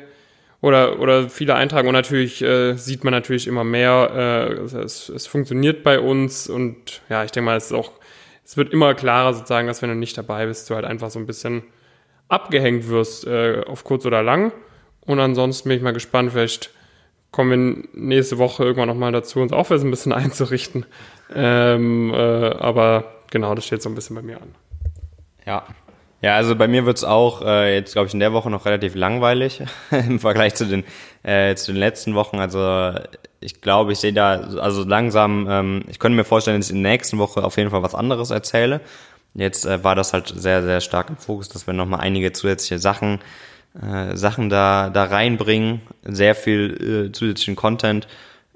oder, 0.63 1.01
oder 1.01 1.29
viele 1.29 1.57
eintragen 1.57 1.89
und 1.89 1.93
natürlich 1.93 2.41
äh, 2.41 2.77
sieht 2.77 3.05
man 3.05 3.13
natürlich 3.13 3.47
immer 3.47 3.65
mehr, 3.65 4.49
äh, 4.49 4.79
es, 4.79 5.09
es 5.09 5.27
funktioniert 5.27 5.83
bei 5.83 6.01
uns 6.01 6.49
und 6.49 7.03
ja, 7.11 7.25
ich 7.25 7.33
denke 7.33 7.47
mal, 7.47 7.57
es 7.57 7.67
ist 7.67 7.73
auch, 7.73 7.91
es 8.45 8.57
wird 8.57 8.73
immer 8.73 8.95
klarer 8.95 9.35
sozusagen, 9.35 9.67
dass 9.67 9.83
wenn 9.83 9.91
du 9.91 9.97
nicht 9.97 10.17
dabei 10.17 10.47
bist, 10.47 10.71
du 10.71 10.77
halt 10.77 10.85
einfach 10.85 11.11
so 11.11 11.19
ein 11.19 11.27
bisschen 11.27 11.65
abgehängt 12.29 12.89
wirst, 12.89 13.27
äh, 13.27 13.63
auf 13.67 13.85
kurz 13.85 14.07
oder 14.07 14.23
lang. 14.23 14.53
Und 15.05 15.19
ansonsten 15.19 15.69
bin 15.69 15.79
ich 15.79 15.83
mal 15.83 15.93
gespannt, 15.93 16.31
vielleicht 16.33 16.71
kommen 17.33 17.51
wir 17.51 17.89
nächste 18.01 18.39
Woche 18.39 18.63
irgendwann 18.63 18.89
nochmal 18.89 19.11
dazu, 19.11 19.41
uns 19.41 19.53
auch 19.53 19.69
ein 19.71 19.91
bisschen 19.91 20.13
einzurichten. 20.13 20.87
Ähm, 21.35 22.13
äh, 22.15 22.17
aber 22.17 23.23
genau, 23.31 23.55
das 23.55 23.67
steht 23.67 23.83
so 23.83 23.89
ein 23.89 23.97
bisschen 23.97 24.15
bei 24.15 24.23
mir 24.23 24.41
an. 24.41 24.55
Ja, 25.45 25.67
ja, 26.23 26.37
also 26.37 26.55
bei 26.55 26.69
mir 26.69 26.87
wird's 26.87 27.03
auch 27.03 27.43
äh, 27.43 27.75
jetzt, 27.75 27.93
glaube 27.93 28.07
ich, 28.07 28.15
in 28.15 28.21
der 28.21 28.33
Woche 28.33 28.49
noch 28.49 28.65
relativ 28.65 28.95
langweilig 28.95 29.63
im 29.91 30.21
Vergleich 30.21 30.55
zu 30.55 30.67
den, 30.67 30.85
äh, 31.25 31.57
zu 31.57 31.73
den 31.73 31.81
letzten 31.81 32.15
Wochen. 32.15 32.39
Also 32.39 32.93
ich 33.41 33.61
glaube, 33.61 33.93
ich 33.93 33.99
sehe 33.99 34.13
da 34.13 34.41
also 34.61 34.85
langsam, 34.85 35.49
ähm, 35.51 35.85
ich 35.89 35.99
könnte 35.99 36.17
mir 36.17 36.25
vorstellen, 36.25 36.61
dass 36.61 36.71
ich 36.71 36.77
in 36.77 36.83
der 36.83 36.93
nächsten 36.93 37.19
Woche 37.19 37.43
auf 37.43 37.57
jeden 37.57 37.71
Fall 37.71 37.83
was 37.83 37.97
anderes 37.97 38.31
erzähle. 38.31 38.81
Jetzt 39.35 39.67
äh, 39.67 39.83
war 39.83 39.97
das 39.97 40.13
halt 40.13 40.33
sehr, 40.35 40.63
sehr 40.63 40.81
stark 40.81 41.11
im 41.11 41.17
Fokus, 41.17 41.49
dass 41.49 41.67
wir 41.67 41.75
nochmal 41.75 42.01
einige 42.01 42.33
zusätzliche 42.33 42.79
Sachen, 42.79 43.19
äh, 43.83 44.17
Sachen 44.17 44.49
da, 44.49 44.91
da 44.91 45.05
reinbringen, 45.05 45.81
sehr 46.05 46.37
viel 46.37 47.09
äh, 47.09 47.13
zusätzlichen 47.13 47.57
Content 47.57 48.07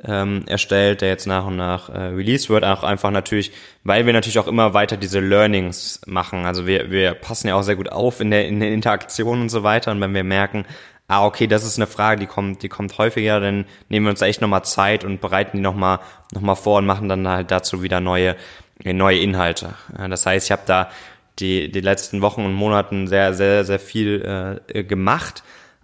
ähm, 0.07 0.45
erstellt, 0.47 1.01
der 1.01 1.09
jetzt 1.09 1.27
nach 1.27 1.47
und 1.47 1.57
nach 1.57 1.89
äh, 1.89 1.99
released 1.99 2.49
wird, 2.49 2.65
auch 2.65 2.85
einfach 2.85 3.11
natürlich, 3.11 3.53
weil 3.85 4.07
wir 4.07 4.13
natürlich 4.13 4.39
auch 4.39 4.47
immer 4.47 4.73
weiter 4.73 4.97
diese 4.97 5.21
Learnings 5.21 6.01
machen. 6.07 6.47
Also 6.47 6.67
wir, 6.67 6.91
wir 6.91 7.15
passen 7.15 7.49
ja 7.49 7.57
auch 7.57 7.63
sehr 7.63 7.77
gut 7.77 7.91
auf 7.91 8.21
in 8.21 8.31
der, 8.31 8.47
in 8.47 8.61
der 8.61 8.73
Interaktion 8.73 9.43
und 9.43 9.49
so 9.49 9.63
weiter. 9.63 9.91
Und 9.91 10.01
wenn 10.01 10.15
wir 10.15 10.25
merken, 10.25 10.65
ah, 11.09 11.25
okay, 11.27 11.47
das 11.47 11.65
ist 11.65 11.79
eine 11.79 11.87
Frage, 11.87 12.21
die 12.21 12.27
kommt, 12.27 12.63
die 12.63 12.69
kommt 12.69 12.97
häufiger, 12.99 13.41
dann 13.41 13.67
nehmen 13.89 14.07
wir 14.07 14.11
uns 14.11 14.23
echt 14.23 14.41
nochmal 14.41 14.65
Zeit 14.65 15.05
und 15.05 15.21
bereiten 15.21 15.57
die 15.57 15.63
nochmal 15.63 15.99
noch 16.33 16.43
mal 16.43 16.55
vor 16.55 16.79
und 16.79 16.87
machen 16.87 17.09
dann 17.09 17.27
halt 17.27 17.51
dazu 17.51 17.83
wieder 17.83 18.01
neue, 18.01 18.37
neue 18.85 19.19
Inhalte. 19.19 19.75
Das 20.09 20.27
heißt, 20.27 20.47
ich 20.47 20.53
habe 20.53 20.63
da 20.67 20.91
die, 21.39 21.71
die 21.71 21.81
letzten 21.81 22.23
Wochen 22.23 22.45
und 22.45 22.55
Monaten 22.55 23.07
sehr, 23.07 23.35
sehr, 23.35 23.65
sehr 23.65 23.79
viel 23.79 24.61
äh, 24.73 24.85
gemacht. 24.85 25.43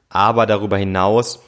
Aber 0.08 0.46
darüber 0.46 0.76
hinaus 0.76 1.42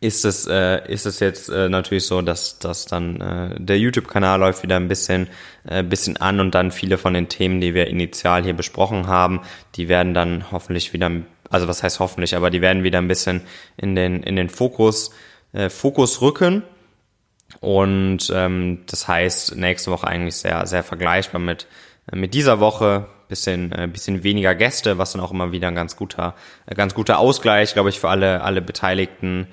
ist 0.00 0.24
es, 0.24 0.46
äh, 0.46 0.90
ist 0.90 1.04
es 1.04 1.20
jetzt 1.20 1.50
äh, 1.50 1.68
natürlich 1.68 2.06
so, 2.06 2.22
dass, 2.22 2.58
dass 2.58 2.86
dann 2.86 3.20
äh, 3.20 3.60
der 3.60 3.78
YouTube-Kanal 3.78 4.40
läuft 4.40 4.62
wieder 4.62 4.76
ein 4.76 4.88
bisschen, 4.88 5.28
äh, 5.68 5.82
bisschen 5.82 6.16
an 6.16 6.40
und 6.40 6.54
dann 6.54 6.72
viele 6.72 6.96
von 6.96 7.12
den 7.12 7.28
Themen, 7.28 7.60
die 7.60 7.74
wir 7.74 7.86
initial 7.86 8.42
hier 8.42 8.54
besprochen 8.54 9.08
haben, 9.08 9.42
die 9.76 9.88
werden 9.88 10.14
dann 10.14 10.50
hoffentlich 10.50 10.94
wieder, 10.94 11.10
also 11.50 11.68
was 11.68 11.82
heißt 11.82 12.00
hoffentlich, 12.00 12.34
aber 12.34 12.48
die 12.48 12.62
werden 12.62 12.82
wieder 12.82 12.98
ein 12.98 13.08
bisschen 13.08 13.42
in 13.76 13.94
den, 13.94 14.22
in 14.22 14.36
den 14.36 14.48
Fokus, 14.48 15.12
äh, 15.52 15.68
Fokus 15.68 16.22
rücken. 16.22 16.62
Und 17.60 18.32
ähm, 18.34 18.82
das 18.86 19.06
heißt, 19.06 19.56
nächste 19.56 19.90
Woche 19.90 20.06
eigentlich 20.06 20.36
sehr, 20.36 20.66
sehr 20.66 20.82
vergleichbar 20.82 21.40
mit, 21.40 21.66
mit 22.10 22.32
dieser 22.32 22.58
Woche 22.58 23.06
bisschen, 23.28 23.72
äh, 23.72 23.86
bisschen 23.86 24.22
weniger 24.22 24.54
Gäste, 24.54 24.96
was 24.96 25.12
dann 25.12 25.20
auch 25.20 25.30
immer 25.30 25.52
wieder 25.52 25.68
ein 25.68 25.74
ganz 25.74 25.96
guter, 25.96 26.34
äh, 26.66 26.74
ganz 26.74 26.94
guter 26.94 27.18
Ausgleich, 27.18 27.74
glaube 27.74 27.90
ich, 27.90 28.00
für 28.00 28.08
alle, 28.08 28.42
alle 28.42 28.62
Beteiligten 28.62 29.46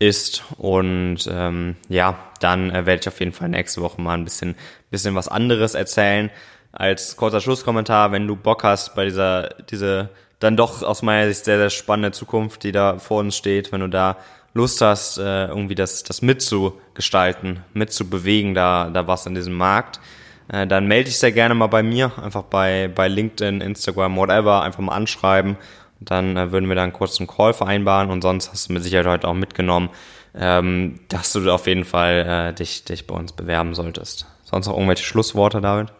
ist. 0.00 0.42
Und 0.56 1.28
ähm, 1.30 1.76
ja, 1.88 2.18
dann 2.40 2.70
äh, 2.70 2.86
werde 2.86 3.00
ich 3.00 3.08
auf 3.08 3.20
jeden 3.20 3.32
Fall 3.32 3.50
nächste 3.50 3.80
Woche 3.82 4.00
mal 4.00 4.14
ein 4.14 4.24
bisschen, 4.24 4.56
bisschen 4.90 5.14
was 5.14 5.28
anderes 5.28 5.74
erzählen. 5.74 6.30
Als 6.72 7.16
kurzer 7.16 7.40
Schlusskommentar, 7.40 8.10
wenn 8.10 8.26
du 8.26 8.34
Bock 8.34 8.64
hast 8.64 8.94
bei 8.96 9.04
dieser, 9.04 9.50
diese 9.70 10.08
dann 10.40 10.56
doch 10.56 10.82
aus 10.82 11.02
meiner 11.02 11.28
Sicht 11.28 11.44
sehr, 11.44 11.58
sehr 11.58 11.70
spannende 11.70 12.12
Zukunft, 12.12 12.64
die 12.64 12.72
da 12.72 12.98
vor 12.98 13.20
uns 13.20 13.36
steht, 13.36 13.70
wenn 13.72 13.82
du 13.82 13.88
da 13.88 14.16
Lust 14.54 14.80
hast, 14.80 15.18
äh, 15.18 15.46
irgendwie 15.46 15.74
das, 15.74 16.02
das 16.02 16.22
mitzugestalten, 16.22 17.62
mitzubewegen, 17.74 18.54
da, 18.54 18.90
da 18.90 19.06
was 19.06 19.26
in 19.26 19.34
diesem 19.34 19.54
Markt, 19.54 20.00
äh, 20.48 20.66
dann 20.66 20.86
melde 20.86 21.04
dich 21.04 21.18
sehr 21.18 21.32
gerne 21.32 21.54
mal 21.54 21.66
bei 21.66 21.82
mir, 21.82 22.10
einfach 22.20 22.44
bei, 22.44 22.90
bei 22.92 23.06
LinkedIn, 23.06 23.60
Instagram, 23.60 24.16
whatever, 24.16 24.62
einfach 24.62 24.80
mal 24.80 24.94
anschreiben 24.94 25.56
dann 26.00 26.36
äh, 26.36 26.50
würden 26.50 26.68
wir 26.68 26.76
dann 26.76 26.92
kurz 26.92 27.20
einen 27.20 27.28
Call 27.28 27.52
vereinbaren 27.52 28.10
und 28.10 28.22
sonst 28.22 28.50
hast 28.50 28.68
du 28.68 28.72
mit 28.72 28.82
Sicherheit 28.82 29.06
heute 29.06 29.28
auch 29.28 29.34
mitgenommen, 29.34 29.90
ähm, 30.34 31.00
dass 31.08 31.32
du 31.32 31.50
auf 31.50 31.66
jeden 31.66 31.84
Fall 31.84 32.50
äh, 32.50 32.54
dich, 32.54 32.84
dich 32.84 33.06
bei 33.06 33.14
uns 33.14 33.32
bewerben 33.32 33.74
solltest. 33.74 34.26
Sonst 34.44 34.66
noch 34.66 34.74
irgendwelche 34.74 35.04
Schlussworte, 35.04 35.60
David? 35.60 35.92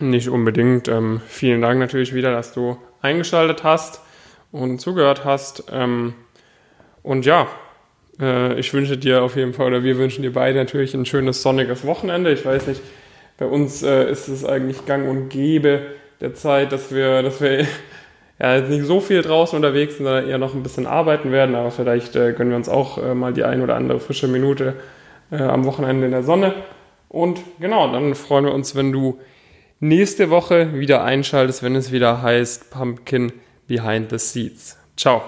Nicht 0.00 0.28
unbedingt. 0.28 0.88
Ähm, 0.88 1.20
vielen 1.26 1.60
Dank 1.60 1.78
natürlich 1.78 2.14
wieder, 2.14 2.32
dass 2.32 2.52
du 2.52 2.78
eingeschaltet 3.00 3.64
hast 3.64 4.00
und 4.52 4.80
zugehört 4.80 5.24
hast. 5.24 5.64
Ähm, 5.70 6.14
und 7.02 7.26
ja, 7.26 7.48
äh, 8.20 8.58
ich 8.58 8.72
wünsche 8.72 8.96
dir 8.96 9.22
auf 9.22 9.36
jeden 9.36 9.52
Fall, 9.52 9.66
oder 9.66 9.84
wir 9.84 9.98
wünschen 9.98 10.22
dir 10.22 10.32
beide 10.32 10.58
natürlich 10.58 10.94
ein 10.94 11.06
schönes 11.06 11.42
sonniges 11.42 11.84
Wochenende. 11.86 12.32
Ich 12.32 12.44
weiß 12.44 12.66
nicht, 12.66 12.80
bei 13.38 13.46
uns 13.46 13.82
äh, 13.82 14.10
ist 14.10 14.28
es 14.28 14.44
eigentlich 14.44 14.86
gang 14.86 15.08
und 15.08 15.28
gäbe 15.28 15.82
der 16.20 16.34
Zeit, 16.34 16.72
dass 16.72 16.94
wir, 16.94 17.22
dass 17.22 17.40
wir 17.40 17.66
ja, 18.38 18.60
nicht 18.60 18.84
so 18.84 19.00
viel 19.00 19.22
draußen 19.22 19.56
unterwegs 19.56 19.96
sind, 19.96 20.06
sondern 20.06 20.28
eher 20.28 20.38
noch 20.38 20.54
ein 20.54 20.62
bisschen 20.62 20.86
arbeiten 20.86 21.30
werden, 21.30 21.54
aber 21.54 21.70
vielleicht 21.70 22.16
äh, 22.16 22.32
gönnen 22.32 22.50
wir 22.50 22.56
uns 22.56 22.68
auch 22.68 22.98
äh, 22.98 23.14
mal 23.14 23.32
die 23.32 23.44
ein 23.44 23.62
oder 23.62 23.76
andere 23.76 24.00
frische 24.00 24.28
Minute 24.28 24.74
äh, 25.30 25.36
am 25.36 25.64
Wochenende 25.64 26.06
in 26.06 26.12
der 26.12 26.22
Sonne. 26.22 26.54
Und 27.08 27.40
genau, 27.60 27.92
dann 27.92 28.14
freuen 28.14 28.46
wir 28.46 28.52
uns, 28.52 28.74
wenn 28.74 28.90
du 28.90 29.20
nächste 29.78 30.30
Woche 30.30 30.74
wieder 30.74 31.04
einschaltest, 31.04 31.62
wenn 31.62 31.76
es 31.76 31.92
wieder 31.92 32.22
heißt 32.22 32.70
Pumpkin 32.70 33.32
Behind 33.68 34.10
the 34.10 34.18
Seeds. 34.18 34.78
Ciao. 34.96 35.22